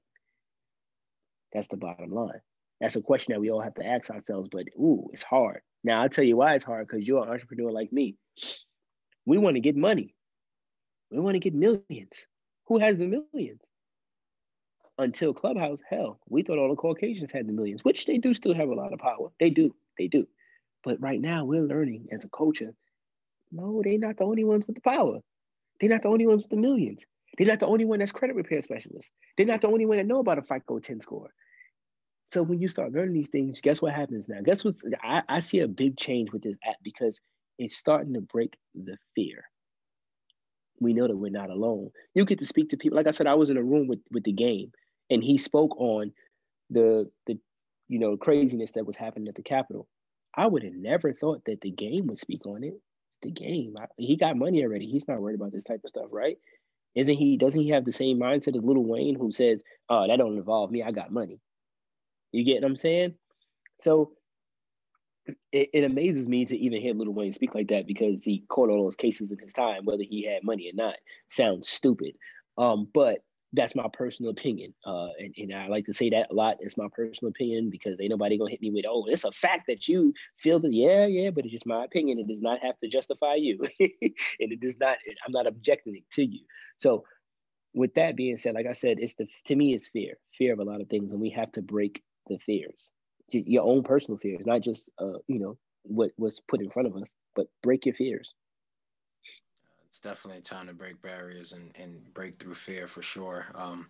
That's 1.53 1.67
the 1.67 1.77
bottom 1.77 2.11
line. 2.11 2.41
That's 2.83 2.97
a 2.97 3.01
question 3.01 3.31
that 3.31 3.39
we 3.39 3.49
all 3.49 3.61
have 3.61 3.75
to 3.75 3.85
ask 3.85 4.11
ourselves, 4.11 4.49
but 4.51 4.65
ooh, 4.75 5.09
it's 5.13 5.23
hard. 5.23 5.61
Now 5.85 6.01
I'll 6.01 6.09
tell 6.09 6.25
you 6.25 6.35
why 6.35 6.55
it's 6.55 6.65
hard, 6.65 6.85
because 6.85 7.07
you're 7.07 7.23
an 7.23 7.29
entrepreneur 7.29 7.71
like 7.71 7.93
me. 7.93 8.17
We 9.25 9.37
want 9.37 9.55
to 9.55 9.61
get 9.61 9.77
money. 9.77 10.13
We 11.09 11.21
want 11.21 11.35
to 11.35 11.39
get 11.39 11.53
millions. 11.53 12.27
Who 12.67 12.79
has 12.79 12.97
the 12.97 13.07
millions? 13.07 13.61
Until 14.97 15.33
Clubhouse, 15.33 15.79
hell, 15.89 16.19
we 16.27 16.43
thought 16.43 16.57
all 16.57 16.71
the 16.71 16.75
Caucasians 16.75 17.31
had 17.31 17.47
the 17.47 17.53
millions, 17.53 17.85
which 17.85 18.05
they 18.05 18.17
do 18.17 18.33
still 18.33 18.53
have 18.53 18.67
a 18.67 18.75
lot 18.75 18.91
of 18.91 18.99
power. 18.99 19.29
They 19.39 19.49
do, 19.49 19.73
they 19.97 20.09
do. 20.09 20.27
But 20.83 20.99
right 20.99 21.21
now, 21.21 21.45
we're 21.45 21.61
learning 21.61 22.09
as 22.11 22.25
a 22.25 22.29
culture. 22.29 22.73
No, 23.49 23.81
they're 23.81 23.97
not 23.97 24.17
the 24.17 24.25
only 24.25 24.43
ones 24.43 24.67
with 24.67 24.75
the 24.75 24.81
power. 24.81 25.21
They're 25.79 25.89
not 25.89 26.01
the 26.01 26.09
only 26.09 26.27
ones 26.27 26.41
with 26.41 26.51
the 26.51 26.57
millions. 26.57 27.05
They're 27.37 27.47
not 27.47 27.61
the 27.61 27.67
only 27.67 27.85
one 27.85 27.99
that's 27.99 28.11
credit 28.11 28.35
repair 28.35 28.61
specialist. 28.61 29.09
They're 29.37 29.45
not 29.45 29.61
the 29.61 29.69
only 29.69 29.85
one 29.85 29.99
that 29.99 30.05
know 30.05 30.19
about 30.19 30.37
a 30.37 30.41
FICO 30.41 30.79
10 30.79 30.99
score. 30.99 31.29
So 32.29 32.41
when 32.41 32.59
you 32.59 32.67
start 32.67 32.93
learning 32.93 33.13
these 33.13 33.29
things, 33.29 33.61
guess 33.61 33.81
what 33.81 33.93
happens 33.93 34.27
now? 34.27 34.41
Guess 34.43 34.65
what's 34.65 34.83
I, 35.03 35.21
I 35.29 35.39
see 35.39 35.59
a 35.59 35.67
big 35.67 35.97
change 35.97 36.31
with 36.31 36.41
this 36.41 36.57
app 36.65 36.77
because 36.83 37.19
it's 37.59 37.75
starting 37.75 38.13
to 38.13 38.21
break 38.21 38.55
the 38.73 38.97
fear. 39.15 39.43
We 40.79 40.93
know 40.93 41.07
that 41.07 41.15
we're 41.15 41.31
not 41.31 41.49
alone. 41.49 41.91
You 42.15 42.25
get 42.25 42.39
to 42.39 42.45
speak 42.45 42.69
to 42.69 42.77
people. 42.77 42.95
Like 42.95 43.07
I 43.07 43.11
said, 43.11 43.27
I 43.27 43.35
was 43.35 43.49
in 43.49 43.57
a 43.57 43.63
room 43.63 43.87
with 43.87 43.99
with 44.11 44.23
the 44.23 44.31
game, 44.31 44.71
and 45.09 45.23
he 45.23 45.37
spoke 45.37 45.79
on 45.79 46.11
the 46.69 47.09
the 47.27 47.37
you 47.87 47.99
know 47.99 48.17
craziness 48.17 48.71
that 48.71 48.85
was 48.85 48.95
happening 48.95 49.27
at 49.27 49.35
the 49.35 49.43
Capitol. 49.43 49.87
I 50.35 50.47
would 50.47 50.63
have 50.63 50.73
never 50.73 51.13
thought 51.13 51.43
that 51.45 51.61
the 51.61 51.71
game 51.71 52.07
would 52.07 52.17
speak 52.17 52.45
on 52.47 52.63
it. 52.63 52.73
The 53.21 53.31
game, 53.31 53.75
I, 53.79 53.85
he 53.97 54.17
got 54.17 54.35
money 54.35 54.63
already. 54.63 54.87
He's 54.87 55.07
not 55.07 55.21
worried 55.21 55.35
about 55.35 55.51
this 55.51 55.63
type 55.63 55.81
of 55.83 55.89
stuff, 55.89 56.07
right? 56.11 56.37
Isn't 56.95 57.15
he? 57.15 57.37
Doesn't 57.37 57.61
he 57.61 57.69
have 57.69 57.85
the 57.85 57.91
same 57.91 58.19
mindset 58.19 58.57
as 58.57 58.63
Lil 58.63 58.83
Wayne, 58.83 59.15
who 59.15 59.31
says, 59.31 59.63
"Oh, 59.89 60.07
that 60.07 60.17
don't 60.17 60.37
involve 60.37 60.71
me. 60.71 60.83
I 60.83 60.91
got 60.91 61.11
money." 61.11 61.39
You 62.33 62.43
get 62.43 62.61
what 62.61 62.67
I'm 62.67 62.75
saying? 62.75 63.13
So 63.79 64.11
it, 65.51 65.69
it, 65.73 65.83
amazes 65.83 66.27
me 66.27 66.45
to 66.45 66.57
even 66.57 66.81
hear 66.81 66.93
Lil 66.93 67.13
Wayne 67.13 67.31
speak 67.31 67.55
like 67.55 67.69
that 67.69 67.87
because 67.87 68.23
he 68.23 68.43
caught 68.49 68.69
all 68.69 68.83
those 68.83 68.95
cases 68.95 69.31
in 69.31 69.37
his 69.39 69.53
time, 69.53 69.85
whether 69.85 70.03
he 70.03 70.25
had 70.25 70.43
money 70.43 70.69
or 70.69 70.75
not. 70.75 70.95
Sounds 71.29 71.69
stupid. 71.69 72.15
Um, 72.57 72.89
but 72.93 73.19
that's 73.53 73.75
my 73.75 73.87
personal 73.93 74.31
opinion. 74.31 74.73
Uh, 74.85 75.09
and, 75.19 75.33
and 75.37 75.53
I 75.53 75.67
like 75.67 75.85
to 75.85 75.93
say 75.93 76.09
that 76.09 76.31
a 76.31 76.33
lot. 76.33 76.57
It's 76.59 76.75
my 76.75 76.87
personal 76.91 77.29
opinion 77.29 77.69
because 77.69 77.99
ain't 78.01 78.09
nobody 78.09 78.37
gonna 78.37 78.49
hit 78.49 78.61
me 78.61 78.71
with, 78.71 78.85
oh, 78.89 79.05
it's 79.07 79.23
a 79.23 79.31
fact 79.31 79.67
that 79.67 79.87
you 79.87 80.13
feel 80.37 80.59
that, 80.59 80.73
yeah, 80.73 81.05
yeah, 81.05 81.29
but 81.29 81.45
it's 81.45 81.53
just 81.53 81.67
my 81.67 81.85
opinion. 81.85 82.19
It 82.19 82.27
does 82.27 82.41
not 82.41 82.59
have 82.63 82.77
to 82.79 82.87
justify 82.87 83.35
you. 83.35 83.59
and 83.79 83.91
it 84.39 84.59
does 84.59 84.79
not, 84.79 84.97
I'm 85.25 85.31
not 85.31 85.47
objecting 85.47 85.95
it 85.95 86.09
to 86.13 86.25
you. 86.25 86.41
So 86.77 87.05
with 87.73 87.93
that 87.93 88.15
being 88.15 88.37
said, 88.37 88.55
like 88.55 88.67
I 88.67 88.73
said, 88.73 88.97
it's 88.99 89.13
the 89.15 89.27
to 89.45 89.55
me 89.55 89.73
it's 89.73 89.87
fear, 89.87 90.17
fear 90.37 90.53
of 90.53 90.59
a 90.59 90.63
lot 90.63 90.81
of 90.81 90.89
things, 90.89 91.11
and 91.11 91.21
we 91.21 91.29
have 91.31 91.51
to 91.53 91.61
break 91.61 92.03
the 92.27 92.37
fears, 92.39 92.91
your 93.29 93.63
own 93.63 93.83
personal 93.83 94.17
fears, 94.17 94.45
not 94.45 94.61
just 94.61 94.89
uh, 94.99 95.19
you 95.27 95.39
know 95.39 95.57
what 95.83 96.11
was 96.17 96.39
put 96.47 96.61
in 96.61 96.69
front 96.69 96.87
of 96.87 96.95
us, 96.95 97.13
but 97.35 97.47
break 97.61 97.85
your 97.85 97.95
fears. 97.95 98.33
It's 99.87 99.99
definitely 99.99 100.41
time 100.41 100.67
to 100.67 100.73
break 100.73 101.01
barriers 101.01 101.53
and, 101.53 101.71
and 101.79 102.13
break 102.13 102.35
through 102.35 102.55
fear 102.55 102.87
for 102.87 103.03
sure. 103.03 103.45
Um, 103.53 103.89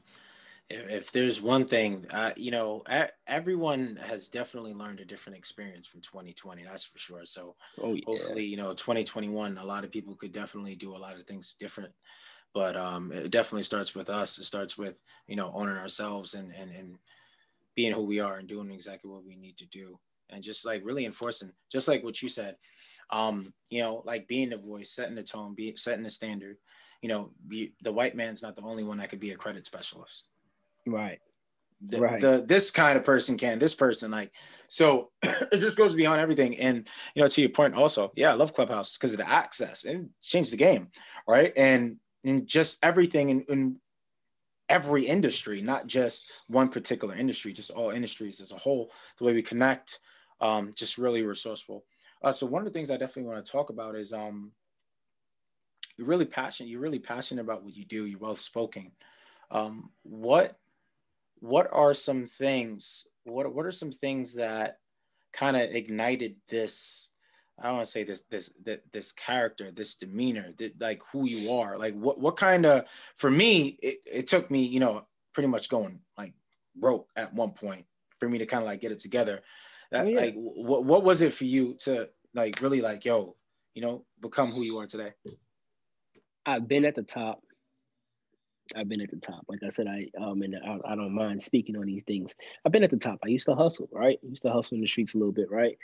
if, 0.69 0.89
if 0.89 1.11
there's 1.13 1.41
one 1.41 1.65
thing, 1.65 2.05
uh, 2.11 2.31
you 2.35 2.51
know, 2.51 2.83
everyone 3.25 3.97
has 4.05 4.27
definitely 4.27 4.73
learned 4.73 4.99
a 4.99 5.05
different 5.05 5.37
experience 5.37 5.87
from 5.87 6.01
2020. 6.01 6.63
That's 6.63 6.83
for 6.83 6.97
sure. 6.97 7.23
So 7.23 7.55
oh, 7.81 7.93
yeah. 7.93 8.01
hopefully, 8.05 8.43
you 8.43 8.57
know, 8.57 8.73
2021, 8.73 9.57
a 9.57 9.65
lot 9.65 9.85
of 9.85 9.91
people 9.91 10.15
could 10.15 10.33
definitely 10.33 10.75
do 10.75 10.93
a 10.93 10.97
lot 10.97 11.17
of 11.17 11.25
things 11.25 11.55
different 11.57 11.93
but 12.53 12.75
um, 12.77 13.11
it 13.11 13.31
definitely 13.31 13.63
starts 13.63 13.95
with 13.95 14.09
us. 14.09 14.37
It 14.37 14.43
starts 14.43 14.77
with 14.77 15.01
you 15.27 15.35
know 15.35 15.51
owning 15.53 15.77
ourselves 15.77 16.33
and 16.33 16.53
and 16.53 16.71
and 16.71 16.97
being 17.75 17.93
who 17.93 18.03
we 18.03 18.19
are 18.19 18.37
and 18.37 18.47
doing 18.47 18.71
exactly 18.71 19.09
what 19.09 19.25
we 19.25 19.35
need 19.35 19.57
to 19.57 19.65
do. 19.67 19.99
And 20.29 20.41
just 20.41 20.65
like 20.65 20.81
really 20.83 21.05
enforcing 21.05 21.51
just 21.71 21.87
like 21.87 22.03
what 22.03 22.21
you 22.21 22.29
said 22.29 22.55
um 23.11 23.53
you 23.69 23.81
know 23.81 24.01
like 24.05 24.27
being 24.27 24.49
the 24.49 24.57
voice 24.57 24.89
setting 24.89 25.15
the 25.15 25.21
tone 25.21 25.53
be 25.53 25.75
setting 25.75 26.03
the 26.03 26.09
standard. 26.09 26.57
You 27.01 27.09
know 27.09 27.31
be, 27.47 27.73
the 27.81 27.91
white 27.91 28.15
man's 28.15 28.41
not 28.41 28.55
the 28.55 28.63
only 28.63 28.83
one 28.83 28.97
that 28.97 29.09
could 29.09 29.19
be 29.19 29.31
a 29.31 29.35
credit 29.35 29.65
specialist. 29.65 30.27
Right. 30.87 31.19
The, 31.85 31.99
right. 31.99 32.21
the 32.21 32.45
this 32.47 32.71
kind 32.71 32.97
of 32.97 33.03
person 33.03 33.37
can 33.37 33.59
this 33.59 33.75
person 33.75 34.09
like 34.09 34.31
so 34.69 35.11
it 35.23 35.59
just 35.59 35.77
goes 35.77 35.93
beyond 35.93 36.21
everything. 36.21 36.57
And 36.57 36.87
you 37.13 37.21
know 37.21 37.27
to 37.27 37.41
your 37.41 37.49
point 37.49 37.75
also 37.75 38.11
yeah 38.15 38.31
i 38.31 38.33
love 38.33 38.53
clubhouse 38.53 38.97
because 38.97 39.13
of 39.13 39.19
the 39.19 39.29
access. 39.29 39.83
And 39.83 40.09
changed 40.21 40.53
the 40.53 40.57
game 40.57 40.89
right? 41.27 41.53
And 41.55 41.97
and 42.23 42.47
just 42.47 42.83
everything 42.83 43.31
and, 43.31 43.43
and 43.49 43.75
every 44.73 45.05
industry, 45.05 45.61
not 45.61 45.85
just 45.85 46.25
one 46.47 46.67
particular 46.67 47.15
industry, 47.15 47.53
just 47.53 47.69
all 47.69 47.91
industries 47.91 48.41
as 48.41 48.51
a 48.51 48.57
whole. 48.57 48.91
The 49.19 49.25
way 49.25 49.33
we 49.33 49.43
connect, 49.43 49.99
um, 50.41 50.71
just 50.75 50.97
really 50.97 51.23
resourceful. 51.23 51.85
Uh, 52.23 52.31
so 52.31 52.47
one 52.47 52.65
of 52.65 52.65
the 52.65 52.75
things 52.75 52.89
I 52.89 52.97
definitely 52.97 53.31
want 53.31 53.45
to 53.45 53.51
talk 53.51 53.69
about 53.69 53.95
is 53.95 54.13
um, 54.13 54.51
you're 55.95 56.07
really 56.07 56.25
passionate. 56.25 56.69
You're 56.69 56.81
really 56.81 56.97
passionate 56.97 57.41
about 57.43 57.63
what 57.63 57.75
you 57.75 57.85
do. 57.85 58.07
You're 58.07 58.17
well 58.19 58.35
spoken. 58.35 58.91
Um, 59.51 59.91
what 60.01 60.57
what 61.39 61.67
are 61.71 61.93
some 61.93 62.25
things? 62.25 63.07
What 63.25 63.53
what 63.53 63.67
are 63.67 63.71
some 63.71 63.91
things 63.91 64.35
that 64.35 64.77
kind 65.33 65.55
of 65.55 65.75
ignited 65.75 66.37
this 66.49 67.12
I 67.59 67.67
don't 67.67 67.75
want 67.75 67.85
to 67.85 67.91
say 67.91 68.03
this 68.03 68.21
this 68.31 68.53
this 68.91 69.11
character, 69.11 69.71
this 69.71 69.95
demeanor, 69.95 70.53
that, 70.57 70.79
like 70.81 71.01
who 71.11 71.27
you 71.27 71.51
are. 71.53 71.77
Like 71.77 71.93
what 71.93 72.19
what 72.19 72.35
kind 72.35 72.65
of 72.65 72.85
for 73.15 73.29
me, 73.29 73.77
it, 73.81 73.97
it 74.11 74.27
took 74.27 74.49
me, 74.49 74.63
you 74.63 74.79
know, 74.79 75.05
pretty 75.33 75.49
much 75.49 75.69
going 75.69 75.99
like 76.17 76.33
broke 76.75 77.09
at 77.15 77.33
one 77.33 77.51
point 77.51 77.85
for 78.19 78.27
me 78.27 78.37
to 78.39 78.45
kind 78.45 78.63
of 78.63 78.67
like 78.67 78.81
get 78.81 78.91
it 78.91 78.99
together. 78.99 79.41
That, 79.91 80.05
oh, 80.05 80.09
yeah. 80.09 80.19
Like 80.19 80.35
what 80.35 80.83
what 80.83 81.03
was 81.03 81.21
it 81.21 81.33
for 81.33 81.45
you 81.45 81.75
to 81.81 82.09
like 82.33 82.59
really 82.61 82.81
like 82.81 83.05
yo, 83.05 83.35
you 83.75 83.81
know, 83.83 84.05
become 84.19 84.51
who 84.51 84.63
you 84.63 84.79
are 84.79 84.87
today? 84.87 85.11
I've 86.45 86.67
been 86.67 86.85
at 86.85 86.95
the 86.95 87.03
top. 87.03 87.41
I've 88.75 88.89
been 88.89 89.01
at 89.01 89.11
the 89.11 89.17
top. 89.17 89.45
Like 89.47 89.59
I 89.63 89.69
said, 89.69 89.87
I 89.87 90.07
um 90.19 90.41
and 90.41 90.55
I, 90.55 90.93
I 90.93 90.95
don't 90.95 91.13
mind 91.13 91.43
speaking 91.43 91.77
on 91.77 91.85
these 91.85 92.03
things. 92.07 92.33
I've 92.65 92.71
been 92.71 92.83
at 92.83 92.89
the 92.89 92.97
top. 92.97 93.19
I 93.23 93.27
used 93.27 93.45
to 93.45 93.55
hustle, 93.55 93.89
right? 93.91 94.17
I 94.23 94.27
used 94.27 94.41
to 94.41 94.51
hustle 94.51 94.75
in 94.75 94.81
the 94.81 94.87
streets 94.87 95.13
a 95.13 95.17
little 95.19 95.31
bit, 95.31 95.51
right? 95.51 95.77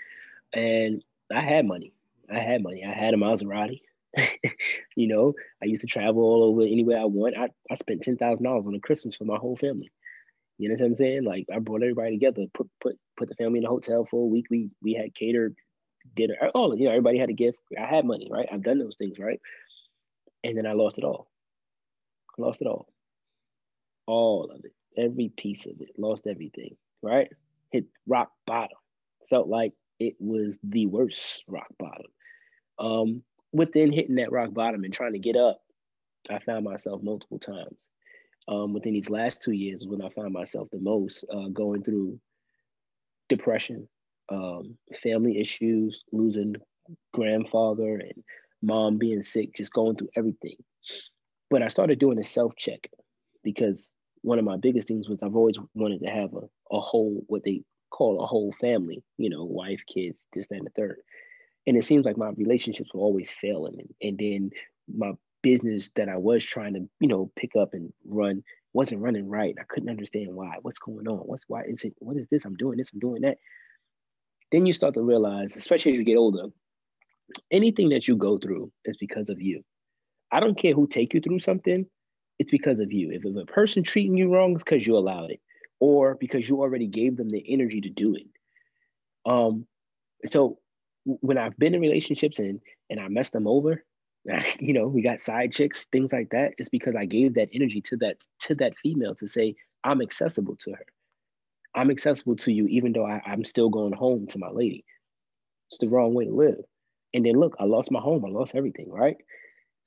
And 0.53 1.03
I 1.33 1.41
had 1.41 1.65
money. 1.65 1.93
I 2.31 2.39
had 2.39 2.63
money. 2.63 2.83
I 2.85 2.93
had 2.93 3.13
a 3.13 3.17
Maserati. 3.17 3.81
you 4.95 5.07
know, 5.07 5.33
I 5.61 5.65
used 5.65 5.81
to 5.81 5.87
travel 5.87 6.23
all 6.23 6.43
over 6.43 6.61
anywhere 6.61 6.99
I 6.99 7.05
want. 7.05 7.37
I, 7.37 7.49
I 7.69 7.75
spent 7.75 8.03
ten 8.03 8.17
thousand 8.17 8.43
dollars 8.43 8.67
on 8.67 8.75
a 8.75 8.79
Christmas 8.79 9.15
for 9.15 9.25
my 9.25 9.37
whole 9.37 9.57
family. 9.57 9.91
You 10.57 10.69
know 10.69 10.73
what 10.73 10.85
I'm 10.85 10.95
saying? 10.95 11.23
Like 11.23 11.45
I 11.53 11.59
brought 11.59 11.83
everybody 11.83 12.11
together, 12.11 12.45
put 12.53 12.69
put 12.81 12.97
put 13.17 13.29
the 13.29 13.35
family 13.35 13.59
in 13.59 13.65
a 13.65 13.69
hotel 13.69 14.05
for 14.05 14.23
a 14.23 14.27
week. 14.27 14.47
We 14.49 14.69
we 14.81 14.93
had 14.93 15.13
catered 15.13 15.55
dinner. 16.15 16.35
All 16.53 16.75
you 16.75 16.85
know, 16.85 16.91
everybody 16.91 17.19
had 17.19 17.29
a 17.29 17.33
gift. 17.33 17.59
I 17.79 17.85
had 17.85 18.05
money, 18.05 18.27
right? 18.31 18.47
I've 18.51 18.63
done 18.63 18.79
those 18.79 18.95
things, 18.97 19.19
right? 19.19 19.39
And 20.43 20.57
then 20.57 20.65
I 20.65 20.73
lost 20.73 20.97
it 20.97 21.03
all. 21.03 21.29
I 22.37 22.41
lost 22.41 22.61
it 22.61 22.67
all. 22.67 22.87
All 24.07 24.45
of 24.45 24.65
it. 24.65 24.73
Every 24.97 25.29
piece 25.29 25.65
of 25.65 25.79
it. 25.81 25.91
Lost 25.97 26.27
everything. 26.27 26.75
Right? 27.01 27.31
Hit 27.71 27.85
rock 28.07 28.31
bottom. 28.45 28.77
Felt 29.29 29.47
like 29.47 29.73
it 29.99 30.15
was 30.19 30.57
the 30.63 30.85
worst 30.85 31.43
rock 31.47 31.67
bottom. 31.77 32.11
Um, 32.79 33.23
within 33.51 33.91
hitting 33.91 34.15
that 34.15 34.31
rock 34.31 34.53
bottom 34.53 34.83
and 34.83 34.93
trying 34.93 35.13
to 35.13 35.19
get 35.19 35.35
up, 35.35 35.61
I 36.29 36.39
found 36.39 36.63
myself 36.65 37.01
multiple 37.03 37.39
times. 37.39 37.89
Um, 38.47 38.73
within 38.73 38.93
these 38.93 39.09
last 39.09 39.43
two 39.43 39.51
years, 39.51 39.85
when 39.85 40.01
I 40.01 40.09
found 40.09 40.33
myself 40.33 40.69
the 40.71 40.79
most, 40.79 41.23
uh, 41.31 41.49
going 41.49 41.83
through 41.83 42.19
depression, 43.27 43.87
um, 44.29 44.77
family 45.01 45.39
issues, 45.39 46.03
losing 46.11 46.55
grandfather 47.13 47.95
and 47.95 48.23
mom 48.61 48.97
being 48.97 49.21
sick, 49.21 49.55
just 49.55 49.73
going 49.73 49.95
through 49.95 50.09
everything. 50.15 50.55
But 51.49 51.61
I 51.61 51.67
started 51.67 51.99
doing 51.99 52.19
a 52.19 52.23
self 52.23 52.55
check 52.55 52.89
because 53.43 53.93
one 54.21 54.39
of 54.39 54.45
my 54.45 54.57
biggest 54.57 54.87
things 54.87 55.07
was 55.07 55.21
I've 55.23 55.35
always 55.35 55.57
wanted 55.73 56.01
to 56.03 56.09
have 56.09 56.33
a, 56.33 56.75
a 56.75 56.79
whole, 56.79 57.23
what 57.27 57.43
they 57.43 57.63
call 57.89 58.21
a 58.21 58.27
whole 58.27 58.53
family, 58.59 59.03
you 59.17 59.29
know, 59.29 59.43
wife, 59.43 59.81
kids, 59.87 60.25
this, 60.33 60.47
that, 60.47 60.55
and 60.55 60.65
the 60.67 60.71
third. 60.71 60.97
And 61.67 61.77
it 61.77 61.83
seems 61.83 62.05
like 62.05 62.17
my 62.17 62.29
relationships 62.29 62.91
were 62.93 63.01
always 63.01 63.31
failing. 63.31 63.79
And, 63.79 63.93
and 64.01 64.17
then 64.17 64.51
my 64.95 65.13
business 65.41 65.89
that 65.95 66.09
I 66.09 66.17
was 66.17 66.43
trying 66.43 66.73
to, 66.73 66.89
you 66.99 67.07
know, 67.07 67.31
pick 67.35 67.55
up 67.55 67.73
and 67.73 67.91
run 68.05 68.43
wasn't 68.73 69.01
running 69.01 69.27
right. 69.27 69.55
I 69.59 69.63
couldn't 69.63 69.89
understand 69.89 70.29
why. 70.33 70.55
What's 70.61 70.79
going 70.79 71.07
on? 71.07 71.19
What's 71.19 71.43
why 71.47 71.63
is 71.63 71.83
it? 71.83 71.93
What 71.99 72.17
is 72.17 72.27
this? 72.27 72.45
I'm 72.45 72.55
doing 72.55 72.77
this. 72.77 72.91
I'm 72.93 72.99
doing 72.99 73.21
that. 73.23 73.37
Then 74.51 74.65
you 74.65 74.73
start 74.73 74.93
to 74.95 75.01
realize, 75.01 75.55
especially 75.55 75.93
as 75.93 75.99
you 75.99 76.05
get 76.05 76.17
older, 76.17 76.45
anything 77.51 77.89
that 77.89 78.07
you 78.07 78.15
go 78.15 78.37
through 78.37 78.71
is 78.85 78.97
because 78.97 79.29
of 79.29 79.41
you. 79.41 79.63
I 80.31 80.39
don't 80.39 80.57
care 80.57 80.73
who 80.73 80.87
take 80.87 81.13
you 81.13 81.21
through 81.21 81.39
something. 81.39 81.85
It's 82.37 82.51
because 82.51 82.79
of 82.79 82.91
you. 82.91 83.11
If, 83.11 83.25
if 83.25 83.35
a 83.35 83.45
person 83.45 83.83
treating 83.83 84.17
you 84.17 84.33
wrong, 84.33 84.53
it's 84.53 84.63
because 84.63 84.85
you 84.85 84.95
allowed 84.95 85.31
it 85.31 85.39
or 85.79 86.15
because 86.15 86.47
you 86.47 86.61
already 86.61 86.87
gave 86.87 87.17
them 87.17 87.29
the 87.29 87.43
energy 87.47 87.81
to 87.81 87.89
do 87.89 88.15
it. 88.15 88.27
Um, 89.25 89.65
so 90.25 90.59
when 91.05 91.37
I've 91.37 91.57
been 91.57 91.75
in 91.75 91.81
relationships 91.81 92.39
and 92.39 92.59
and 92.89 92.99
I 92.99 93.07
messed 93.07 93.33
them 93.33 93.47
over, 93.47 93.83
you 94.59 94.73
know, 94.73 94.87
we 94.87 95.01
got 95.01 95.19
side 95.19 95.51
chicks, 95.51 95.87
things 95.91 96.11
like 96.11 96.29
that. 96.31 96.53
It's 96.57 96.69
because 96.69 96.95
I 96.95 97.05
gave 97.05 97.35
that 97.35 97.49
energy 97.53 97.81
to 97.81 97.97
that 97.97 98.17
to 98.41 98.55
that 98.55 98.77
female 98.77 99.15
to 99.15 99.27
say 99.27 99.55
I'm 99.83 100.01
accessible 100.01 100.55
to 100.57 100.71
her. 100.71 100.85
I'm 101.75 101.91
accessible 101.91 102.35
to 102.37 102.51
you, 102.51 102.67
even 102.67 102.93
though 102.93 103.05
I, 103.05 103.21
I'm 103.25 103.45
still 103.45 103.69
going 103.69 103.93
home 103.93 104.27
to 104.27 104.39
my 104.39 104.49
lady. 104.49 104.83
It's 105.69 105.77
the 105.77 105.87
wrong 105.87 106.13
way 106.13 106.25
to 106.25 106.31
live. 106.31 106.61
And 107.13 107.25
then 107.25 107.35
look, 107.35 107.55
I 107.59 107.65
lost 107.65 107.91
my 107.91 107.99
home. 107.99 108.25
I 108.25 108.29
lost 108.29 108.55
everything, 108.55 108.89
right? 108.89 109.17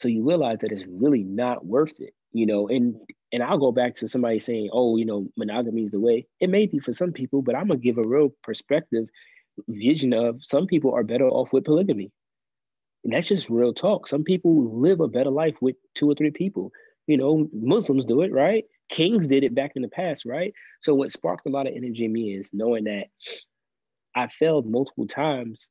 So 0.00 0.08
you 0.08 0.26
realize 0.26 0.58
that 0.60 0.72
it's 0.72 0.84
really 0.88 1.22
not 1.22 1.66
worth 1.66 2.00
it, 2.00 2.14
you 2.32 2.46
know. 2.46 2.68
And 2.68 2.96
and 3.32 3.42
I'll 3.42 3.58
go 3.58 3.72
back 3.72 3.94
to 3.96 4.08
somebody 4.08 4.38
saying, 4.38 4.70
"Oh, 4.72 4.96
you 4.96 5.04
know, 5.04 5.28
monogamy 5.36 5.84
is 5.84 5.90
the 5.90 6.00
way." 6.00 6.26
It 6.40 6.50
may 6.50 6.66
be 6.66 6.78
for 6.78 6.92
some 6.92 7.12
people, 7.12 7.42
but 7.42 7.54
I'm 7.54 7.68
gonna 7.68 7.80
give 7.80 7.98
a 7.98 8.06
real 8.06 8.34
perspective 8.42 9.06
vision 9.68 10.12
of 10.12 10.38
some 10.42 10.66
people 10.66 10.92
are 10.94 11.04
better 11.04 11.28
off 11.28 11.52
with 11.52 11.64
polygamy. 11.64 12.10
And 13.04 13.12
that's 13.12 13.26
just 13.26 13.50
real 13.50 13.74
talk. 13.74 14.06
Some 14.06 14.24
people 14.24 14.80
live 14.80 15.00
a 15.00 15.08
better 15.08 15.30
life 15.30 15.56
with 15.60 15.76
two 15.94 16.10
or 16.10 16.14
three 16.14 16.30
people. 16.30 16.72
You 17.06 17.16
know, 17.16 17.48
Muslims 17.52 18.04
do 18.04 18.22
it, 18.22 18.32
right? 18.32 18.64
Kings 18.88 19.26
did 19.26 19.42
it 19.42 19.54
back 19.54 19.72
in 19.74 19.82
the 19.82 19.88
past, 19.88 20.24
right? 20.24 20.52
So 20.82 20.94
what 20.94 21.10
sparked 21.10 21.46
a 21.46 21.50
lot 21.50 21.66
of 21.66 21.74
energy 21.74 22.04
in 22.04 22.12
me 22.12 22.34
is 22.34 22.50
knowing 22.52 22.84
that 22.84 23.06
I 24.14 24.28
failed 24.28 24.66
multiple 24.66 25.06
times, 25.06 25.68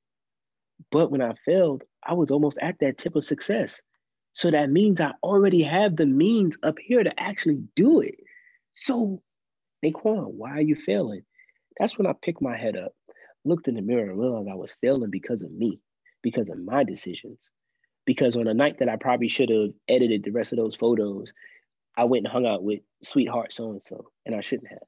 but 0.92 1.12
when 1.12 1.22
I 1.22 1.34
failed, 1.46 1.84
I 2.04 2.14
was 2.14 2.32
almost 2.32 2.58
at 2.62 2.80
that 2.80 2.98
tip 2.98 3.16
of 3.16 3.24
success. 3.24 3.82
So 4.34 4.52
that 4.52 4.70
means 4.70 5.02
I 5.02 5.14
already 5.24 5.64
have 5.64 5.96
the 5.96 6.06
means 6.06 6.58
up 6.64 6.80
here 6.80 7.04
to 7.04 7.20
actually 7.20 7.64
do 7.76 8.02
it. 8.02 8.16
So, 8.74 9.22
Naiquan, 9.84 10.34
why 10.34 10.52
are 10.52 10.62
you 10.62 10.76
failing? 10.76 11.24
That's 11.78 11.98
when 11.98 12.08
I 12.08 12.14
picked 12.14 12.42
my 12.42 12.58
head 12.58 12.78
up, 12.78 12.94
looked 13.44 13.68
in 13.68 13.76
the 13.76 13.82
mirror, 13.82 14.10
and 14.12 14.20
realized 14.20 14.50
I 14.50 14.56
was 14.56 14.74
failing 14.82 15.10
because 15.10 15.44
of 15.44 15.52
me, 15.52 15.80
because 16.22 16.50
of 16.50 16.60
my 16.60 16.84
decisions. 16.84 17.52
Because 18.06 18.36
on 18.36 18.48
a 18.48 18.54
night 18.54 18.80
that 18.80 18.90
I 18.90 18.96
probably 18.96 19.28
should 19.28 19.50
have 19.50 19.72
edited 19.88 20.24
the 20.24 20.32
rest 20.32 20.54
of 20.54 20.58
those 20.58 20.76
photos, 20.76 21.34
I 21.98 22.06
went 22.06 22.26
and 22.26 22.32
hung 22.32 22.46
out 22.46 22.64
with 22.64 22.80
sweetheart 23.04 23.52
so 23.54 23.72
and 23.72 23.82
so, 23.82 24.12
and 24.26 24.34
I 24.36 24.42
shouldn't 24.42 24.70
have. 24.70 24.80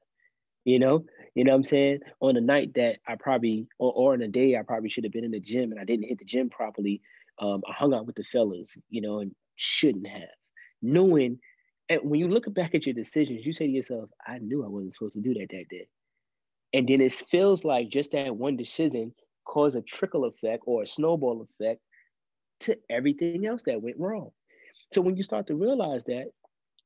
You 0.64 0.78
know, 0.78 1.04
you 1.34 1.44
know 1.44 1.52
what 1.52 1.58
I'm 1.58 1.64
saying? 1.64 2.00
On 2.20 2.36
a 2.36 2.40
night 2.40 2.74
that 2.74 2.98
I 3.06 3.16
probably, 3.16 3.68
or, 3.78 3.92
or 3.92 4.14
in 4.14 4.22
a 4.22 4.28
day 4.28 4.56
I 4.56 4.62
probably 4.62 4.88
should 4.88 5.04
have 5.04 5.12
been 5.12 5.24
in 5.24 5.30
the 5.30 5.40
gym 5.40 5.70
and 5.70 5.80
I 5.80 5.84
didn't 5.84 6.08
hit 6.08 6.18
the 6.18 6.24
gym 6.24 6.48
properly, 6.48 7.02
um, 7.38 7.62
I 7.68 7.72
hung 7.72 7.94
out 7.94 8.06
with 8.06 8.16
the 8.16 8.24
fellas, 8.24 8.76
you 8.90 9.00
know, 9.00 9.20
and 9.20 9.34
shouldn't 9.56 10.06
have. 10.06 10.28
Knowing, 10.82 11.38
and 11.88 12.00
when 12.04 12.20
you 12.20 12.28
look 12.28 12.52
back 12.54 12.74
at 12.74 12.86
your 12.86 12.94
decisions, 12.94 13.44
you 13.44 13.52
say 13.52 13.66
to 13.66 13.72
yourself, 13.72 14.10
I 14.26 14.38
knew 14.38 14.64
I 14.64 14.68
wasn't 14.68 14.94
supposed 14.94 15.14
to 15.14 15.20
do 15.20 15.34
that 15.34 15.48
that 15.50 15.68
day. 15.68 15.88
And 16.72 16.88
then 16.88 17.00
it 17.00 17.12
feels 17.12 17.64
like 17.64 17.88
just 17.88 18.12
that 18.12 18.36
one 18.36 18.56
decision 18.56 19.14
caused 19.44 19.76
a 19.76 19.82
trickle 19.82 20.24
effect 20.24 20.64
or 20.66 20.82
a 20.82 20.86
snowball 20.86 21.46
effect 21.48 21.80
to 22.60 22.76
everything 22.90 23.46
else 23.46 23.62
that 23.66 23.82
went 23.82 23.98
wrong. 23.98 24.30
So 24.92 25.00
when 25.00 25.16
you 25.16 25.22
start 25.22 25.46
to 25.48 25.54
realize 25.54 26.04
that 26.04 26.26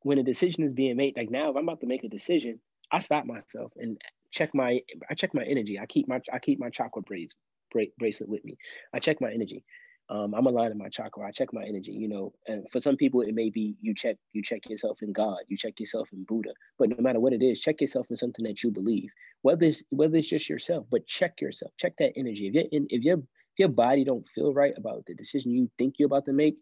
when 0.03 0.19
a 0.19 0.23
decision 0.23 0.65
is 0.65 0.73
being 0.73 0.97
made, 0.97 1.17
like 1.17 1.31
now, 1.31 1.51
if 1.51 1.57
I'm 1.57 1.65
about 1.65 1.81
to 1.81 1.87
make 1.87 2.05
a 2.05 2.09
decision, 2.09 2.61
I 2.91 2.99
stop 2.99 3.25
myself 3.27 3.73
and 3.77 4.01
check 4.31 4.55
my 4.55 4.81
I 5.11 5.15
check 5.15 5.35
my 5.35 5.45
energy. 5.45 5.79
I 5.79 5.87
keep 5.87 6.09
my 6.09 6.21
I 6.33 6.39
keep 6.39 6.59
my 6.59 6.71
chakra 6.71 7.03
brace, 7.03 7.35
bracelet 7.71 8.29
with 8.29 8.45
me. 8.45 8.57
I 8.95 8.99
check 8.99 9.21
my 9.21 9.31
energy. 9.33 9.65
Um, 10.11 10.33
I'm 10.35 10.47
aligned 10.47 10.73
in 10.73 10.79
my 10.79 10.89
chakra. 10.89 11.27
I 11.27 11.31
check 11.31 11.53
my 11.53 11.65
energy. 11.65 11.93
You 11.93 12.09
know, 12.09 12.33
and 12.47 12.65
for 12.73 12.81
some 12.81 12.97
people 12.97 13.21
it 13.21 13.35
may 13.35 13.51
be 13.51 13.77
you 13.81 13.95
check 13.95 14.17
you 14.33 14.43
check 14.43 14.69
yourself 14.69 14.99
in 15.03 15.13
God, 15.13 15.39
you 15.49 15.57
check 15.57 15.79
yourself 15.79 16.09
in 16.13 16.25
Buddha. 16.25 16.51
But 16.79 16.91
no 16.91 16.97
matter 17.01 17.21
what 17.21 17.33
it 17.33 17.43
is, 17.43 17.61
check 17.61 17.81
yourself 17.81 18.07
in 18.11 18.17
something 18.17 18.45
that 18.45 18.63
you 18.63 18.71
believe. 18.71 19.11
Whether 19.43 19.67
it's 19.67 19.83
whether 19.91 20.17
it's 20.17 20.29
just 20.29 20.49
yourself, 20.49 20.87
but 20.91 21.07
check 21.07 21.41
yourself. 21.41 21.73
Check 21.79 21.97
that 21.99 22.13
energy. 22.17 22.49
If 22.49 22.55
you 22.55 22.87
if 22.91 23.03
your 23.03 23.19
if 23.19 23.59
your 23.59 23.69
body 23.69 24.05
don't 24.05 24.27
feel 24.35 24.55
right 24.55 24.75
about 24.77 25.05
the 25.07 25.15
decision 25.15 25.53
you 25.53 25.71
think 25.79 25.97
you're 25.99 26.07
about 26.07 26.25
to 26.27 26.33
make, 26.33 26.57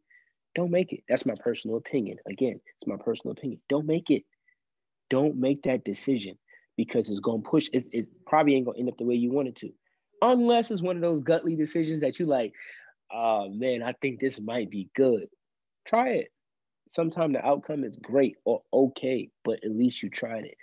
don't 0.57 0.71
make 0.71 0.93
it. 0.93 1.05
That's 1.09 1.27
my 1.27 1.35
personal 1.39 1.77
opinion. 1.77 2.17
Again, 2.29 2.59
it's 2.81 2.89
my 2.89 2.97
personal 2.97 3.33
opinion. 3.33 3.61
Don't 3.69 3.87
make 3.87 4.11
it. 4.11 4.25
Don't 5.11 5.37
make 5.37 5.63
that 5.63 5.85
decision 5.85 6.37
because 6.77 7.09
it's 7.09 7.21
to 7.21 7.39
push. 7.45 7.69
It, 7.73 7.87
it 7.93 8.09
probably 8.27 8.57
ain't 8.57 8.67
to 8.67 8.75
end 8.79 8.89
up 8.89 8.99
the 8.99 9.05
way 9.05 9.15
you 9.15 9.31
want 9.31 9.49
it 9.49 9.57
to, 9.57 9.71
unless 10.23 10.71
it's 10.71 10.83
one 10.83 10.97
of 10.97 11.03
those 11.03 11.21
gutly 11.21 11.57
decisions 11.57 12.01
that 12.01 12.19
you 12.19 12.27
like. 12.27 12.53
Oh 13.13 13.49
man, 13.49 13.83
I 13.83 13.93
think 13.93 14.21
this 14.21 14.41
might 14.41 14.71
be 14.71 14.91
good. 14.95 15.29
Try 15.87 16.11
it. 16.11 16.29
Sometimes 16.89 17.35
the 17.35 17.45
outcome 17.45 17.85
is 17.85 17.97
great 17.97 18.37
or 18.45 18.63
okay, 18.73 19.31
but 19.45 19.61
at 19.65 19.71
least 19.71 20.03
you 20.03 20.11
tried 20.11 20.45
it. 20.45 20.57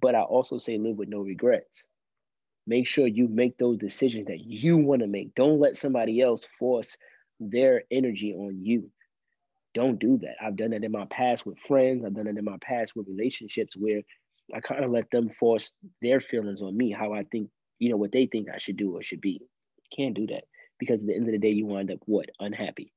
But 0.00 0.14
I 0.14 0.22
also 0.22 0.58
say 0.58 0.78
live 0.78 0.96
with 0.96 1.08
no 1.08 1.20
regrets. 1.20 1.88
Make 2.66 2.86
sure 2.86 3.06
you 3.06 3.28
make 3.28 3.58
those 3.58 3.78
decisions 3.78 4.26
that 4.26 4.40
you 4.40 4.76
want 4.76 5.02
to 5.02 5.08
make. 5.08 5.34
Don't 5.34 5.60
let 5.60 5.76
somebody 5.76 6.20
else 6.20 6.46
force 6.58 6.96
their 7.38 7.82
energy 7.90 8.34
on 8.34 8.60
you 8.60 8.90
don't 9.74 9.98
do 9.98 10.18
that. 10.18 10.34
I've 10.42 10.56
done 10.56 10.70
that 10.70 10.84
in 10.84 10.92
my 10.92 11.04
past 11.06 11.46
with 11.46 11.58
friends. 11.58 12.04
I've 12.04 12.14
done 12.14 12.26
it 12.26 12.36
in 12.36 12.44
my 12.44 12.56
past 12.60 12.96
with 12.96 13.06
relationships 13.08 13.76
where 13.76 14.02
I 14.54 14.60
kind 14.60 14.84
of 14.84 14.90
let 14.90 15.10
them 15.10 15.30
force 15.30 15.72
their 16.02 16.20
feelings 16.20 16.60
on 16.60 16.76
me, 16.76 16.90
how 16.90 17.12
I 17.12 17.24
think, 17.30 17.50
you 17.78 17.90
know, 17.90 17.96
what 17.96 18.12
they 18.12 18.26
think 18.26 18.48
I 18.52 18.58
should 18.58 18.76
do 18.76 18.96
or 18.96 19.02
should 19.02 19.20
be. 19.20 19.40
Can't 19.96 20.14
do 20.14 20.26
that 20.28 20.44
because 20.80 21.00
at 21.00 21.06
the 21.06 21.14
end 21.14 21.26
of 21.26 21.32
the 21.32 21.38
day, 21.38 21.50
you 21.50 21.66
wind 21.66 21.92
up 21.92 21.98
what 22.06 22.30
unhappy. 22.40 22.92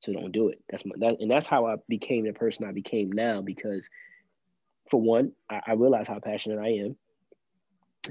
So 0.00 0.12
don't 0.12 0.30
do 0.30 0.48
it. 0.48 0.62
That's 0.70 0.86
my 0.86 0.94
that, 0.98 1.20
and 1.20 1.30
that's 1.30 1.48
how 1.48 1.66
I 1.66 1.76
became 1.88 2.24
the 2.24 2.32
person 2.32 2.64
I 2.64 2.72
became 2.72 3.10
now. 3.10 3.42
Because 3.42 3.90
for 4.88 5.00
one, 5.00 5.32
I, 5.50 5.60
I 5.66 5.72
realize 5.72 6.06
how 6.06 6.20
passionate 6.20 6.60
I 6.60 6.68
am. 6.84 6.96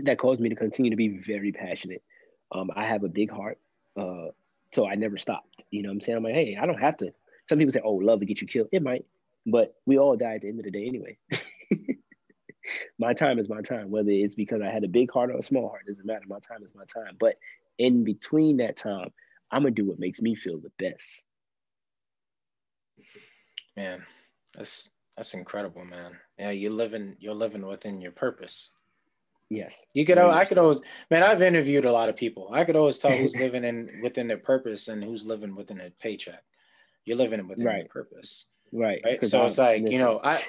That 0.03 0.17
caused 0.17 0.41
me 0.41 0.49
to 0.49 0.55
continue 0.55 0.91
to 0.91 0.97
be 0.97 1.07
very 1.07 1.51
passionate. 1.51 2.03
Um, 2.51 2.69
I 2.75 2.85
have 2.85 3.03
a 3.03 3.09
big 3.09 3.31
heart, 3.31 3.57
uh, 3.97 4.27
so 4.73 4.87
I 4.87 4.95
never 4.95 5.17
stopped. 5.17 5.63
You 5.71 5.83
know, 5.83 5.89
what 5.89 5.93
I'm 5.93 6.01
saying 6.01 6.17
I'm 6.17 6.23
like, 6.23 6.33
hey, 6.33 6.57
I 6.59 6.65
don't 6.65 6.79
have 6.79 6.97
to 6.97 7.13
some 7.49 7.57
people 7.57 7.73
say, 7.73 7.81
"Oh, 7.83 7.95
love 7.95 8.19
to 8.19 8.27
get 8.27 8.41
you 8.41 8.47
killed." 8.47 8.69
It 8.71 8.83
might, 8.83 9.05
but 9.47 9.73
we 9.87 9.97
all 9.97 10.15
die 10.15 10.35
at 10.35 10.41
the 10.41 10.49
end 10.49 10.59
of 10.59 10.65
the 10.65 10.71
day 10.71 10.85
anyway. 10.85 11.17
my 12.99 13.13
time 13.13 13.39
is 13.39 13.49
my 13.49 13.61
time, 13.61 13.89
whether 13.89 14.11
it's 14.11 14.35
because 14.35 14.61
I 14.61 14.69
had 14.69 14.83
a 14.83 14.87
big 14.87 15.11
heart 15.11 15.31
or 15.31 15.37
a 15.37 15.41
small 15.41 15.67
heart, 15.67 15.87
doesn't 15.87 16.05
matter. 16.05 16.25
My 16.27 16.37
time 16.39 16.63
is 16.63 16.69
my 16.75 16.85
time. 16.85 17.17
But 17.19 17.35
in 17.79 18.03
between 18.03 18.57
that 18.57 18.77
time, 18.77 19.11
I'm 19.51 19.63
gonna 19.63 19.71
do 19.71 19.85
what 19.85 19.99
makes 19.99 20.21
me 20.21 20.35
feel 20.35 20.59
the 20.59 20.71
best. 20.77 21.23
Man, 23.75 24.03
that's 24.55 24.91
that's 25.17 25.33
incredible, 25.33 25.85
man. 25.85 26.11
Yeah, 26.37 26.51
you're 26.51 26.71
living 26.71 27.15
you're 27.19 27.33
living 27.33 27.65
within 27.65 27.99
your 27.99 28.11
purpose. 28.11 28.73
Yes. 29.49 29.83
You 29.95 30.05
could 30.05 30.19
I 30.19 30.45
could 30.45 30.59
always 30.59 30.81
man, 31.09 31.23
I've 31.23 31.41
interviewed 31.41 31.85
a 31.85 31.91
lot 31.91 32.09
of 32.09 32.15
people. 32.15 32.49
I 32.53 32.63
could 32.63 32.75
always 32.75 32.99
tell 32.99 33.11
who's 33.11 33.35
living 33.39 33.63
in 33.63 33.99
within 34.03 34.27
their 34.27 34.37
purpose 34.37 34.89
and 34.89 35.03
who's 35.03 35.25
living 35.25 35.55
within 35.55 35.79
a 35.81 35.89
paycheck 35.99 36.43
you're 37.09 37.17
living 37.17 37.47
within 37.47 37.65
right. 37.65 37.79
your 37.79 37.87
purpose. 37.87 38.49
Right. 38.71 39.01
Right. 39.03 39.23
So 39.23 39.39
I'm, 39.39 39.47
it's 39.47 39.57
like, 39.57 39.89
you 39.89 39.97
know, 39.97 40.21
I 40.23 40.39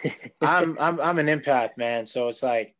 I'm 0.42 0.76
I'm 0.80 1.00
I'm 1.00 1.18
an 1.18 1.26
empath, 1.26 1.70
man. 1.78 2.04
So 2.04 2.28
it's 2.28 2.42
like, 2.42 2.74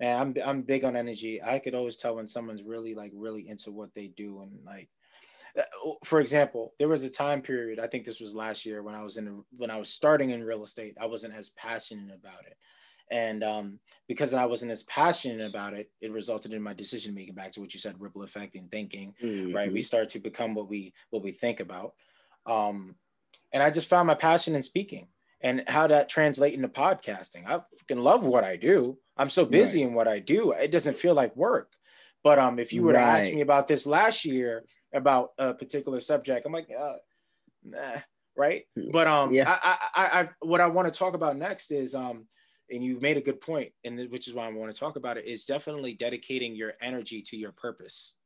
man, 0.00 0.20
I'm 0.20 0.34
I'm 0.44 0.62
big 0.62 0.84
on 0.84 0.96
energy. 0.96 1.42
I 1.42 1.58
could 1.58 1.74
always 1.74 1.96
tell 1.96 2.16
when 2.16 2.28
someone's 2.28 2.62
really 2.62 2.94
like 2.94 3.12
really 3.14 3.48
into 3.48 3.70
what 3.70 3.94
they 3.94 4.08
do 4.08 4.42
and 4.42 4.58
like 4.64 4.88
uh, 5.58 5.62
for 6.04 6.20
example, 6.20 6.74
there 6.78 6.88
was 6.88 7.04
a 7.04 7.10
time 7.10 7.40
period, 7.40 7.78
I 7.78 7.86
think 7.86 8.04
this 8.04 8.20
was 8.20 8.34
last 8.34 8.66
year 8.66 8.82
when 8.82 8.94
I 8.94 9.02
was 9.02 9.16
in 9.16 9.44
when 9.56 9.70
I 9.70 9.76
was 9.76 9.88
starting 9.88 10.30
in 10.30 10.42
real 10.42 10.64
estate, 10.64 10.96
I 11.00 11.06
wasn't 11.06 11.34
as 11.34 11.50
passionate 11.50 12.14
about 12.14 12.44
it. 12.46 12.56
And 13.10 13.44
um, 13.44 13.78
because 14.08 14.32
I 14.32 14.46
wasn't 14.46 14.72
as 14.72 14.82
passionate 14.84 15.46
about 15.48 15.74
it, 15.74 15.90
it 16.00 16.10
resulted 16.10 16.52
in 16.52 16.62
my 16.62 16.72
decision 16.72 17.14
making 17.14 17.34
back 17.34 17.52
to 17.52 17.60
what 17.60 17.74
you 17.74 17.78
said, 17.78 17.96
ripple 18.00 18.22
effect 18.22 18.56
and 18.56 18.70
thinking, 18.70 19.14
mm-hmm. 19.22 19.54
right? 19.54 19.72
We 19.72 19.82
start 19.82 20.08
to 20.10 20.18
become 20.18 20.54
what 20.54 20.68
we 20.68 20.92
what 21.10 21.22
we 21.22 21.30
think 21.30 21.60
about. 21.60 21.92
Um, 22.46 22.96
and 23.52 23.62
I 23.62 23.70
just 23.70 23.88
found 23.88 24.06
my 24.06 24.14
passion 24.14 24.54
in 24.54 24.62
speaking 24.62 25.08
and 25.40 25.62
how 25.68 25.86
that 25.86 26.08
translate 26.08 26.54
into 26.54 26.68
podcasting. 26.68 27.46
I 27.46 27.60
fucking 27.78 28.02
love 28.02 28.26
what 28.26 28.42
I 28.42 28.56
do. 28.56 28.98
I'm 29.16 29.28
so 29.28 29.44
busy 29.44 29.82
right. 29.82 29.88
in 29.88 29.94
what 29.94 30.08
I 30.08 30.18
do. 30.18 30.52
It 30.52 30.70
doesn't 30.70 30.96
feel 30.96 31.14
like 31.14 31.36
work. 31.36 31.72
But 32.22 32.38
um, 32.38 32.58
if 32.58 32.72
you 32.72 32.82
were 32.82 32.94
right. 32.94 33.22
to 33.22 33.28
ask 33.28 33.34
me 33.34 33.42
about 33.42 33.68
this 33.68 33.86
last 33.86 34.24
year 34.24 34.64
about 34.92 35.30
a 35.38 35.54
particular 35.54 36.00
subject, 36.00 36.46
I'm 36.46 36.52
like, 36.52 36.68
uh, 36.70 36.94
nah, 37.64 38.00
right? 38.36 38.64
But 38.92 39.06
um, 39.06 39.32
yeah. 39.32 39.58
I, 39.62 39.76
I, 39.94 40.20
I, 40.20 40.28
what 40.40 40.60
I 40.60 40.66
want 40.66 40.92
to 40.92 40.98
talk 40.98 41.14
about 41.14 41.36
next 41.36 41.70
is 41.70 41.94
um, 41.94 42.26
and 42.70 42.82
you 42.82 42.98
made 43.00 43.18
a 43.18 43.20
good 43.20 43.40
point, 43.40 43.72
and 43.84 43.98
which 44.10 44.26
is 44.26 44.34
why 44.34 44.46
I 44.46 44.52
want 44.52 44.72
to 44.72 44.78
talk 44.78 44.96
about 44.96 45.18
it 45.18 45.26
is 45.26 45.44
definitely 45.44 45.92
dedicating 45.92 46.56
your 46.56 46.72
energy 46.80 47.20
to 47.22 47.36
your 47.36 47.52
purpose. 47.52 48.16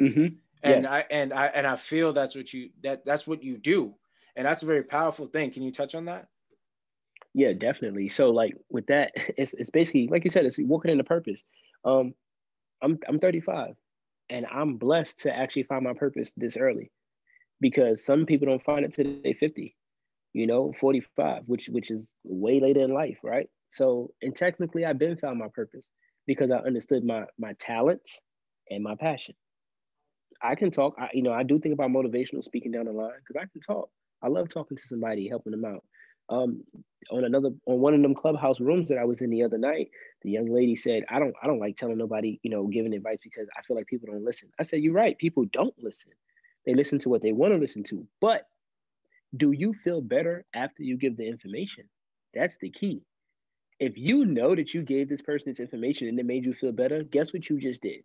Mm-hmm. 0.00 0.36
And 0.62 0.84
yes. 0.84 0.86
I 0.86 1.04
and 1.10 1.32
I 1.32 1.46
and 1.46 1.66
I 1.66 1.76
feel 1.76 2.12
that's 2.12 2.36
what 2.36 2.52
you 2.52 2.70
that 2.82 3.04
that's 3.04 3.26
what 3.26 3.42
you 3.42 3.58
do 3.58 3.96
and 4.36 4.46
that's 4.46 4.62
a 4.62 4.66
very 4.66 4.82
powerful 4.82 5.26
thing 5.26 5.50
can 5.50 5.62
you 5.62 5.70
touch 5.70 5.94
on 5.94 6.06
that 6.06 6.28
yeah 7.34 7.52
definitely. 7.52 8.08
So 8.08 8.30
like 8.30 8.54
with 8.70 8.86
that 8.86 9.12
it's, 9.36 9.54
it's 9.54 9.70
basically 9.70 10.08
like 10.08 10.24
you 10.24 10.30
said 10.30 10.46
it's 10.46 10.58
working 10.58 10.92
in 10.92 10.98
the 10.98 11.04
purpose. 11.04 11.44
Um 11.84 12.14
i'm 12.82 12.96
i'm 13.08 13.18
35 13.18 13.74
and 14.30 14.46
i'm 14.52 14.76
blessed 14.76 15.20
to 15.20 15.34
actually 15.34 15.62
find 15.64 15.84
my 15.84 15.94
purpose 15.94 16.32
this 16.36 16.56
early 16.56 16.90
because 17.60 18.04
some 18.04 18.26
people 18.26 18.46
don't 18.46 18.64
find 18.64 18.84
it 18.84 18.92
till 18.92 19.06
they're 19.22 19.34
50 19.34 19.74
you 20.32 20.46
know 20.46 20.72
45 20.80 21.42
which 21.46 21.68
which 21.68 21.90
is 21.90 22.10
way 22.24 22.60
later 22.60 22.82
in 22.82 22.92
life 22.92 23.18
right? 23.22 23.48
So 23.70 24.10
and 24.22 24.36
technically 24.36 24.84
i've 24.84 24.98
been 24.98 25.16
found 25.16 25.38
my 25.38 25.48
purpose 25.54 25.88
because 26.26 26.50
i 26.50 26.56
understood 26.56 27.04
my 27.04 27.24
my 27.38 27.54
talents 27.58 28.20
and 28.70 28.82
my 28.82 28.94
passion. 28.94 29.34
I 30.42 30.54
can 30.54 30.70
talk. 30.70 30.94
I, 30.98 31.08
you 31.12 31.22
know 31.22 31.32
i 31.32 31.42
do 31.42 31.58
think 31.58 31.74
about 31.74 31.90
motivational 31.90 32.42
speaking 32.42 32.72
down 32.72 32.86
the 32.86 32.92
line 32.92 33.12
because 33.18 33.42
i 33.42 33.46
can 33.50 33.60
talk. 33.60 33.88
I 34.22 34.28
love 34.28 34.48
talking 34.48 34.76
to 34.76 34.82
somebody, 34.82 35.28
helping 35.28 35.50
them 35.52 35.64
out. 35.64 35.84
Um, 36.28 36.64
on 37.10 37.24
another 37.24 37.50
on 37.66 37.80
one 37.80 37.94
of 37.94 38.00
them 38.00 38.14
clubhouse 38.14 38.60
rooms 38.60 38.88
that 38.88 38.98
I 38.98 39.04
was 39.04 39.20
in 39.20 39.30
the 39.30 39.42
other 39.42 39.58
night, 39.58 39.90
the 40.22 40.30
young 40.30 40.46
lady 40.46 40.74
said, 40.74 41.04
"I 41.08 41.18
don't 41.18 41.34
I 41.42 41.46
don't 41.46 41.58
like 41.60 41.76
telling 41.76 41.98
nobody, 41.98 42.40
you 42.42 42.50
know, 42.50 42.66
giving 42.66 42.94
advice 42.94 43.18
because 43.22 43.48
I 43.58 43.62
feel 43.62 43.76
like 43.76 43.86
people 43.86 44.08
don't 44.10 44.24
listen." 44.24 44.48
I 44.58 44.62
said, 44.62 44.80
"You're 44.80 44.94
right. 44.94 45.18
People 45.18 45.44
don't 45.52 45.74
listen. 45.78 46.12
They 46.64 46.74
listen 46.74 46.98
to 47.00 47.10
what 47.10 47.20
they 47.20 47.32
want 47.32 47.52
to 47.52 47.58
listen 47.58 47.84
to, 47.84 48.06
but 48.20 48.48
do 49.36 49.52
you 49.52 49.74
feel 49.74 50.00
better 50.00 50.44
after 50.54 50.82
you 50.82 50.96
give 50.96 51.16
the 51.16 51.26
information? 51.26 51.84
That's 52.34 52.56
the 52.58 52.70
key. 52.70 53.02
If 53.80 53.98
you 53.98 54.24
know 54.24 54.54
that 54.54 54.72
you 54.72 54.82
gave 54.82 55.08
this 55.08 55.22
person 55.22 55.50
this 55.50 55.60
information 55.60 56.08
and 56.08 56.18
it 56.18 56.26
made 56.26 56.44
you 56.44 56.54
feel 56.54 56.72
better, 56.72 57.02
guess 57.02 57.32
what 57.32 57.48
you 57.50 57.58
just 57.58 57.82
did? 57.82 58.04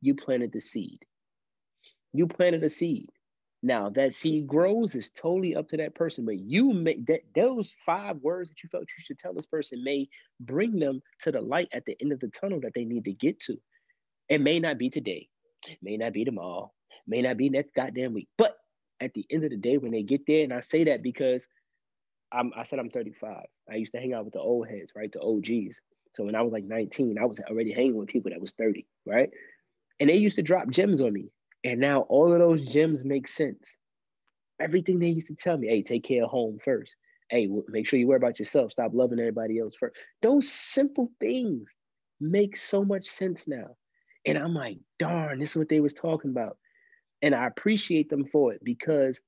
You 0.00 0.14
planted 0.14 0.52
the 0.52 0.60
seed. 0.60 1.04
You 2.12 2.26
planted 2.26 2.64
a 2.64 2.70
seed. 2.70 3.10
Now 3.62 3.90
that 3.90 4.14
seed 4.14 4.46
grows 4.46 4.94
is 4.96 5.10
totally 5.10 5.54
up 5.54 5.68
to 5.68 5.76
that 5.76 5.94
person, 5.94 6.24
but 6.24 6.40
you 6.40 6.72
make 6.72 7.06
that 7.06 7.20
those 7.34 7.74
five 7.86 8.16
words 8.16 8.48
that 8.48 8.62
you 8.62 8.68
felt 8.68 8.88
you 8.96 9.04
should 9.04 9.18
tell 9.18 9.32
this 9.32 9.46
person 9.46 9.84
may 9.84 10.08
bring 10.40 10.78
them 10.78 11.00
to 11.20 11.30
the 11.30 11.40
light 11.40 11.68
at 11.72 11.84
the 11.84 11.96
end 12.00 12.12
of 12.12 12.20
the 12.20 12.28
tunnel 12.28 12.60
that 12.62 12.74
they 12.74 12.84
need 12.84 13.04
to 13.04 13.12
get 13.12 13.38
to. 13.40 13.56
It 14.28 14.40
may 14.40 14.58
not 14.58 14.78
be 14.78 14.90
today, 14.90 15.28
may 15.80 15.96
not 15.96 16.12
be 16.12 16.24
tomorrow, 16.24 16.72
may 17.06 17.22
not 17.22 17.36
be 17.36 17.50
next 17.50 17.74
goddamn 17.74 18.14
week, 18.14 18.28
but 18.36 18.56
at 19.00 19.14
the 19.14 19.26
end 19.30 19.44
of 19.44 19.50
the 19.50 19.56
day, 19.56 19.78
when 19.78 19.92
they 19.92 20.02
get 20.02 20.26
there, 20.26 20.44
and 20.44 20.52
I 20.52 20.60
say 20.60 20.84
that 20.84 21.02
because 21.02 21.48
I'm, 22.32 22.52
I 22.56 22.62
said 22.62 22.78
I'm 22.78 22.90
35. 22.90 23.44
I 23.70 23.74
used 23.74 23.92
to 23.92 24.00
hang 24.00 24.14
out 24.14 24.24
with 24.24 24.34
the 24.34 24.40
old 24.40 24.68
heads, 24.68 24.92
right? 24.96 25.10
The 25.12 25.20
OGs. 25.20 25.80
So 26.14 26.24
when 26.24 26.34
I 26.34 26.42
was 26.42 26.52
like 26.52 26.64
19, 26.64 27.18
I 27.18 27.24
was 27.24 27.40
already 27.40 27.72
hanging 27.72 27.96
with 27.96 28.08
people 28.08 28.30
that 28.30 28.40
was 28.40 28.52
30, 28.52 28.86
right? 29.06 29.30
And 30.00 30.08
they 30.08 30.16
used 30.16 30.36
to 30.36 30.42
drop 30.42 30.68
gems 30.70 31.00
on 31.00 31.12
me. 31.12 31.30
And 31.64 31.80
now 31.80 32.00
all 32.02 32.32
of 32.32 32.38
those 32.38 32.62
gems 32.62 33.04
make 33.04 33.28
sense. 33.28 33.78
Everything 34.60 34.98
they 34.98 35.08
used 35.08 35.28
to 35.28 35.34
tell 35.34 35.56
me, 35.56 35.68
hey, 35.68 35.82
take 35.82 36.04
care 36.04 36.24
of 36.24 36.30
home 36.30 36.58
first. 36.64 36.96
Hey, 37.30 37.48
make 37.68 37.86
sure 37.86 37.98
you 37.98 38.08
worry 38.08 38.16
about 38.16 38.38
yourself. 38.38 38.72
Stop 38.72 38.92
loving 38.94 39.18
everybody 39.18 39.58
else 39.58 39.74
first. 39.76 39.96
Those 40.20 40.48
simple 40.48 41.10
things 41.20 41.66
make 42.20 42.56
so 42.56 42.84
much 42.84 43.06
sense 43.06 43.48
now. 43.48 43.76
And 44.26 44.38
I'm 44.38 44.54
like, 44.54 44.78
darn, 44.98 45.38
this 45.38 45.50
is 45.50 45.56
what 45.56 45.68
they 45.68 45.80
was 45.80 45.92
talking 45.92 46.30
about. 46.30 46.56
And 47.22 47.34
I 47.34 47.46
appreciate 47.46 48.08
them 48.08 48.24
for 48.26 48.52
it 48.52 48.60
because 48.64 49.20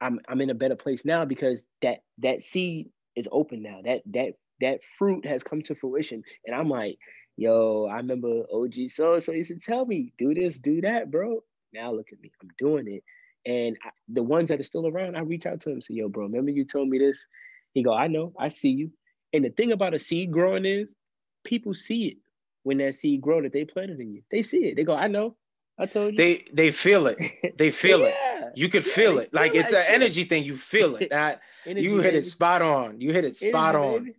I'm 0.00 0.20
I'm 0.28 0.40
in 0.40 0.50
a 0.50 0.54
better 0.54 0.76
place 0.76 1.04
now 1.04 1.24
because 1.24 1.66
that 1.82 1.98
that 2.18 2.42
seed 2.42 2.88
is 3.16 3.28
open 3.32 3.62
now. 3.62 3.80
That 3.84 4.02
that 4.12 4.32
that 4.60 4.80
fruit 4.98 5.26
has 5.26 5.42
come 5.42 5.62
to 5.62 5.74
fruition. 5.74 6.22
And 6.44 6.54
I'm 6.54 6.68
like, 6.68 6.98
yo, 7.36 7.86
I 7.90 7.96
remember 7.96 8.44
OG 8.52 8.74
so 8.88 9.18
so 9.18 9.32
used 9.32 9.50
to 9.50 9.58
tell 9.58 9.86
me, 9.86 10.12
do 10.18 10.34
this, 10.34 10.58
do 10.58 10.80
that, 10.82 11.10
bro. 11.10 11.40
Now 11.76 11.92
look 11.92 12.08
at 12.12 12.20
me, 12.20 12.30
I'm 12.42 12.50
doing 12.58 12.86
it. 12.88 13.04
And 13.48 13.76
I, 13.84 13.90
the 14.08 14.22
ones 14.22 14.48
that 14.48 14.60
are 14.60 14.64
still 14.64 14.86
around, 14.88 15.16
I 15.16 15.20
reach 15.20 15.46
out 15.46 15.60
to 15.60 15.70
them, 15.70 15.80
say, 15.80 15.94
yo, 15.94 16.08
bro, 16.08 16.24
remember 16.24 16.50
you 16.50 16.64
told 16.64 16.88
me 16.88 16.98
this? 16.98 17.18
He 17.74 17.82
go, 17.82 17.94
I 17.94 18.08
know, 18.08 18.32
I 18.38 18.48
see 18.48 18.70
you. 18.70 18.90
And 19.32 19.44
the 19.44 19.50
thing 19.50 19.72
about 19.72 19.94
a 19.94 19.98
seed 19.98 20.32
growing 20.32 20.64
is 20.64 20.94
people 21.44 21.74
see 21.74 22.06
it 22.08 22.16
when 22.62 22.78
that 22.78 22.94
seed 22.94 23.20
grow 23.20 23.42
that 23.42 23.52
they 23.52 23.64
planted 23.64 24.00
in 24.00 24.12
you. 24.12 24.22
They 24.30 24.42
see 24.42 24.64
it. 24.64 24.76
They 24.76 24.84
go, 24.84 24.94
I 24.94 25.06
know. 25.06 25.36
I 25.78 25.86
told 25.86 26.12
you. 26.12 26.16
They 26.16 26.44
they 26.52 26.70
feel 26.70 27.06
it. 27.06 27.18
They 27.58 27.70
feel 27.82 28.00
yeah. 28.00 28.06
it. 28.46 28.52
You 28.54 28.68
could 28.68 28.86
yeah, 28.86 28.92
feel 28.92 29.18
it. 29.18 29.32
Like 29.34 29.54
it's 29.54 29.72
an 29.72 29.84
energy 29.86 30.24
thing. 30.24 30.42
You 30.42 30.56
feel 30.56 30.96
it. 30.96 31.10
That 31.10 31.42
energy, 31.66 31.84
you 31.84 31.96
hit 31.96 32.04
baby. 32.04 32.16
it 32.16 32.22
spot 32.22 32.62
on. 32.62 33.00
You 33.00 33.12
hit 33.12 33.24
it 33.24 33.36
spot 33.36 33.74
energy, 33.74 33.88
on. 33.88 34.04
Baby. 34.04 34.16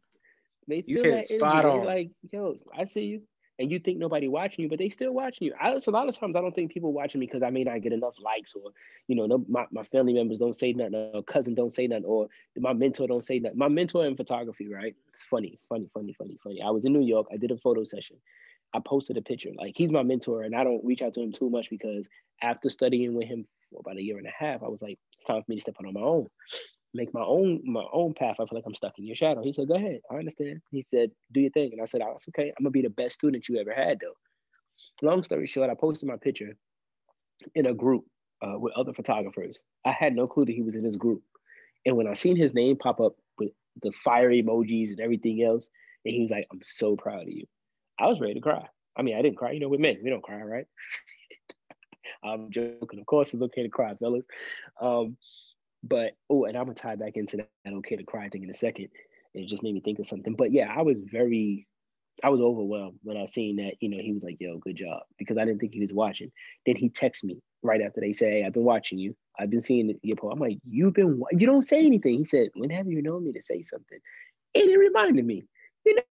They 0.67 0.81
feel 0.81 0.97
you 0.97 1.03
hit 1.03 1.19
it 1.19 1.25
spot 1.25 1.65
energy. 1.65 1.79
on. 1.79 1.85
like, 1.85 2.11
yo, 2.31 2.57
I 2.77 2.83
see 2.85 3.05
you. 3.05 3.21
And 3.59 3.71
you 3.71 3.79
think 3.79 3.97
nobody 3.97 4.27
watching 4.27 4.63
you, 4.63 4.69
but 4.69 4.77
they 4.77 4.89
still 4.89 5.11
watching 5.11 5.47
you. 5.47 5.53
I, 5.59 5.71
a 5.71 5.91
lot 5.91 6.07
of 6.07 6.17
times 6.17 6.35
I 6.35 6.41
don't 6.41 6.53
think 6.53 6.71
people 6.71 6.93
watching 6.93 7.19
me 7.19 7.25
because 7.25 7.41
I 7.41 7.49
may 7.49 7.63
not 7.63 7.81
get 7.81 7.91
enough 7.91 8.15
likes 8.21 8.53
or, 8.53 8.71
you 9.07 9.15
know, 9.15 9.25
no, 9.25 9.43
my, 9.49 9.65
my 9.71 9.83
family 9.83 10.13
members 10.13 10.39
don't 10.39 10.55
say 10.55 10.73
nothing 10.73 10.93
or 11.13 11.23
cousin 11.23 11.55
don't 11.55 11.73
say 11.73 11.87
nothing 11.87 12.05
or 12.05 12.27
my 12.57 12.73
mentor 12.73 13.07
don't 13.07 13.23
say 13.23 13.39
nothing. 13.39 13.57
My 13.57 13.67
mentor 13.67 14.05
in 14.05 14.15
photography, 14.15 14.67
right? 14.67 14.95
It's 15.09 15.23
funny, 15.23 15.59
funny, 15.69 15.87
funny, 15.91 16.13
funny, 16.13 16.37
funny. 16.43 16.61
I 16.61 16.69
was 16.69 16.85
in 16.85 16.93
New 16.93 17.05
York. 17.05 17.27
I 17.33 17.37
did 17.37 17.51
a 17.51 17.57
photo 17.57 17.83
session 17.83 18.17
I 18.73 18.79
posted 18.79 19.17
a 19.17 19.21
picture. 19.21 19.51
Like 19.55 19.75
he's 19.77 19.91
my 19.91 20.03
mentor, 20.03 20.43
and 20.43 20.55
I 20.55 20.63
don't 20.63 20.83
reach 20.83 21.01
out 21.01 21.13
to 21.13 21.21
him 21.21 21.31
too 21.31 21.49
much 21.49 21.69
because 21.69 22.07
after 22.41 22.69
studying 22.69 23.13
with 23.15 23.27
him 23.27 23.45
for 23.71 23.79
about 23.79 23.97
a 23.97 24.03
year 24.03 24.17
and 24.17 24.27
a 24.27 24.31
half, 24.37 24.63
I 24.63 24.67
was 24.67 24.81
like, 24.81 24.99
it's 25.13 25.23
time 25.23 25.41
for 25.41 25.49
me 25.49 25.55
to 25.55 25.61
step 25.61 25.75
out 25.79 25.87
on 25.87 25.93
my 25.93 26.01
own, 26.01 26.27
make 26.97 27.13
my 27.13 27.23
own 27.23 27.61
my 27.63 27.85
own 27.93 28.13
path. 28.13 28.37
I 28.39 28.45
feel 28.45 28.57
like 28.57 28.65
I'm 28.65 28.73
stuck 28.73 28.97
in 28.97 29.05
your 29.05 29.15
shadow. 29.15 29.41
He 29.41 29.53
said, 29.53 29.67
go 29.67 29.75
ahead, 29.75 30.01
I 30.11 30.15
understand. 30.15 30.61
He 30.71 30.83
said, 30.89 31.11
do 31.31 31.39
your 31.39 31.51
thing, 31.51 31.69
and 31.71 31.81
I 31.81 31.85
said, 31.85 32.01
okay. 32.01 32.49
I'm 32.57 32.63
gonna 32.63 32.71
be 32.71 32.81
the 32.81 32.89
best 32.89 33.15
student 33.15 33.47
you 33.47 33.57
ever 33.59 33.73
had, 33.73 33.99
though. 34.01 35.07
Long 35.07 35.23
story 35.23 35.47
short, 35.47 35.69
I 35.69 35.75
posted 35.75 36.09
my 36.09 36.17
picture 36.17 36.57
in 37.55 37.67
a 37.67 37.73
group 37.73 38.05
uh, 38.41 38.57
with 38.57 38.73
other 38.75 38.93
photographers. 38.93 39.61
I 39.85 39.91
had 39.91 40.15
no 40.15 40.27
clue 40.27 40.45
that 40.45 40.55
he 40.55 40.63
was 40.63 40.75
in 40.75 40.83
this 40.83 40.97
group, 40.97 41.21
and 41.85 41.95
when 41.95 42.07
I 42.07 42.13
seen 42.13 42.35
his 42.35 42.53
name 42.53 42.75
pop 42.77 42.99
up 42.99 43.13
with 43.37 43.51
the 43.83 43.91
fire 43.91 44.31
emojis 44.31 44.89
and 44.89 44.99
everything 44.99 45.43
else, 45.43 45.69
and 46.03 46.13
he 46.13 46.21
was 46.21 46.31
like, 46.31 46.47
I'm 46.51 46.61
so 46.63 46.95
proud 46.95 47.21
of 47.21 47.29
you. 47.29 47.45
I 47.99 48.07
was 48.07 48.19
ready 48.19 48.33
to 48.33 48.41
cry. 48.41 48.67
I 48.97 49.03
mean, 49.03 49.15
I 49.15 49.21
didn't 49.21 49.37
cry. 49.37 49.51
You 49.51 49.59
know, 49.59 49.69
with 49.69 49.79
men, 49.79 49.99
we 50.03 50.09
don't 50.09 50.23
cry, 50.23 50.41
right? 50.41 50.65
I'm 52.23 52.49
joking. 52.49 52.99
Of 52.99 53.05
course, 53.05 53.33
it's 53.33 53.43
okay 53.43 53.63
to 53.63 53.69
cry, 53.69 53.93
fellas. 53.95 54.23
Um, 54.81 55.17
but 55.87 56.13
oh, 56.29 56.45
and 56.45 56.57
I'm 56.57 56.65
gonna 56.65 56.75
tie 56.75 56.95
back 56.95 57.13
into 57.15 57.37
that, 57.37 57.49
that 57.65 57.73
okay 57.75 57.95
to 57.95 58.03
cry 58.03 58.29
thing 58.29 58.43
in 58.43 58.49
a 58.49 58.55
second. 58.55 58.89
It 59.33 59.47
just 59.47 59.63
made 59.63 59.73
me 59.73 59.81
think 59.81 59.99
of 59.99 60.07
something. 60.07 60.35
But 60.35 60.51
yeah, 60.51 60.73
I 60.75 60.81
was 60.81 61.01
very, 61.01 61.67
I 62.23 62.29
was 62.29 62.41
overwhelmed 62.41 62.99
when 63.03 63.17
I 63.17 63.25
seen 63.25 63.57
that. 63.57 63.75
You 63.79 63.89
know, 63.89 63.99
he 64.01 64.13
was 64.13 64.23
like, 64.23 64.37
"Yo, 64.39 64.57
good 64.57 64.77
job," 64.77 65.01
because 65.17 65.37
I 65.37 65.45
didn't 65.45 65.59
think 65.59 65.73
he 65.73 65.81
was 65.81 65.93
watching. 65.93 66.31
Then 66.65 66.75
he 66.75 66.89
texted 66.89 67.25
me 67.25 67.39
right 67.63 67.81
after 67.81 68.01
they 68.01 68.13
say, 68.13 68.31
"Hey, 68.31 68.43
I've 68.43 68.53
been 68.53 68.63
watching 68.63 68.99
you. 68.99 69.15
I've 69.39 69.49
been 69.49 69.61
seeing 69.61 69.97
your 70.01 70.17
post." 70.17 70.33
I'm 70.33 70.39
like, 70.39 70.57
"You've 70.67 70.93
been? 70.93 71.21
You 71.31 71.47
don't 71.47 71.61
say 71.61 71.85
anything." 71.85 72.19
He 72.19 72.25
said, 72.25 72.49
"When 72.55 72.69
have 72.71 72.87
you 72.87 73.01
known 73.01 73.25
me 73.25 73.33
to 73.33 73.41
say 73.41 73.61
something?" 73.61 73.99
And 74.55 74.69
it 74.69 74.77
reminded 74.77 75.25
me, 75.25 75.43
you 75.85 75.95
know 75.95 76.01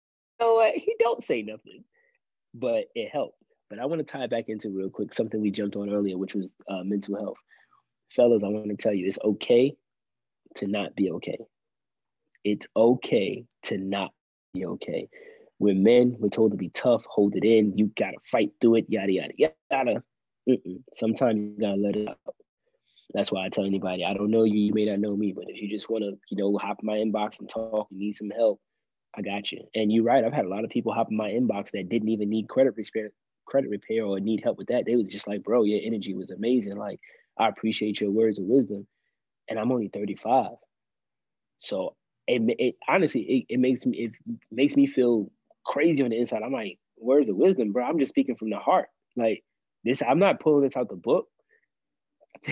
know 0.40 0.54
what? 0.54 0.74
He 0.74 0.94
don't 0.98 1.22
say 1.22 1.42
nothing, 1.42 1.84
but 2.54 2.86
it 2.94 3.10
helped. 3.10 3.38
But 3.68 3.78
I 3.78 3.86
want 3.86 3.98
to 3.98 4.04
tie 4.04 4.26
back 4.26 4.48
into 4.48 4.70
real 4.70 4.90
quick 4.90 5.12
something 5.12 5.40
we 5.40 5.50
jumped 5.50 5.76
on 5.76 5.90
earlier, 5.90 6.16
which 6.16 6.34
was 6.34 6.54
uh, 6.68 6.84
mental 6.84 7.16
health. 7.16 7.38
Fellas, 8.10 8.44
I 8.44 8.48
want 8.48 8.68
to 8.68 8.76
tell 8.76 8.94
you, 8.94 9.06
it's 9.06 9.18
okay 9.24 9.76
to 10.56 10.66
not 10.66 10.94
be 10.96 11.10
okay. 11.12 11.38
It's 12.44 12.66
okay 12.76 13.44
to 13.64 13.78
not 13.78 14.12
be 14.54 14.66
okay. 14.66 15.08
We're 15.58 15.74
men, 15.74 16.16
we're 16.18 16.28
told 16.28 16.52
to 16.52 16.56
be 16.56 16.68
tough, 16.70 17.04
hold 17.08 17.34
it 17.34 17.44
in, 17.44 17.76
you 17.76 17.90
gotta 17.96 18.18
fight 18.30 18.52
through 18.60 18.76
it, 18.76 18.86
yada, 18.88 19.12
yada, 19.12 19.32
yada. 19.38 20.02
Mm-mm. 20.48 20.82
Sometimes 20.94 21.38
you 21.40 21.56
gotta 21.60 21.80
let 21.80 21.96
it 21.96 22.08
out. 22.08 22.18
That's 23.14 23.32
why 23.32 23.46
I 23.46 23.48
tell 23.48 23.64
anybody, 23.64 24.04
I 24.04 24.12
don't 24.12 24.30
know 24.30 24.44
you, 24.44 24.58
you 24.58 24.74
may 24.74 24.84
not 24.84 24.98
know 24.98 25.16
me, 25.16 25.32
but 25.32 25.44
if 25.48 25.60
you 25.60 25.68
just 25.68 25.88
wanna, 25.88 26.10
you 26.30 26.36
know, 26.36 26.56
hop 26.58 26.80
in 26.82 26.86
my 26.86 26.96
inbox 26.96 27.40
and 27.40 27.48
talk 27.48 27.88
and 27.90 27.98
need 27.98 28.14
some 28.14 28.30
help, 28.30 28.60
I 29.16 29.22
got 29.22 29.50
you. 29.50 29.64
And 29.74 29.90
you're 29.90 30.04
right. 30.04 30.24
I've 30.24 30.32
had 30.32 30.44
a 30.44 30.50
lot 30.50 30.64
of 30.64 30.70
people 30.70 30.92
hop 30.92 31.10
in 31.10 31.16
my 31.16 31.30
inbox 31.30 31.70
that 31.70 31.88
didn't 31.88 32.10
even 32.10 32.28
need 32.28 32.48
credit 32.48 32.74
repair, 32.76 33.10
credit 33.46 33.70
repair 33.70 34.04
or 34.04 34.20
need 34.20 34.42
help 34.44 34.58
with 34.58 34.66
that. 34.68 34.84
They 34.84 34.94
was 34.94 35.08
just 35.08 35.26
like, 35.26 35.42
bro, 35.42 35.62
your 35.62 35.80
energy 35.82 36.12
was 36.12 36.30
amazing. 36.30 36.74
Like, 36.74 37.00
I 37.38 37.48
appreciate 37.48 38.00
your 38.00 38.10
words 38.10 38.38
of 38.38 38.46
wisdom. 38.46 38.86
And 39.48 39.58
I'm 39.58 39.70
only 39.70 39.88
35. 39.88 40.52
So 41.58 41.94
it, 42.26 42.42
it 42.58 42.76
honestly, 42.88 43.22
it, 43.22 43.54
it 43.54 43.60
makes 43.60 43.86
me, 43.86 43.96
it 43.98 44.12
makes 44.50 44.76
me 44.76 44.86
feel 44.86 45.30
crazy 45.64 46.02
on 46.02 46.10
the 46.10 46.18
inside. 46.18 46.42
I'm 46.42 46.52
like, 46.52 46.78
words 46.98 47.28
of 47.28 47.36
wisdom, 47.36 47.72
bro. 47.72 47.84
I'm 47.84 47.98
just 47.98 48.10
speaking 48.10 48.36
from 48.36 48.50
the 48.50 48.58
heart. 48.58 48.88
Like 49.16 49.44
this, 49.84 50.02
I'm 50.02 50.18
not 50.18 50.40
pulling 50.40 50.64
this 50.64 50.76
out 50.76 50.88
the 50.88 50.96
book. 50.96 51.28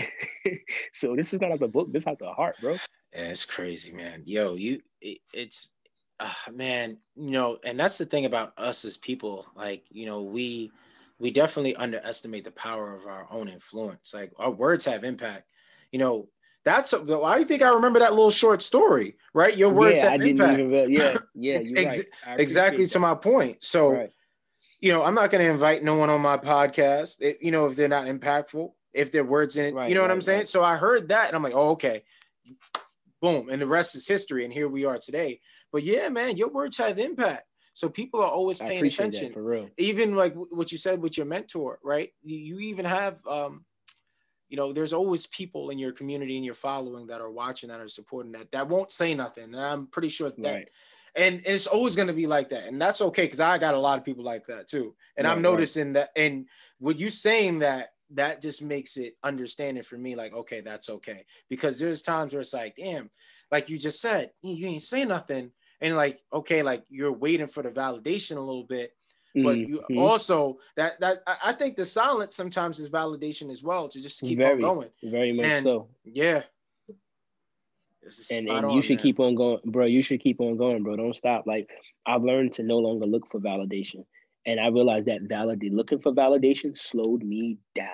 so 0.93 1.15
this 1.15 1.33
is 1.33 1.41
not 1.41 1.51
out 1.51 1.59
the 1.59 1.67
book. 1.67 1.91
This 1.91 2.03
is 2.03 2.07
out 2.07 2.19
the 2.19 2.31
heart, 2.31 2.55
bro. 2.61 2.73
Yeah, 3.13 3.29
it's 3.29 3.45
crazy, 3.45 3.93
man. 3.93 4.23
Yo, 4.25 4.55
you, 4.55 4.81
it, 5.01 5.19
it's 5.33 5.69
uh, 6.19 6.31
man, 6.53 6.97
you 7.15 7.31
know, 7.31 7.57
and 7.63 7.79
that's 7.79 7.97
the 7.97 8.05
thing 8.05 8.25
about 8.25 8.53
us 8.57 8.85
as 8.85 8.97
people. 8.97 9.45
Like, 9.55 9.83
you 9.89 10.05
know, 10.05 10.21
we 10.21 10.71
we 11.19 11.31
definitely 11.31 11.75
underestimate 11.75 12.43
the 12.43 12.51
power 12.51 12.93
of 12.93 13.05
our 13.05 13.27
own 13.31 13.47
influence. 13.47 14.13
Like 14.13 14.31
our 14.37 14.51
words 14.51 14.85
have 14.85 15.03
impact. 15.03 15.47
You 15.91 15.99
know, 15.99 16.29
that's 16.65 16.91
why 16.91 17.35
do 17.35 17.39
you 17.39 17.45
think 17.45 17.61
I 17.61 17.69
remember 17.69 17.99
that 17.99 18.13
little 18.13 18.31
short 18.31 18.61
story, 18.61 19.17
right? 19.33 19.55
Your 19.55 19.69
words 19.69 19.99
yeah, 19.99 20.11
have 20.11 20.21
I 20.21 20.25
impact. 20.25 20.59
Even, 20.59 20.91
yeah, 20.91 21.17
yeah, 21.35 21.59
Ex- 21.77 22.01
right. 22.25 22.39
exactly 22.39 22.83
that. 22.83 22.91
to 22.91 22.99
my 22.99 23.13
point. 23.13 23.63
So, 23.63 23.91
right. 23.91 24.09
you 24.81 24.91
know, 24.91 25.03
I'm 25.03 25.13
not 25.13 25.29
going 25.29 25.45
to 25.45 25.51
invite 25.51 25.83
no 25.83 25.95
one 25.95 26.09
on 26.09 26.21
my 26.21 26.37
podcast. 26.37 27.21
It, 27.21 27.37
you 27.39 27.51
know, 27.51 27.67
if 27.67 27.75
they're 27.75 27.87
not 27.87 28.07
impactful, 28.07 28.71
if 28.93 29.11
their 29.11 29.23
words 29.23 29.57
in 29.57 29.65
it, 29.65 29.73
right, 29.75 29.87
you 29.87 29.95
know 29.95 30.01
what 30.01 30.11
I'm 30.11 30.21
saying. 30.21 30.45
So 30.45 30.63
I 30.63 30.75
heard 30.75 31.09
that, 31.09 31.27
and 31.27 31.35
I'm 31.35 31.43
like, 31.43 31.53
oh, 31.53 31.71
okay, 31.71 32.03
boom, 33.21 33.49
and 33.49 33.61
the 33.61 33.67
rest 33.67 33.95
is 33.95 34.07
history. 34.07 34.43
And 34.43 34.51
here 34.51 34.67
we 34.67 34.85
are 34.85 34.97
today. 34.97 35.41
But 35.71 35.83
yeah, 35.83 36.09
man, 36.09 36.35
your 36.35 36.49
words 36.49 36.77
have 36.79 36.97
impact. 36.97 37.43
So 37.75 37.89
people 37.89 38.21
are 38.21 38.31
always 38.31 38.59
paying 38.59 38.85
attention. 38.85 39.33
for 39.33 39.43
real. 39.43 39.69
Even 39.77 40.15
like 40.15 40.33
what 40.33 40.71
you 40.71 40.77
said 40.77 41.01
with 41.01 41.17
your 41.17 41.27
mentor, 41.27 41.77
right? 41.83 42.09
You 42.23 42.59
even 42.59 42.85
have 42.85 43.19
um, 43.29 43.65
you 44.47 44.55
know, 44.55 44.71
there's 44.71 44.93
always 44.93 45.27
people 45.27 45.71
in 45.71 45.77
your 45.77 45.91
community 45.91 46.37
and 46.37 46.45
your 46.45 46.53
following 46.53 47.07
that 47.07 47.19
are 47.19 47.29
watching 47.29 47.69
that 47.69 47.81
are 47.81 47.89
supporting 47.89 48.31
that 48.31 48.49
that 48.53 48.69
won't 48.69 48.93
say 48.93 49.13
nothing. 49.13 49.43
And 49.43 49.59
I'm 49.59 49.87
pretty 49.87 50.07
sure 50.07 50.31
that 50.37 50.53
right. 50.53 50.69
and, 51.17 51.35
and 51.35 51.43
it's 51.45 51.67
always 51.67 51.97
going 51.97 52.07
to 52.07 52.13
be 52.13 52.27
like 52.27 52.47
that. 52.49 52.67
And 52.67 52.81
that's 52.81 53.01
okay 53.01 53.23
because 53.23 53.41
I 53.41 53.57
got 53.57 53.73
a 53.75 53.79
lot 53.79 53.97
of 53.97 54.05
people 54.05 54.23
like 54.23 54.45
that 54.45 54.69
too. 54.69 54.95
And 55.17 55.27
right, 55.27 55.33
I'm 55.33 55.41
noticing 55.41 55.87
right. 55.87 55.93
that 55.93 56.09
and 56.15 56.47
with 56.79 56.97
you 56.97 57.09
saying 57.09 57.59
that 57.59 57.89
that 58.11 58.41
just 58.41 58.63
makes 58.63 58.95
it 58.95 59.15
understanding 59.21 59.83
for 59.83 59.97
me 59.97 60.15
like 60.15 60.31
okay 60.31 60.61
that's 60.61 60.91
okay 60.91 61.25
because 61.49 61.79
there's 61.79 62.03
times 62.03 62.33
where 62.33 62.41
it's 62.41 62.53
like 62.53 62.75
damn 62.75 63.09
like 63.51 63.67
you 63.67 63.79
just 63.79 63.99
said 63.99 64.29
you 64.43 64.67
ain't 64.67 64.83
say 64.83 65.05
nothing 65.05 65.51
and 65.81 65.95
like 65.95 66.19
okay 66.31 66.63
like 66.63 66.83
you're 66.89 67.13
waiting 67.13 67.47
for 67.47 67.63
the 67.63 67.69
validation 67.69 68.37
a 68.37 68.41
little 68.41 68.65
bit 68.65 68.91
but 69.43 69.57
you 69.57 69.79
mm-hmm. 69.79 69.97
also 69.97 70.57
that 70.77 70.99
that 71.01 71.17
I 71.43 71.51
think 71.51 71.75
the 71.75 71.83
silence 71.83 72.35
sometimes 72.35 72.79
is 72.79 72.89
validation 72.89 73.51
as 73.51 73.63
well 73.63 73.89
to 73.89 74.01
just 74.01 74.21
keep 74.21 74.37
very, 74.37 74.53
on 74.63 74.75
going. 74.75 74.89
Very 75.03 75.33
much 75.33 75.45
and, 75.45 75.63
so. 75.63 75.89
Yeah. 76.05 76.43
and, 78.31 78.47
and 78.47 78.71
you 78.71 78.81
should 78.81 78.97
man. 78.97 79.03
keep 79.03 79.19
on 79.19 79.35
going, 79.35 79.59
bro. 79.65 79.85
You 79.85 80.01
should 80.01 80.21
keep 80.21 80.39
on 80.39 80.55
going, 80.55 80.83
bro. 80.83 80.95
Don't 80.95 81.15
stop. 81.15 81.45
Like 81.45 81.69
I've 82.05 82.23
learned 82.23 82.53
to 82.53 82.63
no 82.63 82.77
longer 82.77 83.05
look 83.05 83.29
for 83.29 83.41
validation. 83.41 84.05
And 84.45 84.59
I 84.59 84.67
realized 84.67 85.07
that 85.07 85.23
validate 85.23 85.73
looking 85.73 85.99
for 85.99 86.13
validation 86.13 86.77
slowed 86.77 87.23
me 87.23 87.57
down. 87.73 87.89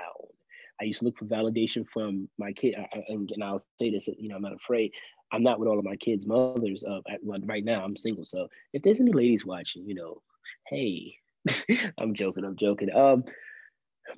I 0.80 0.84
used 0.84 1.00
to 1.00 1.06
look 1.06 1.18
for 1.18 1.26
validation 1.26 1.88
from 1.88 2.28
my 2.38 2.52
kid, 2.52 2.76
and, 3.08 3.30
and 3.30 3.44
I'll 3.44 3.64
say 3.80 3.92
this, 3.92 4.08
you 4.18 4.30
know, 4.30 4.36
I'm 4.36 4.42
not 4.42 4.54
afraid. 4.54 4.92
I'm 5.32 5.44
not 5.44 5.60
with 5.60 5.70
all 5.70 5.80
of 5.80 5.86
my 5.86 5.96
kids' 5.96 6.26
mothers. 6.26 6.84
Uh, 6.84 7.00
right 7.24 7.64
now, 7.64 7.84
I'm 7.84 7.96
single. 7.96 8.26
So 8.26 8.48
if 8.74 8.82
there's 8.82 9.00
any 9.00 9.14
ladies 9.14 9.46
watching, 9.46 9.88
you 9.88 9.96
know, 9.96 10.22
hey, 10.68 11.16
I'm 11.98 12.14
joking. 12.14 12.44
I'm 12.44 12.58
joking. 12.58 12.94
Um, 12.94 13.24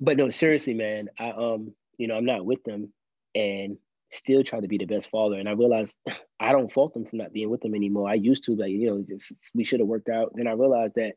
but 0.00 0.16
no, 0.16 0.28
seriously, 0.28 0.74
man. 0.74 1.08
I 1.18 1.30
um, 1.30 1.72
you 1.98 2.08
know, 2.08 2.16
I'm 2.16 2.24
not 2.24 2.44
with 2.44 2.62
them, 2.64 2.92
and 3.34 3.78
still 4.10 4.42
try 4.42 4.60
to 4.60 4.68
be 4.68 4.78
the 4.78 4.84
best 4.84 5.10
father. 5.10 5.38
And 5.38 5.48
I 5.48 5.52
realized 5.52 5.98
I 6.40 6.52
don't 6.52 6.72
fault 6.72 6.94
them 6.94 7.04
for 7.04 7.16
not 7.16 7.32
being 7.32 7.50
with 7.50 7.60
them 7.60 7.74
anymore. 7.74 8.08
I 8.08 8.14
used 8.14 8.44
to, 8.44 8.54
like, 8.54 8.70
you 8.70 8.86
know, 8.86 9.04
just, 9.06 9.34
we 9.54 9.64
should 9.64 9.80
have 9.80 9.88
worked 9.88 10.08
out. 10.08 10.32
Then 10.34 10.46
I 10.46 10.52
realized 10.52 10.94
that 10.96 11.14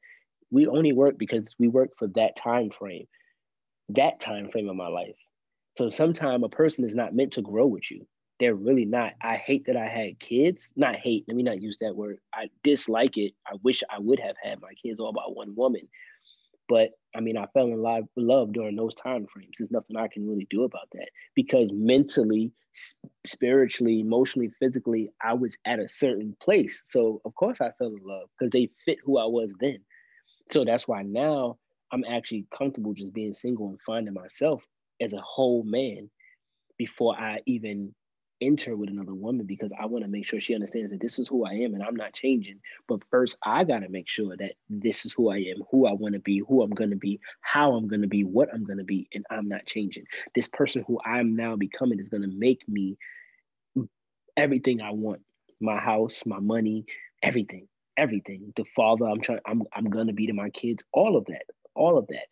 we 0.52 0.68
only 0.68 0.93
work 0.93 1.18
because 1.18 1.56
we 1.60 1.68
work 1.68 1.91
for 1.98 2.08
that 2.16 2.36
time 2.36 2.70
frame, 2.70 3.06
that 3.89 4.20
time 4.20 4.50
frame 4.50 4.70
of 4.70 4.76
my 4.76 4.88
life. 4.88 5.16
So 5.78 5.89
sometimes 5.89 6.43
a 6.43 6.50
person 6.50 6.86
is 6.86 6.95
not 6.95 7.14
meant 7.14 7.34
to 7.34 7.41
grow 7.41 7.68
with 7.68 7.91
you. 7.91 8.08
They're 8.39 8.55
really 8.55 8.85
not. 8.85 9.13
I 9.21 9.35
hate 9.35 9.65
that 9.65 9.77
I 9.77 9.88
had 9.88 10.19
kids. 10.19 10.71
Not 10.75 10.95
hate. 10.95 11.25
Let 11.27 11.35
me 11.35 11.43
not 11.43 11.61
use 11.61 11.77
that 11.81 11.95
word. 11.95 12.19
I 12.33 12.49
dislike 12.63 13.17
it. 13.17 13.33
I 13.47 13.55
wish 13.63 13.83
I 13.89 13.99
would 13.99 14.19
have 14.19 14.35
had 14.41 14.61
my 14.61 14.73
kids 14.73 14.99
all 14.99 15.11
by 15.11 15.23
one 15.25 15.55
woman. 15.55 15.88
But 16.69 16.91
I 17.15 17.21
mean, 17.21 17.38
I 17.38 17.47
fell 17.47 17.67
in 17.67 17.81
love, 17.81 18.03
love 18.15 18.51
during 18.53 18.75
those 18.75 18.93
time 18.93 19.25
frames. 19.31 19.53
There's 19.57 19.71
nothing 19.71 19.95
I 19.97 20.07
can 20.07 20.27
really 20.27 20.45
do 20.49 20.63
about 20.63 20.89
that 20.93 21.09
because 21.33 21.71
mentally, 21.73 22.51
spiritually, 23.25 24.01
emotionally, 24.01 24.51
physically, 24.59 25.09
I 25.21 25.33
was 25.33 25.57
at 25.65 25.79
a 25.79 25.88
certain 25.88 26.35
place. 26.41 26.83
So 26.85 27.21
of 27.25 27.33
course 27.35 27.61
I 27.61 27.71
fell 27.79 27.95
in 27.95 28.03
love 28.03 28.29
because 28.38 28.51
they 28.51 28.69
fit 28.85 28.99
who 29.03 29.17
I 29.17 29.25
was 29.25 29.51
then. 29.59 29.79
So 30.51 30.63
that's 30.63 30.88
why 30.88 31.01
now 31.03 31.57
I'm 31.91 32.03
actually 32.05 32.45
comfortable 32.55 32.93
just 32.93 33.13
being 33.13 33.33
single 33.33 33.69
and 33.69 33.79
finding 33.85 34.13
myself 34.13 34.63
as 35.01 35.13
a 35.13 35.21
whole 35.21 35.63
man 35.63 36.09
before 36.77 37.17
I 37.17 37.39
even 37.45 37.95
enter 38.41 38.75
with 38.75 38.89
another 38.89 39.13
woman 39.13 39.45
because 39.45 39.71
I 39.79 39.85
want 39.85 40.03
to 40.03 40.09
make 40.09 40.25
sure 40.25 40.39
she 40.39 40.53
understands 40.53 40.91
that 40.91 41.01
this 41.01 41.19
is 41.19 41.27
who 41.27 41.45
I 41.45 41.53
am 41.53 41.73
and 41.73 41.83
I'm 41.83 41.95
not 41.95 42.13
changing. 42.13 42.59
But 42.88 43.03
first, 43.09 43.38
I 43.43 43.63
got 43.63 43.79
to 43.79 43.89
make 43.89 44.07
sure 44.07 44.35
that 44.38 44.53
this 44.69 45.05
is 45.05 45.13
who 45.13 45.29
I 45.29 45.38
am, 45.38 45.63
who 45.71 45.88
I 45.88 45.93
want 45.93 46.13
to 46.13 46.19
be, 46.19 46.39
who 46.47 46.61
I'm 46.61 46.71
going 46.71 46.91
to 46.91 46.95
be, 46.95 47.19
how 47.41 47.73
I'm 47.73 47.88
going 47.88 48.01
to 48.01 48.07
be, 48.07 48.23
what 48.23 48.49
I'm 48.53 48.63
going 48.63 48.77
to 48.77 48.83
be, 48.83 49.07
and 49.13 49.25
I'm 49.29 49.47
not 49.47 49.65
changing. 49.65 50.05
This 50.35 50.47
person 50.47 50.83
who 50.88 50.99
I'm 51.05 51.35
now 51.35 51.55
becoming 51.55 51.99
is 51.99 52.09
going 52.09 52.23
to 52.23 52.35
make 52.35 52.67
me 52.67 52.97
everything 54.35 54.81
I 54.81 54.91
want 54.91 55.21
my 55.59 55.79
house, 55.79 56.23
my 56.25 56.39
money, 56.39 56.85
everything, 57.23 57.67
everything. 57.97 58.53
The 58.55 58.65
father 58.75 59.05
I'm 59.05 59.21
trying, 59.21 59.39
I'm, 59.45 59.63
I'm 59.73 59.89
going 59.89 60.07
to 60.07 60.13
be 60.13 60.27
to 60.27 60.33
my 60.33 60.49
kids, 60.49 60.83
all 60.93 61.17
of 61.17 61.25
that, 61.25 61.45
all 61.75 61.97
of 61.97 62.07
that. 62.07 62.25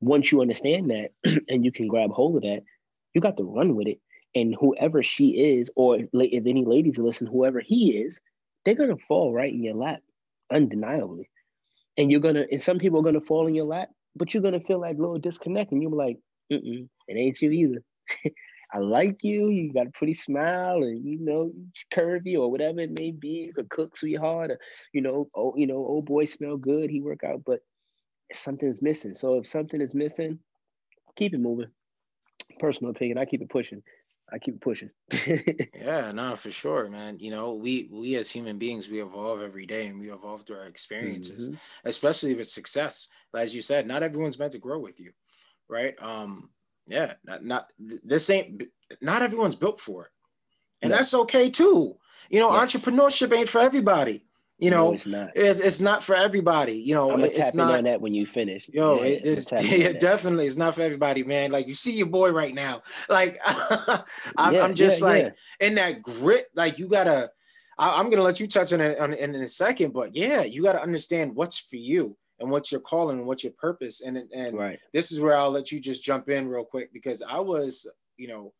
Once 0.00 0.30
you 0.30 0.42
understand 0.42 0.90
that 0.90 1.10
and 1.48 1.64
you 1.64 1.72
can 1.72 1.88
grab 1.88 2.10
hold 2.10 2.36
of 2.36 2.42
that, 2.42 2.60
you 3.14 3.20
got 3.20 3.36
to 3.38 3.44
run 3.44 3.74
with 3.74 3.88
it 3.88 4.00
and 4.34 4.54
whoever 4.58 5.02
she 5.02 5.30
is, 5.30 5.70
or 5.76 5.98
if 6.12 6.46
any 6.46 6.64
ladies 6.64 6.98
listen, 6.98 7.26
whoever 7.26 7.60
he 7.60 7.98
is, 7.98 8.20
they're 8.64 8.74
gonna 8.74 8.96
fall 9.08 9.32
right 9.32 9.52
in 9.52 9.62
your 9.62 9.74
lap, 9.74 10.00
undeniably. 10.52 11.28
And 11.96 12.10
you're 12.10 12.20
gonna, 12.20 12.44
and 12.50 12.60
some 12.60 12.78
people 12.78 13.00
are 13.00 13.04
gonna 13.04 13.20
fall 13.20 13.46
in 13.46 13.54
your 13.54 13.64
lap, 13.64 13.88
but 14.14 14.32
you're 14.32 14.42
gonna 14.42 14.60
feel 14.60 14.80
like 14.80 14.96
a 14.96 15.00
little 15.00 15.18
disconnect, 15.18 15.72
and 15.72 15.82
you're 15.82 15.90
like, 15.90 16.18
Mm-mm, 16.52 16.88
it 17.08 17.16
ain't 17.16 17.40
you 17.40 17.50
either. 17.50 17.82
I 18.72 18.78
like 18.78 19.24
you. 19.24 19.48
You 19.48 19.72
got 19.72 19.86
a 19.86 19.90
pretty 19.90 20.14
smile, 20.14 20.82
and 20.82 21.04
you 21.04 21.18
know, 21.18 21.52
curvy 21.92 22.36
or 22.38 22.50
whatever 22.50 22.80
it 22.80 22.98
may 22.98 23.12
be. 23.12 23.46
You 23.46 23.54
could 23.54 23.70
cook 23.70 23.96
sweetheart, 23.96 24.50
or 24.50 24.58
you 24.92 25.00
know, 25.00 25.28
oh, 25.34 25.54
you 25.56 25.66
know, 25.66 25.76
old 25.76 26.06
boy 26.06 26.26
smell 26.26 26.56
good. 26.56 26.90
He 26.90 27.00
work 27.00 27.24
out, 27.24 27.42
but 27.46 27.60
something's 28.32 28.82
missing. 28.82 29.14
So 29.14 29.38
if 29.38 29.46
something 29.46 29.80
is 29.80 29.94
missing, 29.94 30.38
keep 31.16 31.32
it 31.32 31.40
moving. 31.40 31.70
Personal 32.58 32.90
opinion, 32.90 33.18
I 33.18 33.24
keep 33.24 33.40
it 33.40 33.48
pushing. 33.48 33.82
I 34.30 34.38
keep 34.38 34.60
pushing. 34.60 34.90
yeah, 35.74 36.12
no, 36.14 36.36
for 36.36 36.50
sure, 36.50 36.88
man. 36.88 37.18
You 37.18 37.30
know, 37.30 37.54
we 37.54 37.88
we 37.90 38.16
as 38.16 38.30
human 38.30 38.58
beings, 38.58 38.88
we 38.88 39.00
evolve 39.00 39.40
every 39.40 39.66
day 39.66 39.86
and 39.86 39.98
we 39.98 40.12
evolve 40.12 40.42
through 40.42 40.58
our 40.58 40.66
experiences, 40.66 41.48
mm-hmm. 41.48 41.88
especially 41.88 42.34
with 42.34 42.46
success. 42.46 43.08
As 43.34 43.54
you 43.54 43.62
said, 43.62 43.86
not 43.86 44.02
everyone's 44.02 44.38
meant 44.38 44.52
to 44.52 44.58
grow 44.58 44.78
with 44.78 45.00
you, 45.00 45.12
right? 45.68 45.94
Um, 46.02 46.50
yeah, 46.86 47.14
not 47.24 47.44
not 47.44 47.66
this 47.78 48.28
ain't 48.30 48.64
not 49.00 49.22
everyone's 49.22 49.56
built 49.56 49.80
for 49.80 50.06
it. 50.06 50.10
And 50.82 50.92
that's 50.92 51.14
okay 51.14 51.50
too. 51.50 51.96
You 52.30 52.40
know, 52.40 52.52
yes. 52.52 52.76
entrepreneurship 52.76 53.36
ain't 53.36 53.48
for 53.48 53.60
everybody. 53.60 54.27
You 54.58 54.70
know, 54.70 54.86
no, 54.86 54.92
it's 54.94 55.06
not. 55.06 55.30
It's, 55.36 55.60
it's 55.60 55.80
not 55.80 56.02
for 56.02 56.16
everybody. 56.16 56.72
You 56.72 56.92
know, 56.94 57.10
I'm 57.10 57.18
gonna 57.18 57.28
it's 57.28 57.38
tap 57.38 57.54
not, 57.54 57.74
on 57.76 57.84
that 57.84 58.00
when 58.00 58.12
you 58.12 58.26
finish. 58.26 58.68
Yo, 58.68 58.96
yeah, 58.96 59.04
it 59.04 59.24
is 59.24 59.52
yeah, 59.62 59.92
definitely. 59.92 60.46
It's 60.46 60.56
not 60.56 60.74
for 60.74 60.82
everybody, 60.82 61.22
man. 61.22 61.52
Like 61.52 61.68
you 61.68 61.74
see 61.74 61.96
your 61.96 62.08
boy 62.08 62.32
right 62.32 62.52
now. 62.52 62.82
Like 63.08 63.38
I'm, 63.46 64.54
yeah, 64.54 64.62
I'm, 64.62 64.74
just 64.74 65.00
like 65.00 65.36
in 65.60 65.76
that 65.76 66.02
grit. 66.02 66.48
Like 66.54 66.78
you 66.78 66.88
gotta. 66.88 67.30
I, 67.78 68.00
am 68.00 68.10
gonna 68.10 68.24
let 68.24 68.40
you 68.40 68.48
touch 68.48 68.72
on 68.72 68.80
it 68.80 68.98
on, 68.98 69.14
in, 69.14 69.36
in 69.36 69.42
a 69.42 69.48
second, 69.48 69.92
but 69.92 70.16
yeah, 70.16 70.42
you 70.42 70.64
gotta 70.64 70.82
understand 70.82 71.36
what's 71.36 71.60
for 71.60 71.76
you 71.76 72.16
and 72.40 72.50
what's 72.50 72.72
your 72.72 72.80
calling 72.80 73.18
and 73.18 73.26
what's 73.28 73.44
your 73.44 73.52
purpose. 73.52 74.00
And 74.00 74.18
and 74.34 74.58
right. 74.58 74.80
this 74.92 75.12
is 75.12 75.20
where 75.20 75.36
I'll 75.36 75.50
let 75.52 75.70
you 75.70 75.80
just 75.80 76.02
jump 76.02 76.28
in 76.28 76.48
real 76.48 76.64
quick 76.64 76.92
because 76.92 77.22
I 77.22 77.38
was, 77.38 77.86
you 78.16 78.26
know, 78.26 78.52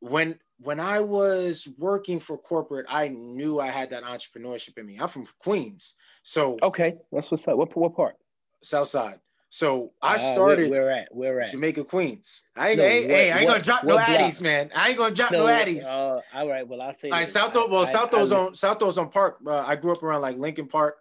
when 0.00 0.38
when 0.58 0.80
I 0.80 1.00
was 1.00 1.68
working 1.78 2.18
for 2.18 2.38
corporate, 2.38 2.86
I 2.88 3.08
knew 3.08 3.60
I 3.60 3.68
had 3.68 3.90
that 3.90 4.02
entrepreneurship 4.02 4.78
in 4.78 4.86
me. 4.86 4.98
I'm 4.98 5.08
from 5.08 5.26
Queens, 5.38 5.94
so 6.22 6.56
okay, 6.62 6.96
that's 7.12 7.30
what's 7.30 7.46
up. 7.48 7.56
What 7.56 7.76
what 7.76 7.94
part? 7.94 8.16
South 8.62 8.88
Side. 8.88 9.20
So 9.48 9.92
I 10.02 10.16
started. 10.16 10.66
Uh, 10.66 10.70
where, 10.70 10.82
where 10.82 10.90
at? 10.90 11.08
Where 11.14 11.40
at? 11.40 11.50
Jamaica, 11.50 11.84
Queens. 11.84 12.44
I 12.56 12.70
ain't, 12.70 12.78
no, 12.78 12.84
hey, 12.84 13.00
what, 13.02 13.10
hey, 13.10 13.32
I 13.32 13.38
ain't 13.38 13.46
what, 13.46 13.52
gonna 13.52 13.64
drop 13.64 13.84
no 13.84 13.96
addies, 13.96 14.42
man. 14.42 14.70
I 14.74 14.88
ain't 14.88 14.98
gonna 14.98 15.14
drop 15.14 15.32
no, 15.32 15.46
no 15.46 15.52
addies. 15.52 15.86
Uh, 15.86 16.20
all 16.34 16.48
right. 16.48 16.66
Well, 16.66 16.82
I'll 16.82 16.92
say. 16.92 17.10
All 17.10 17.18
right, 17.18 17.28
South. 17.28 17.54
Well, 17.54 17.86
South 17.86 18.12
on 18.12 18.54
South 18.54 18.82
Ozone 18.82 19.08
Park. 19.08 19.38
Uh, 19.46 19.60
I 19.60 19.76
grew 19.76 19.92
up 19.92 20.02
around 20.02 20.22
like 20.22 20.36
Lincoln 20.36 20.66
Park, 20.66 20.96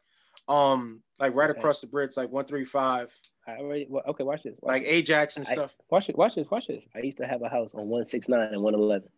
um, 0.47 1.01
like 1.19 1.35
right 1.35 1.49
okay. 1.49 1.59
across 1.59 1.81
the 1.81 1.87
bridge, 1.87 2.15
like 2.17 2.29
one 2.29 2.45
three 2.45 2.65
five. 2.65 3.11
I 3.47 3.57
already 3.57 3.87
well, 3.89 4.03
okay. 4.09 4.23
Watch 4.23 4.43
this. 4.43 4.57
Watch 4.61 4.73
like. 4.73 4.83
Ajax 4.83 5.37
and 5.37 5.45
I, 5.49 5.53
stuff. 5.53 5.75
Watch 5.89 6.09
it. 6.09 6.17
Watch 6.17 6.35
this. 6.35 6.49
Watch 6.49 6.67
this. 6.67 6.85
I 6.95 6.99
used 6.99 7.17
to 7.17 7.27
have 7.27 7.41
a 7.41 7.49
house 7.49 7.73
on 7.73 7.87
one 7.87 8.05
six 8.05 8.29
nine 8.29 8.53
and 8.53 8.61
one 8.61 8.75
eleven. 8.75 9.09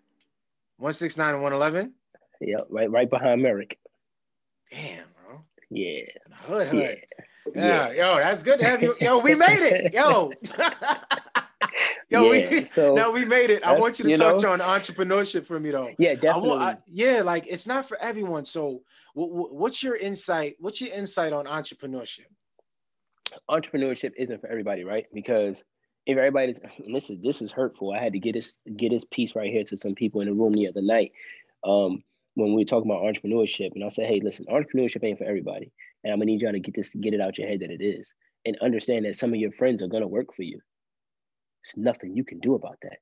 One 0.77 0.93
six 0.93 1.17
nine 1.17 1.33
and 1.33 1.43
one 1.43 1.53
eleven. 1.53 1.93
Yep, 2.41 2.67
right, 2.69 2.89
right 2.89 3.09
behind 3.09 3.41
Merrick. 3.41 3.79
Damn, 4.71 5.05
bro. 5.25 5.43
Yeah. 5.69 6.01
Hood, 6.41 6.67
hood. 6.67 6.97
Yeah. 7.55 7.89
yeah. 7.89 7.91
yo, 7.91 8.17
that's 8.17 8.43
good 8.43 8.59
to 8.59 8.65
have 8.65 8.83
you. 8.83 8.95
Yo, 9.01 9.19
we 9.19 9.33
made 9.33 9.59
it. 9.59 9.93
Yo. 9.93 10.31
Yo, 12.09 12.31
yeah, 12.31 12.49
we 12.49 12.65
so 12.65 12.93
no, 12.93 13.11
we 13.11 13.25
made 13.25 13.49
it. 13.49 13.63
I 13.63 13.77
want 13.77 13.99
you 13.99 14.03
to 14.05 14.11
you 14.11 14.17
touch 14.17 14.41
know, 14.41 14.51
on 14.51 14.59
entrepreneurship 14.59 15.45
for 15.45 15.59
me 15.59 15.71
though. 15.71 15.89
Yeah, 15.97 16.15
definitely. 16.15 16.59
I, 16.59 16.71
I, 16.71 16.77
yeah, 16.87 17.21
like 17.21 17.47
it's 17.47 17.67
not 17.67 17.87
for 17.87 17.97
everyone. 18.01 18.45
So, 18.45 18.81
w- 19.15 19.33
w- 19.35 19.55
what's 19.55 19.83
your 19.83 19.95
insight? 19.95 20.55
What's 20.59 20.79
your 20.81 20.93
insight 20.93 21.33
on 21.33 21.45
entrepreneurship? 21.45 22.27
Entrepreneurship 23.49 24.13
isn't 24.17 24.39
for 24.39 24.47
everybody, 24.47 24.83
right? 24.83 25.05
Because 25.13 25.63
if 26.07 26.17
everybody's 26.17 26.59
this 26.91 27.09
is 27.09 27.19
this 27.21 27.41
is 27.41 27.51
hurtful. 27.51 27.91
I 27.91 28.01
had 28.01 28.13
to 28.13 28.19
get 28.19 28.33
this 28.33 28.57
get 28.77 28.91
this 28.91 29.03
piece 29.03 29.35
right 29.35 29.51
here 29.51 29.65
to 29.65 29.77
some 29.77 29.93
people 29.93 30.21
in 30.21 30.27
the 30.27 30.33
room 30.33 30.53
the 30.53 30.69
other 30.69 30.81
night. 30.81 31.11
Um, 31.65 32.01
when 32.35 32.53
we 32.53 32.61
were 32.61 32.65
talking 32.65 32.89
about 32.89 33.03
entrepreneurship, 33.03 33.71
and 33.75 33.83
I 33.83 33.89
said, 33.89 34.07
hey, 34.07 34.21
listen, 34.23 34.45
entrepreneurship 34.45 35.03
ain't 35.03 35.17
for 35.17 35.25
everybody. 35.25 35.71
And 36.03 36.13
I'm 36.13 36.19
gonna 36.19 36.27
need 36.27 36.41
y'all 36.41 36.53
to 36.53 36.59
get 36.59 36.75
this 36.75 36.89
get 36.89 37.13
it 37.13 37.19
out 37.19 37.37
your 37.37 37.47
head 37.47 37.59
that 37.59 37.71
it 37.71 37.83
is. 37.83 38.13
And 38.45 38.57
understand 38.61 39.05
that 39.05 39.15
some 39.15 39.33
of 39.33 39.39
your 39.39 39.51
friends 39.51 39.83
are 39.83 39.87
gonna 39.87 40.07
work 40.07 40.33
for 40.33 40.43
you. 40.43 40.61
There's 41.65 41.83
nothing 41.83 42.15
you 42.15 42.23
can 42.23 42.39
do 42.39 42.55
about 42.55 42.77
that. 42.83 42.99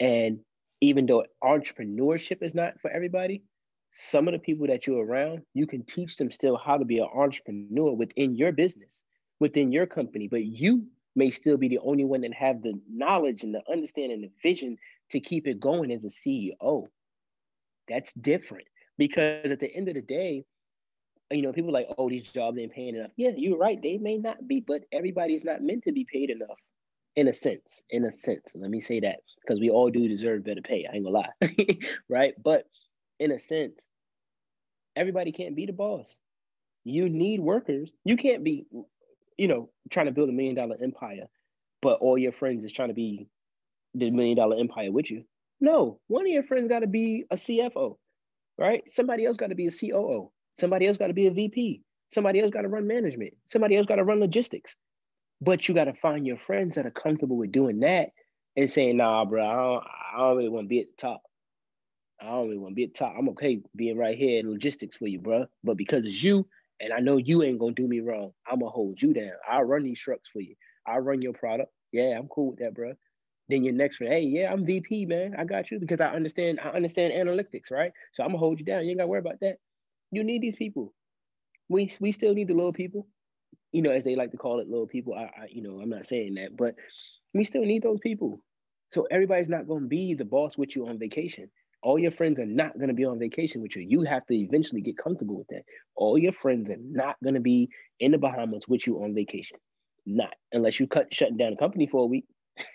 And 0.00 0.40
even 0.80 1.06
though 1.06 1.24
entrepreneurship 1.44 2.42
is 2.42 2.52
not 2.52 2.80
for 2.80 2.90
everybody, 2.90 3.44
some 3.92 4.26
of 4.26 4.32
the 4.32 4.40
people 4.40 4.66
that 4.66 4.88
you're 4.88 5.04
around, 5.04 5.42
you 5.54 5.68
can 5.68 5.84
teach 5.84 6.16
them 6.16 6.32
still 6.32 6.56
how 6.56 6.78
to 6.78 6.84
be 6.84 6.98
an 6.98 7.06
entrepreneur 7.14 7.92
within 7.92 8.34
your 8.34 8.50
business, 8.50 9.04
within 9.38 9.70
your 9.70 9.86
company. 9.86 10.26
But 10.26 10.44
you 10.44 10.86
may 11.14 11.30
still 11.30 11.56
be 11.56 11.68
the 11.68 11.78
only 11.80 12.04
one 12.04 12.22
that 12.22 12.34
have 12.34 12.62
the 12.62 12.78
knowledge 12.90 13.42
and 13.42 13.54
the 13.54 13.62
understanding, 13.70 14.22
and 14.22 14.24
the 14.24 14.30
vision 14.42 14.76
to 15.10 15.20
keep 15.20 15.46
it 15.46 15.60
going 15.60 15.90
as 15.92 16.04
a 16.04 16.08
CEO. 16.08 16.86
That's 17.88 18.12
different 18.14 18.66
because 18.98 19.50
at 19.50 19.60
the 19.60 19.74
end 19.74 19.88
of 19.88 19.94
the 19.94 20.02
day, 20.02 20.44
you 21.30 21.42
know, 21.42 21.52
people 21.52 21.72
like, 21.72 21.88
oh, 21.98 22.08
these 22.08 22.28
jobs 22.28 22.58
ain't 22.58 22.72
paying 22.72 22.96
enough. 22.96 23.10
Yeah, 23.16 23.30
you're 23.36 23.58
right. 23.58 23.80
They 23.80 23.98
may 23.98 24.18
not 24.18 24.46
be, 24.46 24.60
but 24.60 24.82
everybody's 24.92 25.44
not 25.44 25.62
meant 25.62 25.84
to 25.84 25.92
be 25.92 26.04
paid 26.10 26.30
enough 26.30 26.58
in 27.16 27.28
a 27.28 27.32
sense. 27.32 27.82
In 27.90 28.04
a 28.04 28.12
sense. 28.12 28.52
Let 28.54 28.70
me 28.70 28.80
say 28.80 29.00
that 29.00 29.20
because 29.40 29.60
we 29.60 29.70
all 29.70 29.90
do 29.90 30.08
deserve 30.08 30.44
better 30.44 30.62
pay. 30.62 30.86
I 30.86 30.96
ain't 30.96 31.04
gonna 31.04 31.16
lie. 31.16 31.78
right. 32.08 32.34
But 32.42 32.66
in 33.18 33.32
a 33.32 33.38
sense, 33.38 33.88
everybody 34.96 35.32
can't 35.32 35.56
be 35.56 35.66
the 35.66 35.72
boss. 35.72 36.18
You 36.84 37.08
need 37.08 37.40
workers. 37.40 37.92
You 38.04 38.16
can't 38.16 38.44
be 38.44 38.66
you 39.42 39.48
know, 39.48 39.68
trying 39.90 40.06
to 40.06 40.12
build 40.12 40.28
a 40.28 40.32
million 40.32 40.54
dollar 40.54 40.76
empire, 40.80 41.26
but 41.80 41.98
all 42.00 42.16
your 42.16 42.30
friends 42.30 42.64
is 42.64 42.72
trying 42.72 42.90
to 42.90 42.94
be 42.94 43.26
the 43.92 44.08
million 44.12 44.36
dollar 44.36 44.56
empire 44.56 44.92
with 44.92 45.10
you. 45.10 45.24
No, 45.60 45.98
one 46.06 46.26
of 46.26 46.32
your 46.32 46.44
friends 46.44 46.68
got 46.68 46.80
to 46.80 46.86
be 46.86 47.24
a 47.28 47.34
CFO. 47.34 47.96
right? 48.56 48.88
Somebody 48.88 49.24
else 49.26 49.36
got 49.36 49.48
to 49.48 49.56
be 49.56 49.66
a 49.66 49.70
COO. 49.72 50.30
Somebody 50.56 50.86
else 50.86 50.96
got 50.96 51.08
to 51.08 51.12
be 51.12 51.26
a 51.26 51.32
VP. 51.32 51.82
Somebody 52.10 52.38
else 52.38 52.52
got 52.52 52.62
to 52.62 52.68
run 52.68 52.86
management. 52.86 53.34
Somebody 53.48 53.76
else 53.76 53.86
got 53.86 53.96
to 53.96 54.04
run 54.04 54.20
logistics. 54.20 54.76
But 55.40 55.68
you 55.68 55.74
got 55.74 55.86
to 55.86 55.94
find 55.94 56.24
your 56.24 56.38
friends 56.38 56.76
that 56.76 56.86
are 56.86 56.90
comfortable 56.92 57.36
with 57.36 57.50
doing 57.50 57.80
that 57.80 58.10
and 58.56 58.70
saying, 58.70 58.98
nah, 58.98 59.24
bro, 59.24 59.44
I 59.44 59.54
don't, 59.54 59.84
I 60.14 60.18
don't 60.18 60.36
really 60.36 60.48
want 60.50 60.66
to 60.66 60.68
be 60.68 60.80
at 60.80 60.86
the 60.96 61.02
top. 61.02 61.22
I 62.20 62.26
don't 62.26 62.44
really 62.44 62.58
want 62.58 62.72
to 62.72 62.76
be 62.76 62.84
at 62.84 62.94
the 62.94 62.98
top. 62.98 63.14
I'm 63.18 63.30
okay 63.30 63.60
being 63.74 63.98
right 63.98 64.16
here 64.16 64.38
in 64.38 64.48
logistics 64.48 64.96
for 64.96 65.08
you, 65.08 65.18
bro. 65.18 65.46
But 65.64 65.76
because 65.76 66.04
it's 66.04 66.22
you, 66.22 66.46
and 66.82 66.92
I 66.92 66.98
know 66.98 67.16
you 67.16 67.42
ain't 67.42 67.60
gonna 67.60 67.74
do 67.74 67.86
me 67.86 68.00
wrong, 68.00 68.32
I'm 68.50 68.58
gonna 68.58 68.70
hold 68.70 69.00
you 69.00 69.14
down. 69.14 69.32
I'll 69.48 69.62
run 69.64 69.84
these 69.84 70.00
trucks 70.00 70.28
for 70.28 70.40
you. 70.40 70.56
I'll 70.86 71.00
run 71.00 71.22
your 71.22 71.32
product. 71.32 71.70
Yeah, 71.92 72.18
I'm 72.18 72.28
cool 72.28 72.50
with 72.50 72.58
that, 72.58 72.74
bro. 72.74 72.94
Then 73.48 73.64
your 73.64 73.74
next 73.74 73.96
friend, 73.96 74.12
hey, 74.12 74.22
yeah, 74.22 74.52
I'm 74.52 74.66
VP, 74.66 75.06
man. 75.06 75.34
I 75.38 75.44
got 75.44 75.70
you 75.70 75.78
because 75.78 76.00
I 76.00 76.08
understand, 76.08 76.58
I 76.60 76.70
understand 76.70 77.12
analytics, 77.12 77.70
right? 77.70 77.92
So 78.12 78.24
I'm 78.24 78.30
gonna 78.30 78.38
hold 78.38 78.58
you 78.58 78.66
down. 78.66 78.82
You 78.84 78.90
ain't 78.90 78.98
gotta 78.98 79.08
worry 79.08 79.20
about 79.20 79.40
that. 79.40 79.56
You 80.10 80.24
need 80.24 80.42
these 80.42 80.56
people. 80.56 80.92
We 81.68 81.90
we 82.00 82.12
still 82.12 82.34
need 82.34 82.48
the 82.48 82.54
little 82.54 82.72
people, 82.72 83.06
you 83.70 83.82
know, 83.82 83.90
as 83.90 84.04
they 84.04 84.14
like 84.14 84.32
to 84.32 84.36
call 84.36 84.60
it, 84.60 84.68
little 84.68 84.86
people. 84.86 85.14
I, 85.14 85.22
I 85.24 85.46
you 85.50 85.62
know, 85.62 85.80
I'm 85.80 85.90
not 85.90 86.04
saying 86.04 86.34
that, 86.34 86.56
but 86.56 86.74
we 87.32 87.44
still 87.44 87.62
need 87.64 87.82
those 87.82 88.00
people. 88.00 88.42
So 88.90 89.06
everybody's 89.10 89.48
not 89.48 89.68
gonna 89.68 89.86
be 89.86 90.14
the 90.14 90.24
boss 90.24 90.58
with 90.58 90.74
you 90.74 90.88
on 90.88 90.98
vacation. 90.98 91.48
All 91.82 91.98
your 91.98 92.12
friends 92.12 92.38
are 92.38 92.46
not 92.46 92.76
going 92.76 92.88
to 92.88 92.94
be 92.94 93.04
on 93.04 93.18
vacation 93.18 93.60
with 93.60 93.74
you. 93.74 93.82
You 93.82 94.02
have 94.02 94.24
to 94.26 94.34
eventually 94.34 94.80
get 94.80 94.96
comfortable 94.96 95.36
with 95.36 95.48
that. 95.48 95.62
All 95.96 96.16
your 96.16 96.32
friends 96.32 96.70
are 96.70 96.76
not 96.80 97.16
going 97.22 97.34
to 97.34 97.40
be 97.40 97.70
in 97.98 98.12
the 98.12 98.18
Bahamas 98.18 98.68
with 98.68 98.86
you 98.86 99.02
on 99.02 99.14
vacation. 99.14 99.58
Not 100.06 100.34
unless 100.52 100.78
you 100.78 100.86
cut 100.86 101.12
shutting 101.12 101.36
down 101.36 101.50
the 101.50 101.56
company 101.56 101.86
for 101.86 102.02
a 102.02 102.06
week. 102.06 102.24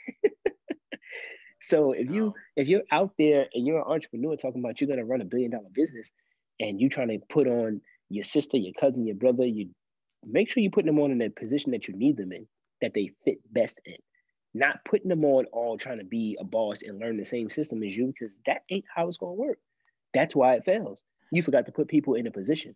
so 1.61 1.93
if 1.93 2.09
you 2.09 2.33
if 2.55 2.67
you're 2.67 2.83
out 2.91 3.11
there 3.17 3.47
and 3.53 3.65
you're 3.65 3.79
an 3.79 3.85
entrepreneur 3.87 4.35
talking 4.35 4.61
about 4.61 4.81
you're 4.81 4.87
going 4.87 4.99
to 4.99 5.05
run 5.05 5.21
a 5.21 5.25
billion 5.25 5.51
dollar 5.51 5.69
business 5.73 6.11
and 6.59 6.79
you're 6.79 6.89
trying 6.89 7.09
to 7.09 7.19
put 7.29 7.47
on 7.47 7.81
your 8.09 8.23
sister, 8.23 8.57
your 8.57 8.73
cousin, 8.79 9.05
your 9.05 9.15
brother, 9.15 9.45
you 9.45 9.69
make 10.25 10.49
sure 10.49 10.63
you 10.63 10.71
put 10.71 10.85
them 10.85 10.99
on 10.99 11.11
in 11.11 11.21
a 11.21 11.29
position 11.29 11.71
that 11.71 11.87
you 11.87 11.95
need 11.95 12.17
them 12.17 12.31
in, 12.31 12.47
that 12.81 12.93
they 12.93 13.11
fit 13.25 13.37
best 13.51 13.79
in 13.85 13.95
not 14.57 14.83
putting 14.85 15.09
them 15.09 15.23
on 15.25 15.45
all 15.45 15.77
trying 15.77 15.99
to 15.99 16.03
be 16.03 16.37
a 16.39 16.43
boss 16.43 16.83
and 16.83 16.99
learn 16.99 17.17
the 17.17 17.25
same 17.25 17.49
system 17.49 17.83
as 17.83 17.95
you 17.95 18.07
because 18.07 18.35
that 18.45 18.63
ain't 18.69 18.85
how 18.93 19.07
it's 19.07 19.17
going 19.17 19.35
to 19.35 19.41
work. 19.41 19.59
That's 20.13 20.35
why 20.35 20.55
it 20.55 20.65
fails. 20.65 21.01
You 21.31 21.41
forgot 21.41 21.65
to 21.65 21.71
put 21.71 21.87
people 21.87 22.15
in 22.15 22.27
a 22.27 22.31
position. 22.31 22.75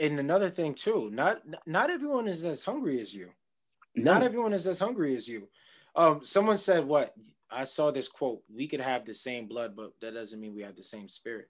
And 0.00 0.18
another 0.20 0.48
thing 0.48 0.74
too, 0.74 1.10
not 1.10 1.42
not 1.66 1.90
everyone 1.90 2.28
is 2.28 2.44
as 2.44 2.62
hungry 2.62 3.00
as 3.00 3.14
you. 3.14 3.30
No. 3.96 4.14
Not 4.14 4.22
everyone 4.22 4.52
is 4.52 4.66
as 4.66 4.78
hungry 4.78 5.16
as 5.16 5.26
you. 5.26 5.48
Um, 5.96 6.20
someone 6.22 6.58
said 6.58 6.84
what 6.84 7.14
I 7.50 7.64
saw 7.64 7.90
this 7.90 8.08
quote: 8.08 8.42
"We 8.54 8.68
could 8.68 8.80
have 8.80 9.04
the 9.04 9.14
same 9.14 9.48
blood, 9.48 9.74
but 9.74 9.92
that 10.00 10.14
doesn't 10.14 10.40
mean 10.40 10.54
we 10.54 10.62
have 10.62 10.76
the 10.76 10.84
same 10.84 11.08
spirit." 11.08 11.48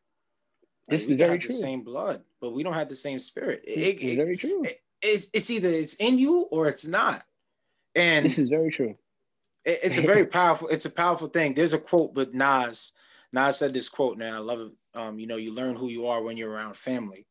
Like, 0.89 1.01
this 1.01 1.09
is 1.09 1.17
very 1.17 1.39
true. 1.39 1.49
The 1.49 1.55
same 1.55 1.83
blood, 1.83 2.23
but 2.41 2.55
we 2.55 2.63
don't 2.63 2.73
have 2.73 2.89
the 2.89 2.97
same 2.97 3.19
spirit. 3.19 3.65
It, 3.67 4.03
it, 4.03 4.17
very 4.17 4.39
true. 4.39 4.65
It, 4.65 4.79
it's, 5.03 5.29
it's 5.35 5.51
either 5.51 5.69
it's 5.69 5.95
in 5.97 6.19
you 6.19 6.43
or 6.51 6.69
it's 6.69 6.87
not. 6.87 7.25
And 7.95 8.25
this 8.25 8.39
is 8.39 8.49
very 8.49 8.71
true 8.71 8.97
it's 9.69 9.99
a 9.99 10.03
very 10.03 10.27
powerful 10.39 10.69
it's 10.69 10.87
a 10.87 10.91
powerful 10.91 11.29
thing. 11.29 11.55
There's 11.55 11.75
a 11.75 11.79
quote 11.79 12.15
but 12.15 12.35
nas 12.35 12.93
nas 13.33 13.59
said 13.59 13.75
this 13.75 13.89
quote 13.89 14.19
now 14.19 14.37
i 14.37 14.39
love 14.39 14.61
it. 14.61 14.73
Um, 14.95 15.19
you 15.19 15.27
know 15.27 15.37
you 15.37 15.55
learn 15.55 15.77
who 15.77 15.89
you 15.89 16.07
are 16.07 16.23
when 16.23 16.37
you're 16.37 16.51
around 16.51 16.77
family 16.77 17.27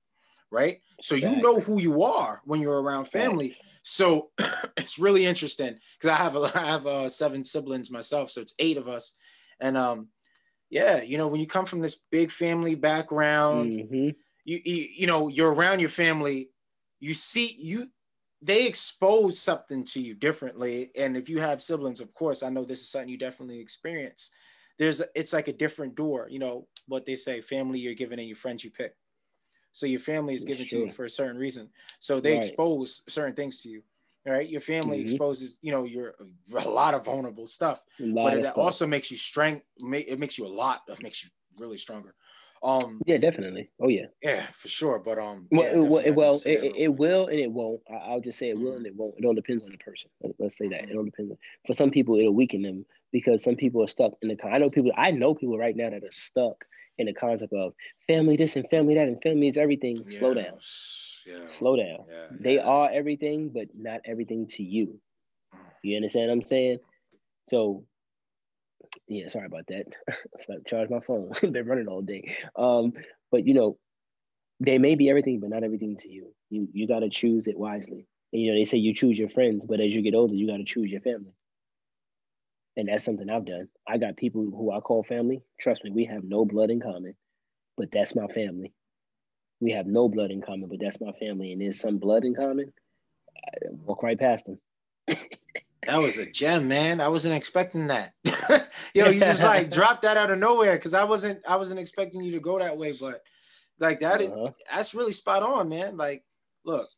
right? 0.52 0.78
So 1.02 1.16
you 1.16 1.36
know 1.36 1.60
who 1.60 1.80
you 1.80 2.04
are 2.04 2.42
when 2.46 2.62
you're 2.62 2.82
around 2.82 3.06
family. 3.06 3.56
So 3.84 4.30
it's 4.78 4.98
really 4.98 5.26
interesting 5.26 5.78
because 6.00 6.18
i 6.18 6.24
have 6.24 6.36
a, 6.36 6.52
i 6.56 6.66
have 6.66 6.88
uh, 6.88 7.10
seven 7.10 7.44
siblings 7.44 7.92
myself 7.92 8.32
so 8.32 8.42
it's 8.42 8.56
eight 8.60 8.78
of 8.78 8.88
us. 8.88 9.14
And 9.60 9.78
um 9.78 10.08
yeah 10.70 11.02
you 11.02 11.18
know 11.18 11.28
when 11.28 11.40
you 11.40 11.48
come 11.48 11.66
from 11.66 11.80
this 11.80 11.96
big 12.12 12.30
family 12.30 12.76
background 12.76 13.72
mm-hmm. 13.72 14.10
you, 14.44 14.60
you 14.66 14.88
you 14.98 15.08
know 15.08 15.28
you're 15.30 15.54
around 15.54 15.80
your 15.80 15.90
family 15.90 16.50
you 17.00 17.14
see 17.14 17.56
you 17.58 17.88
they 18.42 18.68
expose 18.68 19.40
something 19.40 19.84
to 19.84 20.02
you 20.02 20.14
differently. 20.14 20.92
And 20.96 21.18
if 21.18 21.30
you 21.30 21.40
have 21.40 21.62
siblings, 21.62 22.02
of 22.02 22.14
course, 22.14 22.44
I 22.44 22.50
know 22.50 22.64
this 22.64 22.82
is 22.82 22.90
something 22.90 23.10
you 23.10 23.18
definitely 23.18 23.60
experience. 23.60 24.32
There's 24.78 25.02
it's 25.16 25.34
like 25.34 25.48
a 25.48 25.54
different 25.54 25.96
door, 25.96 26.28
you 26.30 26.40
know, 26.40 26.68
what 26.88 27.06
they 27.06 27.16
say, 27.16 27.42
family 27.42 27.80
you're 27.80 27.96
given 27.96 28.20
and 28.20 28.28
your 28.28 28.36
friends 28.36 28.64
you 28.64 28.70
pick. 28.70 28.94
So 29.72 29.86
your 29.86 30.00
family 30.00 30.34
is 30.34 30.44
given 30.44 30.66
to 30.68 30.80
you 30.80 30.88
for 30.88 31.06
a 31.06 31.10
certain 31.10 31.38
reason. 31.38 31.70
So 32.00 32.20
they 32.20 32.32
right. 32.32 32.38
expose 32.38 33.04
certain 33.10 33.36
things 33.36 33.62
to 33.62 33.70
you. 33.70 33.84
Right. 34.26 34.50
Your 34.50 34.62
family 34.62 34.98
mm-hmm. 34.98 35.06
exposes, 35.06 35.58
you 35.62 35.72
know, 35.72 35.86
your 35.86 36.16
a 36.54 36.68
lot 36.68 36.94
of 36.94 37.06
vulnerable 37.06 37.48
stuff. 37.48 37.84
But 37.98 38.34
it 38.34 38.46
stuff. 38.46 38.58
also 38.58 38.86
makes 38.86 39.10
you 39.10 39.18
strength, 39.18 39.66
it 39.80 40.20
makes 40.20 40.38
you 40.38 40.46
a 40.46 40.50
lot, 40.50 40.82
it 40.90 41.02
makes 41.02 41.24
you 41.24 41.30
really 41.58 41.78
stronger. 41.78 42.14
Um, 42.64 43.02
yeah, 43.06 43.18
definitely. 43.18 43.70
Oh 43.80 43.88
yeah. 43.88 44.06
Yeah, 44.22 44.48
for 44.52 44.68
sure. 44.68 45.00
But 45.00 45.20
um, 45.20 45.48
well, 45.52 45.64
yeah, 45.64 45.80
well, 45.80 46.02
it, 46.04 46.12
well 46.12 46.42
it, 46.46 46.74
it, 46.76 46.88
will 46.88 47.28
and 47.28 47.40
it 47.40 47.52
won't. 47.52 47.82
I, 47.90 48.14
will 48.14 48.22
just 48.22 48.40
say 48.40 48.50
it 48.50 48.58
will 48.58 48.72
mm-hmm. 48.72 48.78
and 48.78 48.88
it 48.88 48.96
won't. 48.96 49.16
It 49.18 49.26
all 49.26 49.34
depends 49.34 49.64
on 49.64 49.72
the 49.72 49.78
person. 49.78 50.10
Let's 50.40 50.58
say 50.58 50.68
that 50.70 50.90
it 50.90 50.96
all 50.96 51.04
depends. 51.04 51.34
For 51.66 51.74
some 51.74 51.92
people, 51.92 52.16
it'll 52.16 52.34
weaken 52.34 52.62
them 52.62 52.86
because 53.12 53.44
some 53.44 53.56
people 53.56 53.84
are 53.84 53.88
stuck 53.88 54.14
in 54.22 54.30
the. 54.30 54.38
I 54.46 54.58
know 54.58 54.70
people. 54.70 54.92
I 54.98 55.12
know 55.12 55.34
people 55.36 55.58
right 55.58 55.76
now 55.76 55.90
that 55.90 56.04
are 56.04 56.12
stuck 56.12 56.66
in 56.98 57.06
the 57.06 57.14
concept 57.14 57.54
of 57.54 57.74
family 58.08 58.38
this 58.38 58.56
and 58.56 58.68
family 58.70 58.96
that 58.96 59.08
and 59.08 59.22
family 59.22 59.48
is 59.48 59.58
everything. 59.58 60.04
Yeah. 60.08 60.20
Slow 60.20 60.34
down. 60.34 60.58
Yeah. 61.26 61.46
Slow 61.46 61.76
down. 61.76 62.06
Yeah. 62.10 62.28
They 62.40 62.60
are 62.60 62.90
everything, 62.92 63.50
but 63.50 63.68
not 63.76 64.02
everything 64.06 64.48
to 64.48 64.64
you. 64.64 65.00
Mm. 65.54 65.60
You 65.84 65.96
understand 65.98 66.30
what 66.30 66.34
I'm 66.34 66.46
saying? 66.46 66.80
So 67.48 67.86
yeah, 69.08 69.30
sorry 69.30 69.46
about 69.46 69.68
that. 69.68 69.86
charge 70.68 70.90
my 70.90 71.00
phone. 71.00 71.32
Been 71.42 71.66
running 71.66 71.88
all 71.88 72.02
day. 72.02 72.36
Um, 72.56 72.94
but 73.32 73.46
you 73.48 73.54
know, 73.54 73.78
they 74.60 74.78
may 74.78 74.96
be 74.96 75.10
everything, 75.10 75.40
but 75.40 75.50
not 75.50 75.64
everything 75.64 75.98
to 75.98 76.10
you. 76.10 76.34
You 76.50 76.68
you 76.74 76.88
got 76.88 77.00
to 77.00 77.10
choose 77.10 77.48
it 77.48 77.58
wisely. 77.58 78.08
And, 78.34 78.42
you 78.42 78.52
know, 78.52 78.60
they 78.60 78.66
say 78.66 78.78
you 78.80 78.94
choose 78.94 79.20
your 79.20 79.30
friends, 79.30 79.66
but 79.66 79.80
as 79.80 79.96
you 79.96 80.02
get 80.04 80.16
older, 80.16 80.36
you 80.36 80.48
got 80.48 80.58
to 80.58 80.66
choose 80.66 80.92
your 80.92 81.02
family. 81.02 81.34
And 82.78 82.88
that's 82.88 83.04
something 83.04 83.30
I've 83.30 83.46
done. 83.46 83.68
I 83.88 83.98
got 83.98 84.18
people 84.18 84.44
who 84.44 84.72
I 84.72 84.80
call 84.80 85.04
family. 85.04 85.42
Trust 85.60 85.84
me, 85.84 85.92
we 85.92 86.06
have 86.06 86.24
no 86.24 86.46
blood 86.46 86.70
in 86.70 86.80
common, 86.80 87.16
but 87.78 87.92
that's 87.92 88.16
my 88.16 88.28
family. 88.28 88.74
We 89.62 89.72
have 89.74 89.88
no 89.88 90.10
blood 90.10 90.32
in 90.32 90.42
common, 90.42 90.70
but 90.70 90.80
that's 90.80 91.02
my 91.02 91.14
family. 91.14 91.54
And 91.54 91.62
there's 91.62 91.80
some 91.80 91.98
blood 92.00 92.26
in 92.26 92.36
common. 92.36 92.74
I 93.46 93.70
walk 93.72 94.04
right 94.04 94.20
past 94.20 94.48
them. 94.48 94.60
That 95.88 96.02
was 96.02 96.18
a 96.18 96.30
gem, 96.30 96.68
man. 96.68 97.00
I 97.00 97.08
wasn't 97.08 97.36
expecting 97.36 97.88
that. 97.88 98.14
Yo, 98.94 99.08
you 99.08 99.20
just 99.20 99.44
like 99.46 99.72
dropped 99.72 100.02
that 100.02 100.18
out 100.18 100.30
of 100.30 100.38
nowhere 100.38 100.76
because 100.76 100.94
I 100.94 101.04
wasn't 101.04 101.40
I 101.48 101.56
wasn't 101.56 101.80
expecting 101.80 102.22
you 102.22 102.34
to 102.34 102.40
go 102.40 102.60
that 102.60 102.78
way, 102.78 102.92
but 102.92 103.22
like 103.80 104.00
that 104.00 104.22
uh-huh. 104.22 104.46
is, 104.48 104.54
that's 104.70 104.94
really 104.94 105.12
spot 105.12 105.44
on, 105.44 105.70
man. 105.70 105.98
Like, 105.98 106.24
look, 106.66 106.90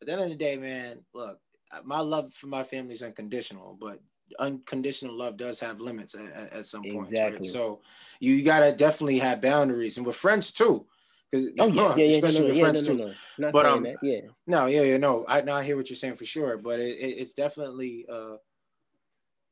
at 0.00 0.06
the 0.06 0.12
end 0.12 0.22
of 0.22 0.28
the 0.28 0.34
day, 0.34 0.56
man, 0.56 0.98
look, 1.14 1.38
my 1.84 2.00
love 2.00 2.32
for 2.32 2.46
my 2.46 2.62
family 2.62 2.94
is 2.94 3.02
unconditional, 3.02 3.76
but 3.80 4.00
unconditional 4.38 5.16
love 5.16 5.36
does 5.36 5.58
have 5.60 5.80
limits 5.80 6.14
at, 6.14 6.52
at 6.52 6.66
some 6.66 6.82
point, 6.82 7.10
exactly. 7.10 7.36
right? 7.36 7.44
So 7.44 7.80
you 8.20 8.44
gotta 8.44 8.72
definitely 8.72 9.18
have 9.20 9.40
boundaries, 9.40 9.96
and 9.96 10.06
with 10.06 10.16
friends 10.16 10.52
too. 10.52 10.86
Because 11.30 11.48
oh 11.60 11.68
yeah, 11.68 11.94
yeah, 11.96 12.16
especially 12.16 12.38
yeah, 12.38 12.40
no, 12.40 12.48
with 12.48 12.60
friends 12.60 12.88
no, 12.88 12.94
no, 12.94 13.06
too. 13.08 13.14
No, 13.38 13.50
but 13.52 13.66
um, 13.66 13.82
that. 13.84 13.96
yeah, 14.02 14.20
no, 14.46 14.66
yeah, 14.66 14.82
yeah, 14.82 14.96
no, 14.96 15.24
I 15.28 15.40
now 15.42 15.56
I 15.56 15.62
hear 15.62 15.76
what 15.76 15.88
you're 15.88 15.96
saying 15.96 16.16
for 16.16 16.24
sure, 16.24 16.56
but 16.58 16.80
it, 16.80 16.98
it, 16.98 17.18
it's 17.18 17.34
definitely 17.34 18.06
uh, 18.10 18.36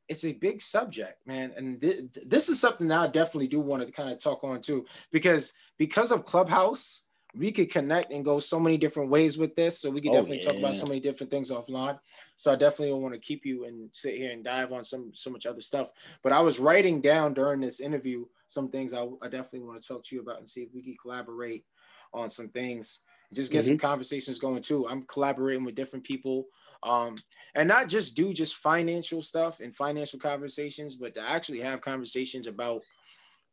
it's 0.09 0.25
a 0.25 0.33
big 0.33 0.61
subject, 0.61 1.25
man, 1.27 1.53
and 1.57 1.81
th- 1.81 2.05
this 2.27 2.49
is 2.49 2.61
something 2.61 2.89
that 2.89 2.99
I 2.99 3.07
definitely 3.07 3.49
do 3.49 3.61
want 3.61 3.87
to 3.87 3.93
kind 3.93 4.11
of 4.11 4.19
talk 4.21 4.43
on 4.43 4.61
too, 4.61 4.87
because 5.13 5.53
because 5.79 6.11
of 6.11 6.25
Clubhouse, 6.25 7.05
we 7.35 7.53
could 7.53 7.71
connect 7.71 8.13
and 8.13 8.25
go 8.25 8.39
so 8.39 8.59
many 8.59 8.77
different 8.77 9.11
ways 9.11 9.39
with 9.39 9.55
this. 9.55 9.79
So 9.79 9.91
we 9.91 10.01
could 10.01 10.11
oh, 10.11 10.15
definitely 10.15 10.41
yeah. 10.43 10.49
talk 10.49 10.59
about 10.59 10.75
so 10.75 10.87
many 10.87 11.01
different 11.01 11.31
things 11.31 11.51
offline. 11.51 11.99
So 12.37 12.53
I 12.53 12.57
definitely 12.57 12.91
don't 12.91 13.03
want 13.03 13.15
to 13.15 13.21
keep 13.21 13.45
you 13.45 13.67
and 13.67 13.91
sit 13.93 14.17
here 14.17 14.33
and 14.33 14.43
dive 14.45 14.73
on 14.73 14.83
some 14.83 15.11
so 15.15 15.31
much 15.31 15.47
other 15.47 15.61
stuff. 15.61 15.91
But 16.23 16.33
I 16.33 16.41
was 16.41 16.59
writing 16.59 17.01
down 17.01 17.35
during 17.35 17.61
this 17.61 17.81
interview 17.81 18.25
some 18.49 18.71
things 18.71 18.93
I, 18.93 19.03
I 19.23 19.29
definitely 19.29 19.61
want 19.61 19.81
to 19.81 19.87
talk 19.87 20.05
to 20.05 20.17
you 20.17 20.23
about 20.23 20.39
and 20.39 20.49
see 20.49 20.63
if 20.63 20.71
we 20.75 20.83
can 20.83 20.97
collaborate 21.01 21.65
on 22.13 22.29
some 22.29 22.49
things. 22.49 23.03
Just 23.33 23.53
get 23.53 23.59
mm-hmm. 23.59 23.69
some 23.69 23.79
conversations 23.79 24.39
going 24.39 24.63
too. 24.63 24.89
I'm 24.89 25.03
collaborating 25.03 25.65
with 25.65 25.75
different 25.75 26.05
people, 26.05 26.47
um, 26.83 27.17
and 27.55 27.69
not 27.69 27.89
just 27.89 28.17
do 28.17 28.33
just 28.33 28.57
financial 28.57 29.21
stuff 29.21 29.61
and 29.61 29.75
financial 29.75 30.19
conversations, 30.19 30.97
but 30.97 31.13
to 31.15 31.21
actually 31.21 31.61
have 31.61 31.83
conversations 31.83 32.47
about 32.47 32.83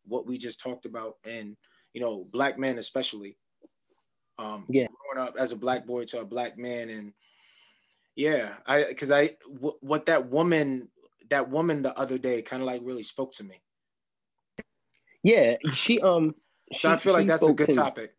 what 0.05 0.25
we 0.25 0.37
just 0.37 0.61
talked 0.61 0.85
about, 0.85 1.15
and 1.25 1.57
you 1.93 1.99
know, 1.99 2.25
black 2.31 2.57
men 2.57 2.77
especially. 2.77 3.37
Um, 4.39 4.65
yeah, 4.69 4.87
growing 5.13 5.27
up 5.27 5.35
as 5.37 5.51
a 5.51 5.57
black 5.57 5.85
boy 5.85 6.05
to 6.05 6.21
a 6.21 6.25
black 6.25 6.57
man, 6.57 6.89
and 6.89 7.11
yeah, 8.15 8.53
I 8.65 8.85
because 8.85 9.11
I 9.11 9.31
w- 9.53 9.77
what 9.81 10.05
that 10.05 10.29
woman 10.29 10.87
that 11.29 11.49
woman 11.49 11.81
the 11.81 11.97
other 11.97 12.17
day 12.17 12.41
kind 12.41 12.61
of 12.61 12.67
like 12.67 12.81
really 12.83 13.03
spoke 13.03 13.33
to 13.33 13.43
me. 13.43 13.61
Yeah, 15.25 15.55
she 15.73 15.99
um. 16.01 16.35
So 16.73 16.91
I 16.91 16.97
feel 16.97 17.13
like 17.13 17.25
that's 17.25 17.47
a 17.47 17.51
good 17.51 17.73
topic. 17.73 18.13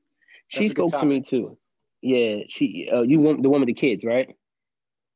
That's 0.53 0.67
she 0.67 0.69
spoke 0.71 0.91
to 0.91 1.07
me 1.07 1.21
too. 1.21 1.57
Yeah, 2.03 2.39
she 2.49 2.91
uh, 2.93 3.03
you 3.03 3.21
want 3.21 3.45
the 3.45 3.49
one 3.49 3.61
with 3.61 3.69
the 3.69 3.75
kids, 3.75 4.05
right? 4.05 4.35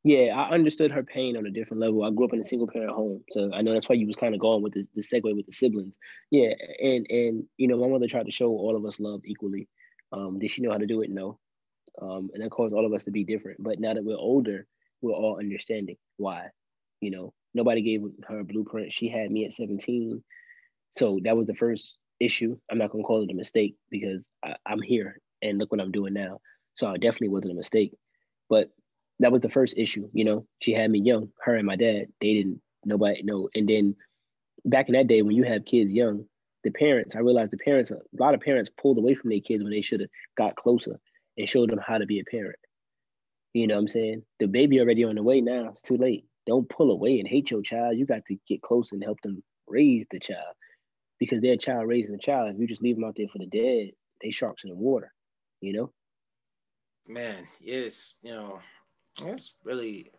Yeah, 0.04 0.36
I 0.36 0.50
understood 0.50 0.92
her 0.92 1.02
pain 1.02 1.36
on 1.36 1.46
a 1.46 1.50
different 1.50 1.80
level. 1.80 2.04
I 2.04 2.10
grew 2.10 2.26
up 2.26 2.32
in 2.32 2.40
a 2.40 2.44
single 2.44 2.68
parent 2.68 2.92
home, 2.92 3.24
so 3.32 3.50
I 3.52 3.62
know 3.62 3.72
that's 3.72 3.88
why 3.88 3.96
you 3.96 4.06
was 4.06 4.14
kind 4.14 4.34
of 4.34 4.40
going 4.40 4.62
with 4.62 4.72
the, 4.74 4.86
the 4.94 5.02
segue 5.02 5.34
with 5.34 5.46
the 5.46 5.52
siblings. 5.52 5.98
Yeah, 6.30 6.54
and 6.80 7.06
and 7.10 7.44
you 7.56 7.66
know, 7.66 7.76
my 7.76 7.88
mother 7.88 8.06
tried 8.06 8.26
to 8.26 8.32
show 8.32 8.50
all 8.50 8.76
of 8.76 8.84
us 8.84 9.00
love 9.00 9.22
equally. 9.24 9.68
Um, 10.12 10.38
did 10.38 10.50
she 10.50 10.62
know 10.62 10.70
how 10.70 10.78
to 10.78 10.86
do 10.86 11.02
it? 11.02 11.10
No. 11.10 11.40
Um, 12.00 12.30
and 12.32 12.44
that 12.44 12.50
caused 12.50 12.72
all 12.72 12.86
of 12.86 12.92
us 12.92 13.02
to 13.04 13.10
be 13.10 13.24
different. 13.24 13.60
But 13.60 13.80
now 13.80 13.94
that 13.94 14.04
we're 14.04 14.16
older, 14.16 14.64
we're 15.02 15.12
all 15.12 15.40
understanding 15.40 15.96
why. 16.18 16.50
You 17.00 17.10
know, 17.10 17.34
nobody 17.52 17.82
gave 17.82 18.02
her 18.28 18.38
a 18.38 18.44
blueprint. 18.44 18.92
She 18.92 19.08
had 19.08 19.32
me 19.32 19.44
at 19.44 19.54
17. 19.54 20.22
So 20.92 21.18
that 21.24 21.36
was 21.36 21.46
the 21.46 21.54
first 21.54 21.98
issue. 22.18 22.56
I'm 22.70 22.78
not 22.78 22.90
gonna 22.90 23.04
call 23.04 23.22
it 23.22 23.30
a 23.30 23.34
mistake 23.34 23.76
because 23.90 24.28
I, 24.44 24.54
I'm 24.66 24.82
here 24.82 25.18
and 25.42 25.58
look 25.58 25.72
what 25.72 25.80
I'm 25.80 25.92
doing 25.92 26.12
now. 26.12 26.40
So 26.76 26.90
it 26.92 27.00
definitely 27.00 27.28
wasn't 27.28 27.52
a 27.52 27.56
mistake. 27.56 27.94
But 28.48 28.70
that 29.20 29.32
was 29.32 29.40
the 29.40 29.50
first 29.50 29.76
issue. 29.76 30.08
You 30.12 30.24
know, 30.24 30.46
she 30.60 30.72
had 30.72 30.90
me 30.90 31.00
young. 31.00 31.28
Her 31.42 31.54
and 31.54 31.66
my 31.66 31.76
dad, 31.76 32.06
they 32.20 32.34
didn't 32.34 32.60
nobody 32.84 33.22
know. 33.22 33.48
And 33.54 33.68
then 33.68 33.96
back 34.64 34.88
in 34.88 34.94
that 34.94 35.06
day, 35.06 35.22
when 35.22 35.36
you 35.36 35.44
have 35.44 35.64
kids 35.64 35.92
young, 35.92 36.24
the 36.64 36.70
parents, 36.70 37.16
I 37.16 37.20
realized 37.20 37.52
the 37.52 37.58
parents, 37.58 37.90
a 37.90 37.98
lot 38.18 38.34
of 38.34 38.40
parents 38.40 38.70
pulled 38.70 38.98
away 38.98 39.14
from 39.14 39.30
their 39.30 39.40
kids 39.40 39.62
when 39.62 39.72
they 39.72 39.82
should 39.82 40.00
have 40.00 40.10
got 40.36 40.56
closer 40.56 40.98
and 41.38 41.48
showed 41.48 41.70
them 41.70 41.80
how 41.84 41.98
to 41.98 42.06
be 42.06 42.20
a 42.20 42.24
parent. 42.24 42.58
You 43.54 43.66
know 43.66 43.74
what 43.74 43.80
I'm 43.80 43.88
saying? 43.88 44.22
The 44.38 44.46
baby 44.46 44.80
already 44.80 45.04
on 45.04 45.16
the 45.16 45.22
way 45.22 45.40
now. 45.40 45.70
It's 45.70 45.82
too 45.82 45.96
late. 45.96 46.26
Don't 46.46 46.68
pull 46.68 46.90
away 46.90 47.18
and 47.18 47.28
hate 47.28 47.50
your 47.50 47.62
child. 47.62 47.96
You 47.96 48.06
got 48.06 48.24
to 48.26 48.36
get 48.46 48.62
close 48.62 48.92
and 48.92 49.02
help 49.02 49.20
them 49.22 49.42
raise 49.66 50.06
the 50.10 50.18
child 50.18 50.54
because 51.20 51.40
they're 51.40 51.52
a 51.52 51.58
child 51.58 51.86
raising 51.86 52.14
a 52.14 52.18
child. 52.18 52.52
If 52.52 52.58
you 52.58 52.66
just 52.66 52.82
leave 52.82 52.96
them 52.96 53.04
out 53.04 53.14
there 53.16 53.28
for 53.28 53.38
the 53.38 53.46
dead, 53.46 53.92
they 54.20 54.32
sharks 54.32 54.64
in 54.64 54.70
the 54.70 54.76
water. 54.76 55.12
You 55.60 55.74
know? 55.74 55.92
Man, 57.06 57.46
yes, 57.60 58.16
you 58.22 58.32
know, 58.32 58.60
it's 59.22 59.54
really 59.62 60.10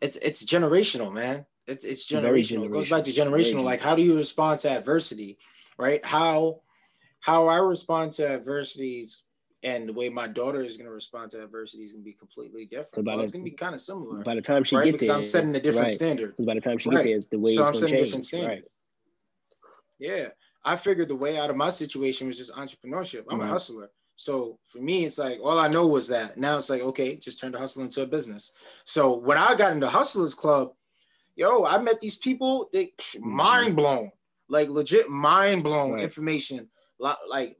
it's 0.00 0.16
it's 0.16 0.44
generational, 0.44 1.12
man. 1.12 1.46
It's 1.66 1.84
it's 1.84 2.10
generational. 2.10 2.60
generational. 2.60 2.64
It 2.66 2.72
goes 2.72 2.88
back 2.90 3.04
to 3.04 3.10
generational. 3.10 3.62
Like 3.62 3.80
how 3.80 3.94
do 3.94 4.02
you 4.02 4.16
respond 4.16 4.60
to 4.60 4.70
adversity? 4.70 5.38
Right? 5.78 6.04
How 6.04 6.60
how 7.20 7.48
I 7.48 7.56
respond 7.56 8.12
to 8.12 8.28
adversities 8.28 9.24
and 9.62 9.88
the 9.88 9.92
way 9.92 10.08
my 10.08 10.28
daughter 10.28 10.62
is 10.62 10.76
going 10.76 10.86
to 10.86 10.92
respond 10.92 11.32
to 11.32 11.42
adversity 11.42 11.82
is 11.82 11.92
going 11.92 12.02
to 12.02 12.04
be 12.04 12.12
completely 12.12 12.64
different. 12.64 13.04
well, 13.04 13.20
it's 13.20 13.32
going 13.32 13.44
to 13.44 13.50
be 13.50 13.56
kind 13.56 13.74
of 13.74 13.80
similar. 13.80 14.22
By 14.22 14.36
the 14.36 14.40
time 14.40 14.62
she 14.62 14.76
right? 14.76 14.84
gets 14.84 14.94
because 14.94 15.08
there, 15.08 15.16
I'm 15.16 15.22
setting 15.22 15.56
a 15.56 15.60
different 15.60 15.86
right. 15.86 15.92
standard. 15.92 16.30
Because 16.30 16.46
by 16.46 16.54
the 16.54 16.60
time 16.60 16.78
she 16.78 16.90
right. 16.90 17.04
gets 17.04 17.26
there, 17.26 17.38
the 17.38 17.38
way 17.40 17.50
so 17.50 17.66
I'm 17.66 17.74
setting 17.74 17.96
change. 17.96 18.02
a 18.02 18.04
different 18.04 18.24
standard. 18.24 18.48
Right. 18.48 18.62
Yeah, 19.98 20.28
I 20.64 20.76
figured 20.76 21.08
the 21.08 21.16
way 21.16 21.38
out 21.38 21.50
of 21.50 21.56
my 21.56 21.70
situation 21.70 22.26
was 22.26 22.38
just 22.38 22.54
entrepreneurship. 22.54 23.24
I'm 23.30 23.40
a 23.40 23.46
hustler. 23.46 23.90
So 24.16 24.58
for 24.64 24.80
me, 24.80 25.04
it's 25.04 25.18
like 25.18 25.38
all 25.42 25.58
I 25.58 25.68
know 25.68 25.86
was 25.86 26.08
that. 26.08 26.36
Now 26.36 26.56
it's 26.56 26.70
like, 26.70 26.82
okay, 26.82 27.16
just 27.16 27.38
turn 27.38 27.52
the 27.52 27.58
hustle 27.58 27.84
into 27.84 28.02
a 28.02 28.06
business. 28.06 28.52
So 28.84 29.16
when 29.16 29.38
I 29.38 29.54
got 29.54 29.72
into 29.72 29.88
Hustlers 29.88 30.34
Club, 30.34 30.72
yo, 31.36 31.64
I 31.64 31.78
met 31.78 32.00
these 32.00 32.16
people, 32.16 32.68
they 32.72 32.86
mm-hmm. 32.86 33.30
mind 33.30 33.76
blown, 33.76 34.10
like 34.48 34.68
legit 34.68 35.08
mind 35.08 35.62
blown 35.62 35.92
right. 35.92 36.02
information, 36.02 36.68
like 36.98 37.56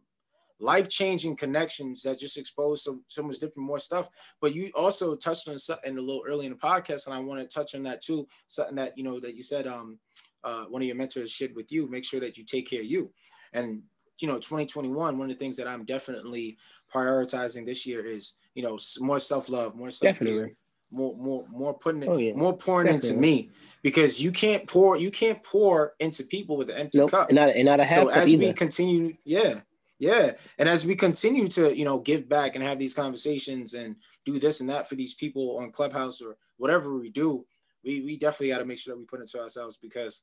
life 0.61 0.89
changing 0.89 1.37
connections 1.37 2.03
that 2.03 2.19
just 2.19 2.37
expose 2.37 2.83
so, 2.83 3.01
so 3.07 3.23
much 3.23 3.39
different 3.39 3.69
more 3.69 3.79
stuff. 3.79 4.09
But 4.41 4.53
you 4.53 4.73
also 4.75 5.15
touched 5.15 5.49
on 5.49 5.59
something 5.59 5.97
a 5.97 6.01
little 6.01 6.25
early 6.27 6.47
in 6.47 6.53
the 6.53 6.59
podcast, 6.59 7.07
and 7.07 7.15
I 7.15 7.21
want 7.21 7.41
to 7.41 7.47
touch 7.47 7.77
on 7.77 7.85
that 7.85 8.03
too. 8.03 8.27
Something 8.49 8.75
that 8.77 8.99
you 8.99 9.05
know 9.05 9.21
that 9.21 9.37
you 9.37 9.45
said, 9.45 9.69
um, 9.69 10.01
uh, 10.49 10.65
one 10.65 10.83
of 10.83 10.87
your 10.87 10.97
mentors 10.97 11.31
shared 11.31 11.55
with 11.55 11.71
you. 11.71 11.89
Make 11.89 12.05
sure 12.05 12.21
that 12.21 12.39
you 12.39 12.45
take 12.45 12.71
care 12.71 12.81
of 12.81 12.87
you, 12.87 13.11
and 13.53 13.83
you 14.21 14.27
know 14.27 14.37
2021 14.37 15.17
one 15.17 15.31
of 15.31 15.37
the 15.37 15.39
things 15.39 15.57
that 15.57 15.69
i'm 15.69 15.85
definitely 15.85 16.57
prioritizing 16.93 17.65
this 17.65 17.87
year 17.87 18.05
is 18.05 18.35
you 18.55 18.63
know 18.63 18.77
more 19.01 19.21
self-love 19.21 19.77
more 19.77 19.91
self 19.91 20.19
care 20.19 20.51
more 20.91 21.15
more 21.17 21.47
more 21.51 21.75
putting 21.75 22.03
it 22.03 22.09
oh, 22.09 22.17
yeah. 22.17 22.33
more 22.35 22.57
pouring 22.57 22.87
definitely. 22.87 23.09
into 23.09 23.21
me 23.21 23.51
because 23.83 24.23
you 24.23 24.33
can't 24.33 24.67
pour 24.67 24.97
you 24.97 25.11
can't 25.11 25.43
pour 25.43 25.95
into 26.01 26.25
people 26.25 26.57
with 26.57 26.71
an 26.71 26.77
empty 26.77 26.99
nope. 26.99 27.11
cup 27.11 27.29
and 27.29 27.37
not, 27.37 27.51
and 27.51 27.67
not 27.67 27.81
a 27.81 27.85
half 27.85 27.91
so 27.91 28.09
as 28.09 28.33
either. 28.33 28.47
we 28.47 28.53
continue 28.53 29.15
yeah 29.25 29.61
yeah 29.99 30.33
and 30.59 30.69
as 30.69 30.87
we 30.87 30.95
continue 30.95 31.47
to 31.47 31.77
you 31.77 31.85
know 31.85 31.99
give 31.99 32.29
back 32.29 32.55
and 32.55 32.65
have 32.65 32.79
these 32.79 32.95
conversations 32.95 33.75
and 33.75 33.97
do 34.25 34.39
this 34.39 34.61
and 34.61 34.71
that 34.71 34.89
for 34.89 34.95
these 34.95 35.15
people 35.15 35.59
on 35.59 35.71
clubhouse 35.71 36.23
or 36.23 36.37
whatever 36.57 36.97
we 36.99 37.11
do 37.11 37.45
we 37.85 38.01
we 38.01 38.17
definitely 38.17 38.49
got 38.49 38.59
to 38.59 38.65
make 38.65 38.79
sure 38.79 38.95
that 38.95 38.99
we 38.99 39.05
put 39.05 39.21
it 39.21 39.29
to 39.31 39.41
ourselves 39.41 39.77
because 39.77 40.23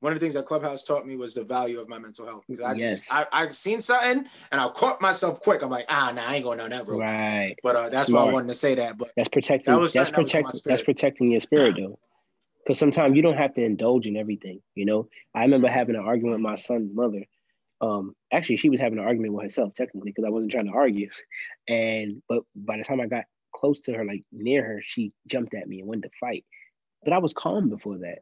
one 0.00 0.12
of 0.12 0.18
the 0.18 0.24
things 0.24 0.34
that 0.34 0.46
Clubhouse 0.46 0.82
taught 0.82 1.06
me 1.06 1.16
was 1.16 1.34
the 1.34 1.44
value 1.44 1.78
of 1.78 1.88
my 1.88 1.98
mental 1.98 2.26
health. 2.26 2.44
Because 2.48 2.62
I 2.64 2.72
yes. 2.72 2.98
just 2.98 3.14
I 3.14 3.26
I 3.32 3.48
seen 3.50 3.80
something 3.80 4.26
and 4.50 4.60
I 4.60 4.68
caught 4.68 5.00
myself 5.00 5.40
quick. 5.40 5.62
I'm 5.62 5.70
like, 5.70 5.86
ah, 5.88 6.10
nah, 6.14 6.26
I 6.26 6.36
ain't 6.36 6.44
going 6.44 6.58
down 6.58 6.70
that 6.70 6.88
road. 6.88 7.00
Right. 7.00 7.54
But 7.62 7.76
uh, 7.76 7.88
that's 7.88 8.08
Smart. 8.08 8.26
why 8.26 8.30
I 8.30 8.34
wanted 8.34 8.48
to 8.48 8.54
say 8.54 8.74
that. 8.76 8.96
But 8.98 9.10
that's 9.16 9.28
protecting. 9.28 9.74
That 9.74 9.92
that's 9.92 10.10
protecting. 10.10 10.50
That 10.50 10.62
that's 10.64 10.82
protecting 10.82 11.30
your 11.30 11.40
spirit 11.40 11.76
though. 11.76 11.98
Because 12.64 12.78
sometimes 12.78 13.16
you 13.16 13.22
don't 13.22 13.36
have 13.36 13.54
to 13.54 13.64
indulge 13.64 14.06
in 14.06 14.16
everything. 14.16 14.60
You 14.74 14.86
know, 14.86 15.08
I 15.34 15.42
remember 15.42 15.68
having 15.68 15.96
an 15.96 16.02
argument 16.02 16.36
with 16.36 16.42
my 16.42 16.56
son's 16.56 16.94
mother. 16.94 17.24
Um, 17.82 18.14
actually, 18.32 18.56
she 18.56 18.68
was 18.68 18.80
having 18.80 18.98
an 18.98 19.04
argument 19.04 19.32
with 19.32 19.44
herself 19.44 19.72
technically 19.74 20.10
because 20.10 20.24
I 20.26 20.30
wasn't 20.30 20.52
trying 20.52 20.66
to 20.66 20.72
argue. 20.72 21.10
And 21.68 22.22
but 22.28 22.42
by 22.54 22.78
the 22.78 22.84
time 22.84 23.00
I 23.00 23.06
got 23.06 23.24
close 23.54 23.82
to 23.82 23.92
her, 23.92 24.04
like 24.04 24.24
near 24.32 24.64
her, 24.64 24.80
she 24.82 25.12
jumped 25.26 25.54
at 25.54 25.68
me 25.68 25.80
and 25.80 25.88
wanted 25.88 26.04
to 26.04 26.10
fight. 26.18 26.44
But 27.04 27.14
I 27.14 27.18
was 27.18 27.34
calm 27.34 27.68
before 27.70 27.98
that 27.98 28.18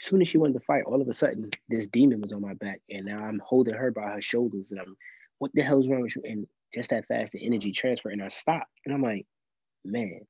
As 0.00 0.06
soon 0.06 0.20
as 0.22 0.28
she 0.28 0.38
wanted 0.38 0.54
to 0.54 0.60
fight, 0.66 0.84
all 0.84 1.00
of 1.02 1.08
a 1.08 1.14
sudden 1.14 1.50
this 1.70 1.88
demon 1.88 2.20
was 2.20 2.34
on 2.34 2.42
my 2.42 2.54
back, 2.54 2.82
and 2.90 3.06
now 3.06 3.20
I'm 3.24 3.40
holding 3.44 3.74
her 3.74 3.92
by 3.92 4.12
her 4.12 4.22
shoulders, 4.22 4.72
and 4.72 4.80
I'm, 4.80 4.96
what 5.38 5.52
the 5.54 5.62
hell's 5.62 5.88
wrong 5.88 6.02
with 6.02 6.16
you? 6.16 6.22
And 6.26 6.46
just 6.74 6.90
that 6.90 7.06
fast, 7.08 7.32
the 7.32 7.46
energy 7.46 7.72
transfer, 7.72 8.10
and 8.10 8.22
I 8.22 8.28
stopped, 8.28 8.70
and 8.84 8.94
I'm 8.94 9.02
like, 9.02 9.26
man, 9.84 10.22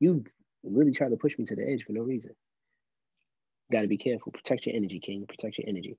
you 0.00 0.24
really 0.64 0.92
tried 0.92 1.10
to 1.10 1.16
push 1.16 1.38
me 1.38 1.46
to 1.46 1.56
the 1.56 1.68
edge 1.68 1.84
for 1.84 1.92
no 1.92 2.02
reason. 2.02 2.32
Got 3.72 3.82
to 3.82 3.88
be 3.88 3.98
careful. 3.98 4.32
Protect 4.32 4.66
your 4.66 4.76
energy, 4.76 5.00
King. 5.00 5.26
Protect 5.26 5.58
your 5.58 5.68
energy. 5.68 5.98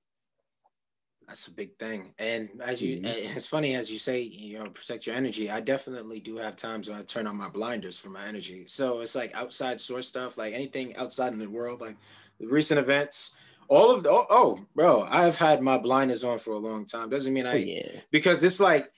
That's 1.28 1.47
a 1.47 1.53
big 1.53 1.78
thing. 1.78 2.13
And 2.19 2.49
as 2.61 2.82
you, 2.82 2.97
mm-hmm. 2.97 3.07
it's 3.07 3.47
funny 3.47 3.76
as 3.76 3.91
you 3.91 3.99
say, 3.99 4.22
you 4.22 4.59
know, 4.59 4.69
protect 4.69 5.07
your 5.07 5.15
energy. 5.15 5.49
I 5.49 5.61
definitely 5.61 6.19
do 6.19 6.38
have 6.38 6.57
times 6.57 6.89
when 6.89 6.99
I 6.99 7.03
turn 7.03 7.26
on 7.26 7.38
my 7.38 7.49
blinders 7.49 7.99
for 7.99 8.09
my 8.09 8.26
energy. 8.26 8.65
So 8.67 8.99
it's 8.99 9.15
like 9.15 9.34
outside 9.34 9.80
source 9.80 10.07
stuff, 10.07 10.38
like 10.38 10.53
anything 10.53 10.95
outside 10.97 11.32
in 11.32 11.39
the 11.39 11.49
world, 11.49 11.80
like 11.80 11.95
recent 12.39 12.80
events, 12.80 13.38
all 13.72 13.89
of 13.89 14.03
the 14.03 14.09
oh, 14.11 14.26
oh, 14.30 14.59
bro, 14.76 15.07
I've 15.09 15.38
had 15.38 15.61
my 15.61 15.78
blinders 15.78 16.26
on 16.26 16.38
for 16.38 16.51
a 16.51 16.57
long 16.57 16.86
time. 16.86 17.09
Doesn't 17.09 17.34
mean 17.34 17.47
I 17.47 17.53
oh, 17.53 17.55
yeah. 17.55 17.99
because 18.11 18.43
it's 18.43 18.59
like 18.59 18.91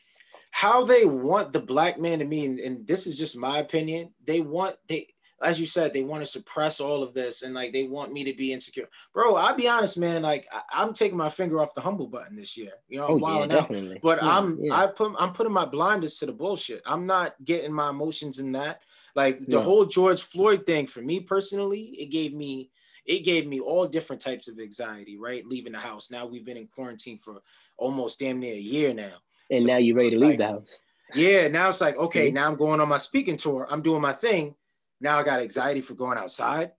how 0.49 0.83
they 0.83 1.05
want 1.05 1.51
the 1.51 1.59
black 1.59 1.99
man 1.99 2.19
to 2.19 2.25
mean, 2.25 2.59
and 2.63 2.87
this 2.87 3.05
is 3.05 3.17
just 3.17 3.37
my 3.37 3.59
opinion. 3.59 4.11
They 4.25 4.41
want 4.41 4.77
they 4.87 5.13
as 5.43 5.59
you 5.59 5.65
said, 5.65 5.93
they 5.93 6.03
want 6.03 6.21
to 6.21 6.25
suppress 6.25 6.79
all 6.79 7.03
of 7.03 7.13
this 7.13 7.43
and 7.43 7.53
like 7.53 7.73
they 7.73 7.83
want 7.83 8.13
me 8.13 8.23
to 8.23 8.33
be 8.33 8.53
insecure. 8.53 8.87
Bro, 9.13 9.35
I'll 9.35 9.55
be 9.55 9.67
honest, 9.67 9.97
man. 9.97 10.21
Like 10.21 10.47
I, 10.51 10.83
am 10.83 10.93
taking 10.93 11.17
my 11.17 11.29
finger 11.29 11.59
off 11.59 11.73
the 11.73 11.81
humble 11.81 12.07
button 12.07 12.35
this 12.35 12.57
year. 12.57 12.71
You 12.87 12.99
know, 12.99 13.07
I'm 13.07 13.23
oh, 13.23 13.45
yeah, 13.45 13.57
out. 13.57 14.01
But 14.01 14.23
yeah, 14.23 14.37
I'm 14.37 14.59
yeah. 14.61 14.75
I 14.75 14.87
put 14.87 15.13
I'm 15.19 15.33
putting 15.33 15.53
my 15.53 15.65
blinders 15.65 16.17
to 16.19 16.25
the 16.25 16.33
bullshit. 16.33 16.81
I'm 16.85 17.05
not 17.05 17.35
getting 17.43 17.73
my 17.73 17.89
emotions 17.89 18.39
in 18.39 18.53
that. 18.53 18.81
Like 19.15 19.45
the 19.45 19.61
whole 19.61 19.85
George 19.85 20.21
Floyd 20.21 20.65
thing 20.65 20.87
for 20.87 21.01
me 21.01 21.19
personally, 21.19 21.95
it 21.99 22.09
gave 22.09 22.33
me 22.33 22.71
it 23.05 23.19
gave 23.19 23.45
me 23.45 23.59
all 23.59 23.85
different 23.85 24.21
types 24.21 24.47
of 24.47 24.59
anxiety, 24.59 25.17
right? 25.17 25.45
Leaving 25.45 25.73
the 25.73 25.79
house. 25.79 26.09
Now 26.09 26.25
we've 26.25 26.45
been 26.45 26.57
in 26.57 26.67
quarantine 26.67 27.17
for 27.17 27.41
almost 27.77 28.19
damn 28.19 28.39
near 28.39 28.53
a 28.53 28.57
year 28.57 28.93
now. 28.93 29.11
And 29.51 29.61
so 29.61 29.65
now 29.65 29.77
you're 29.77 29.95
ready 29.95 30.11
to 30.11 30.19
leave 30.19 30.29
like, 30.29 30.37
the 30.39 30.47
house. 30.47 30.79
Yeah, 31.13 31.47
now 31.47 31.69
it's 31.69 31.81
like, 31.81 31.97
okay, 31.97 32.31
now 32.31 32.47
I'm 32.47 32.55
going 32.55 32.79
on 32.79 32.89
my 32.89 32.97
speaking 32.97 33.37
tour. 33.37 33.67
I'm 33.69 33.81
doing 33.81 34.01
my 34.01 34.13
thing. 34.13 34.55
Now 35.01 35.19
I 35.19 35.23
got 35.23 35.41
anxiety 35.41 35.81
for 35.81 35.95
going 35.95 36.17
outside. 36.17 36.71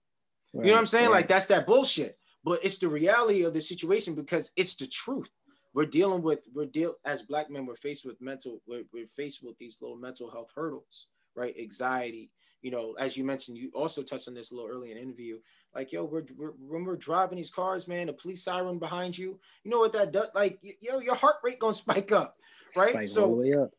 Right, 0.53 0.67
you 0.67 0.71
know 0.71 0.73
what 0.73 0.81
I'm 0.81 0.87
saying? 0.87 1.07
Right. 1.07 1.17
Like 1.17 1.29
that's 1.29 1.47
that 1.49 1.67
bullshit. 1.67 2.19
But 2.45 2.61
it's 2.63 2.79
the 2.79 2.89
reality 2.89 3.45
of 3.45 3.55
the 3.55 3.61
situation 3.61 4.15
because 4.15 4.53
it's 4.57 4.75
the 4.77 4.87
truth. 4.87 5.31
We're 5.73 5.87
dealing 5.87 6.23
with 6.23 6.47
we're 6.55 6.67
deal 6.67 6.95
as 7.05 7.23
black 7.23 7.51
men. 7.51 7.67
We're 7.67 7.75
faced 7.75 8.05
with 8.05 8.21
mental. 8.21 8.61
We're, 8.67 8.85
we're 8.93 9.07
faced 9.07 9.43
with 9.43 9.59
these 9.59 9.79
little 9.81 9.97
mental 9.97 10.31
health 10.31 10.53
hurdles, 10.55 11.09
right? 11.35 11.55
Anxiety. 11.59 12.31
You 12.63 12.71
know, 12.71 12.95
as 12.99 13.17
you 13.17 13.25
mentioned, 13.25 13.59
you 13.59 13.71
also 13.75 14.03
touched 14.03 14.29
on 14.29 14.35
this 14.35 14.53
a 14.53 14.55
little 14.55 14.71
early 14.71 14.91
in 14.91 14.97
the 14.97 15.03
interview. 15.03 15.39
Like, 15.75 15.93
yo, 15.93 16.05
we're, 16.05 16.25
we're 16.37 16.53
when 16.59 16.85
we're 16.85 16.97
driving 16.97 17.37
these 17.37 17.51
cars, 17.51 17.89
man, 17.89 18.07
the 18.07 18.13
police 18.13 18.45
siren 18.45 18.79
behind 18.79 19.19
you. 19.19 19.41
You 19.65 19.71
know 19.71 19.81
what 19.81 19.93
that 19.95 20.13
does? 20.13 20.29
Like, 20.35 20.61
yo, 20.81 21.01
your 21.01 21.17
heart 21.17 21.37
rate 21.43 21.59
gonna 21.59 21.73
spike 21.75 22.13
up, 22.13 22.37
right? 22.77 22.93
Spike 22.93 23.07
so, 23.09 23.71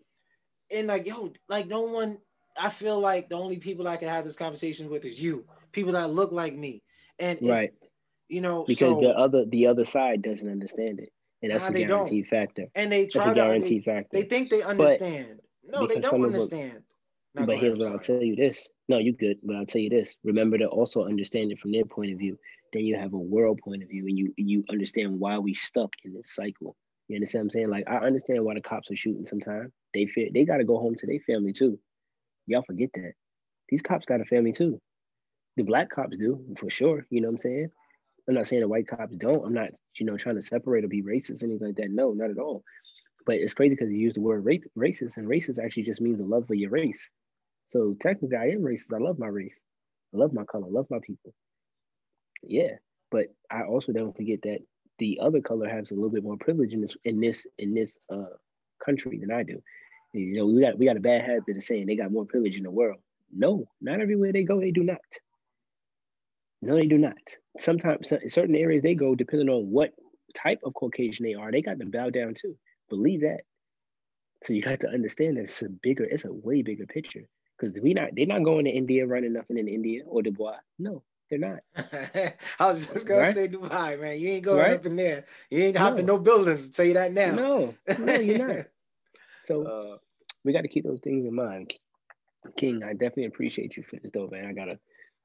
and 0.76 0.88
like, 0.88 1.08
yo, 1.08 1.32
like 1.48 1.68
no 1.68 1.84
one. 1.84 2.18
I 2.60 2.70
feel 2.70 3.00
like 3.00 3.30
the 3.30 3.36
only 3.36 3.58
people 3.58 3.88
I 3.88 3.98
can 3.98 4.10
have 4.10 4.24
this 4.24 4.36
conversation 4.36 4.90
with 4.90 5.06
is 5.06 5.22
you. 5.22 5.46
People 5.72 5.94
that 5.94 6.12
look 6.12 6.32
like 6.32 6.56
me, 6.56 6.82
and 7.20 7.38
right, 7.42 7.72
you 8.30 8.42
know, 8.42 8.64
because 8.64 8.80
so, 8.80 9.00
the 9.00 9.10
other 9.10 9.46
the 9.46 9.68
other 9.68 9.86
side 9.86 10.22
doesn't 10.22 10.50
understand 10.50 11.00
it, 11.00 11.10
and 11.42 11.52
that's 11.52 11.68
a 11.68 11.74
guaranteed 11.74 12.28
factor. 12.28 12.66
And 12.76 12.92
they 12.92 13.08
try 13.08 13.26
that's 13.26 13.32
a 13.32 13.36
guaranteed 13.36 13.84
to, 13.84 13.92
they, 13.92 13.98
factor. 13.98 14.18
They 14.18 14.24
think 14.24 14.50
they 14.50 14.62
understand. 14.64 15.42
But 15.64 15.80
no, 15.80 15.88
they 15.88 16.00
don't 16.00 16.24
understand. 16.24 16.84
But 17.34 17.58
here's 17.58 17.78
what 17.78 17.92
I'll 17.92 18.00
tell 18.00 18.22
you 18.22 18.36
this. 18.36 18.70
No, 18.88 18.98
you 18.98 19.12
good, 19.14 19.38
but 19.44 19.58
I'll 19.58 19.66
tell 19.66 19.82
you 19.82 19.90
this. 19.90 20.16
Remember 20.24 20.58
to 20.58 20.68
also 20.68 21.06
understand 21.06 21.52
it 21.52 21.60
from 21.60 21.72
their 21.72 21.86
point 21.86 22.14
of 22.14 22.20
view. 22.20 22.38
Then 22.72 22.84
you 22.84 22.96
have 22.98 23.14
a 23.14 23.18
world 23.18 23.60
point 23.64 23.84
of 23.84 23.90
view 23.90 24.06
and 24.08 24.18
you 24.18 24.34
you 24.38 24.64
understand 24.70 25.20
why 25.20 25.38
we 25.38 25.54
stuck 25.54 25.92
in 26.04 26.14
this 26.14 26.34
cycle. 26.34 26.76
You 27.08 27.18
understand 27.18 27.42
what 27.42 27.46
I'm 27.46 27.50
saying? 27.52 27.70
Like 27.70 27.90
I 27.90 27.98
understand 27.98 28.44
why 28.44 28.54
the 28.54 28.62
cops 28.62 28.90
are 28.92 28.96
shooting 28.96 29.26
sometimes. 29.26 29.72
They 29.94 30.06
fear 30.06 30.30
they 30.34 30.46
gotta 30.46 30.64
go 30.64 30.78
home 30.78 30.96
to 30.96 31.08
their 31.08 31.20
family 31.26 31.52
too. 31.52 31.80
Y'all 32.48 32.64
forget 32.64 32.90
that. 32.94 33.14
These 33.70 33.82
cops 33.82 34.06
got 34.06 34.22
a 34.22 34.26
family 34.26 34.52
too. 34.52 34.80
The 35.58 35.64
black 35.64 35.90
cops 35.90 36.18
do 36.18 36.44
for 36.60 36.70
sure. 36.70 37.06
You 37.10 37.22
know 37.22 37.28
what 37.28 37.34
I'm 37.34 37.40
saying? 37.40 37.70
I'm 38.28 38.36
not 38.36 38.48
saying 38.48 38.62
the 38.62 38.68
white 38.68 38.88
cops 38.88 39.16
don't. 39.18 39.46
I'm 39.46 39.54
not, 39.54 39.70
you 40.00 40.06
know, 40.06 40.18
trying 40.18 40.36
to 40.36 40.42
separate 40.42 40.84
or 40.84 40.88
be 40.88 41.04
racist, 41.04 41.44
anything 41.44 41.68
like 41.68 41.76
that. 41.78 41.92
No, 41.92 42.12
not 42.12 42.32
at 42.32 42.38
all. 42.38 42.64
But 43.26 43.36
it's 43.36 43.54
crazy 43.54 43.76
because 43.76 43.92
you 43.92 44.00
use 44.00 44.14
the 44.14 44.22
word 44.22 44.46
rape, 44.46 44.66
racist, 44.78 45.18
and 45.18 45.28
racist 45.28 45.64
actually 45.64 45.84
just 45.84 46.02
means 46.02 46.20
a 46.20 46.24
love 46.24 46.48
for 46.48 46.54
your 46.54 46.70
race. 46.70 47.10
So 47.68 47.96
technically, 48.00 48.38
I 48.38 48.50
am 48.50 48.62
racist. 48.62 48.94
I 48.94 49.00
love 49.00 49.18
my 49.18 49.28
race. 49.28 49.60
I 50.14 50.18
love 50.18 50.34
my 50.34 50.44
color. 50.44 50.68
I 50.68 50.72
love 50.72 50.88
my 50.90 51.00
people. 51.02 51.34
Yeah, 52.44 52.74
but 53.12 53.28
I 53.50 53.64
also 53.64 53.92
don't 53.92 54.16
forget 54.16 54.40
that 54.44 54.60
the 55.00 55.20
other 55.22 55.42
color 55.42 55.68
has 55.68 55.92
a 55.92 55.96
little 55.96 56.10
bit 56.10 56.24
more 56.24 56.38
privilege 56.38 56.74
in 56.74 56.82
this 56.82 56.96
in 57.04 57.20
this 57.20 57.48
in 57.58 57.74
this 57.74 57.98
uh, 58.12 58.36
country 58.84 59.18
than 59.20 59.32
I 59.32 59.44
do. 59.44 59.62
You 60.16 60.38
know, 60.38 60.46
we 60.46 60.62
got 60.62 60.78
we 60.78 60.86
got 60.86 60.98
a 60.98 61.02
bad 61.02 61.22
habit 61.22 61.58
of 61.58 61.64
saying 61.64 61.88
they 61.88 61.96
got 61.96 62.12
more 62.12 62.26
privilege 62.26 62.58
in 62.58 62.64
the 62.64 62.72
world. 62.72 63.00
No, 63.36 63.66
not 63.82 64.00
everywhere 64.00 64.32
they 64.32 64.44
go, 64.44 64.60
they 64.60 64.72
do 64.72 64.84
not. 64.84 64.98
No, 66.62 66.76
they 66.76 66.88
do 66.88 66.98
not. 66.98 67.18
Sometimes 67.60 68.12
in 68.12 68.30
certain 68.30 68.56
areas 68.56 68.82
they 68.82 68.96
go, 68.96 69.14
depending 69.14 69.50
on 69.50 69.70
what 69.70 69.92
type 70.34 70.60
of 70.64 70.74
Caucasian 70.74 71.26
they 71.26 71.34
are, 71.34 71.52
they 71.52 71.62
got 71.62 71.80
to 71.80 71.86
bow 71.86 72.10
down 72.10 72.34
too. 72.34 72.56
Believe 72.90 73.22
that. 73.22 73.42
So 74.44 74.54
you 74.54 74.62
got 74.62 74.80
to 74.82 74.90
understand 74.90 75.38
that 75.38 75.46
it's 75.46 75.62
a 75.62 75.70
bigger, 75.70 76.06
it's 76.06 76.26
a 76.26 76.32
way 76.32 76.62
bigger 76.62 76.86
picture. 76.86 77.28
Because 77.58 77.80
we 77.82 77.94
not 77.94 78.10
they're 78.14 78.26
not 78.26 78.44
going 78.44 78.66
to 78.66 78.72
India 78.72 79.06
running 79.06 79.34
nothing 79.34 79.58
in 79.58 79.68
India 79.68 80.04
or 80.06 80.22
Dubai. 80.22 80.56
No, 80.78 81.04
they're 81.30 81.40
not. 81.40 81.60
I 82.60 82.72
was 82.72 82.88
just 82.88 83.08
gonna 83.08 83.22
right? 83.22 83.34
say 83.34 83.48
Dubai, 83.48 84.00
man. 84.00 84.20
You 84.20 84.30
ain't 84.30 84.46
going 84.46 84.60
right? 84.60 84.74
up 84.78 84.86
in 84.86 84.96
there. 84.96 85.26
You 85.50 85.60
ain't 85.64 85.78
hopping 85.78 86.06
no. 86.06 86.18
no 86.18 86.22
buildings. 86.22 86.66
I'll 86.66 86.72
tell 86.72 86.86
you 86.86 86.94
that 86.96 87.14
now. 87.14 87.34
No, 87.34 87.76
no, 88.00 88.16
you're 88.16 88.48
not. 88.48 88.66
So 89.46 89.64
uh, 89.64 89.98
we 90.44 90.54
got 90.54 90.62
to 90.62 90.68
keep 90.68 90.84
those 90.84 91.02
things 91.02 91.26
in 91.26 91.34
mind. 91.34 91.74
King, 92.58 92.84
I 92.84 92.94
definitely 92.94 93.26
appreciate 93.26 93.78
you 93.78 93.84
for 93.84 93.98
this 93.98 94.12
though, 94.14 94.30
man. 94.32 94.46
I 94.46 94.54
gotta 94.54 94.80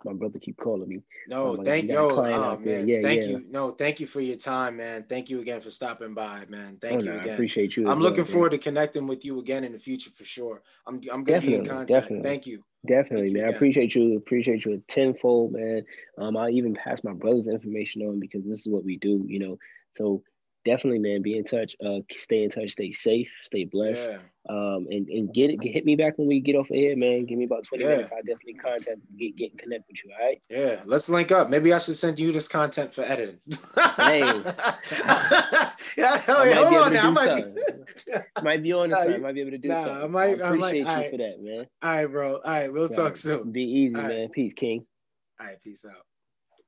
my 0.05 0.13
brother 0.13 0.39
keep 0.39 0.57
calling 0.57 0.89
me. 0.89 1.03
No, 1.29 1.57
um, 1.57 1.65
thank 1.65 1.89
you. 1.89 1.97
Oh, 1.97 2.59
man. 2.59 2.89
Yeah, 2.89 3.03
thank 3.03 3.23
yeah. 3.23 3.29
you. 3.29 3.45
No, 3.51 3.71
thank 3.73 4.01
you 4.01 4.07
for 4.07 4.21
your 4.21 4.37
time, 4.37 4.79
man. 4.79 5.05
Thank 5.09 5.31
you 5.31 5.41
again 5.41 5.61
for 5.61 5.71
stopping 5.71 6.15
by, 6.15 6.45
man. 6.49 6.79
Thank 6.81 7.01
oh, 7.01 7.05
you 7.05 7.13
no, 7.13 7.19
again. 7.19 7.31
I 7.31 7.33
appreciate 7.35 7.77
you. 7.77 7.89
I'm 7.89 8.01
looking 8.01 8.25
well, 8.25 8.33
forward 8.33 8.51
to 8.53 8.59
connecting 8.59 9.07
with 9.07 9.25
you 9.25 9.41
again 9.41 9.65
in 9.65 9.73
the 9.73 9.79
future 9.79 10.11
for 10.11 10.25
sure. 10.25 10.63
I'm 10.87 10.97
I'm 11.13 11.25
gonna 11.25 11.25
definitely, 11.25 11.51
be 11.51 11.55
in 11.57 11.67
contact. 11.67 11.89
Definitely. 11.89 12.29
Thank 12.29 12.47
you. 12.47 12.65
Definitely, 12.87 13.29
thank 13.29 13.35
man. 13.35 13.49
You 13.49 13.53
I 13.53 13.57
appreciate 13.57 13.95
you. 13.95 14.17
Appreciate 14.17 14.65
you 14.65 14.73
a 14.75 14.79
tenfold, 14.91 15.53
man. 15.53 15.83
Um, 16.19 16.37
I'll 16.37 16.49
even 16.49 16.75
pass 16.75 17.05
my 17.05 17.13
brother's 17.13 17.49
information 17.49 18.03
on 18.03 18.21
because 18.21 18.45
this 18.45 18.61
is 18.61 18.69
what 18.69 18.85
we 18.85 18.97
do, 18.97 19.25
you 19.27 19.39
know. 19.39 19.59
So 19.93 20.23
definitely, 20.65 20.99
man, 20.99 21.23
be 21.23 21.37
in 21.37 21.45
touch. 21.45 21.75
Uh, 21.85 22.01
stay 22.11 22.45
in 22.45 22.51
touch. 22.51 22.71
Stay 22.71 22.91
safe. 22.91 23.31
Stay 23.43 23.65
blessed. 23.65 24.11
Yeah. 24.11 24.19
Um, 24.49 24.87
and 24.91 25.09
and 25.09 25.35
get 25.35 25.51
it. 25.51 25.63
Hit 25.63 25.85
me 25.85 25.97
back 25.97 26.19
when 26.19 26.27
we 26.27 26.41
get 26.41 26.57
off 26.57 26.71
of 26.71 26.77
here, 26.77 26.97
man. 26.97 27.27
Give 27.27 27.39
me 27.39 27.45
about 27.45 27.65
twenty 27.65 27.85
yeah. 27.85 27.91
minutes. 27.91 28.13
I 28.13 28.17
definitely 28.23 28.55
contact 28.55 28.99
get 29.19 29.37
get 29.37 29.59
connect 29.59 29.85
with 29.89 30.03
you. 30.05 30.11
All 30.19 30.27
right. 30.27 30.43
Yeah. 30.49 30.81
Let's 30.87 31.09
link 31.09 31.31
up. 31.31 31.51
Maybe 31.51 31.73
I 31.73 31.79
should 31.79 31.97
send 31.97 32.19
you 32.19 32.33
this 32.33 32.49
content 32.49 32.93
for 32.93 33.03
editing. 33.03 33.39
hey. 33.97 34.21
yeah. 35.97 36.23
Oh, 36.29 36.45
yeah. 36.45 36.65
Hold 36.65 36.83
on 36.83 36.93
now. 36.95 37.09
I 37.09 37.11
might 37.11 37.37
be. 37.37 38.13
might 38.43 38.63
be 38.63 38.73
on 38.73 38.91
this. 38.91 39.09
Nah, 39.09 39.15
I 39.15 39.19
might 39.19 39.35
be 39.35 39.41
able 39.43 39.51
to 39.53 39.59
do 39.59 39.69
nah, 39.69 39.85
something. 39.85 40.05
I 40.05 40.07
might. 40.07 40.41
I 40.41 40.47
appreciate 40.47 40.53
I 40.53 40.57
might, 40.57 40.75
you 40.75 40.85
right. 40.87 41.11
for 41.11 41.17
that, 41.19 41.43
man. 41.43 41.67
All 41.83 41.91
right, 41.91 42.07
bro. 42.07 42.35
All 42.37 42.41
right. 42.45 42.73
We'll 42.73 42.89
talk 42.89 43.17
soon. 43.17 43.53
Be 43.53 43.63
easy, 43.63 43.95
all 43.95 44.03
man. 44.03 44.21
Right. 44.23 44.33
Peace, 44.33 44.55
King. 44.55 44.87
All 45.39 45.47
right. 45.47 45.57
Peace 45.63 45.85
out. 45.85 46.07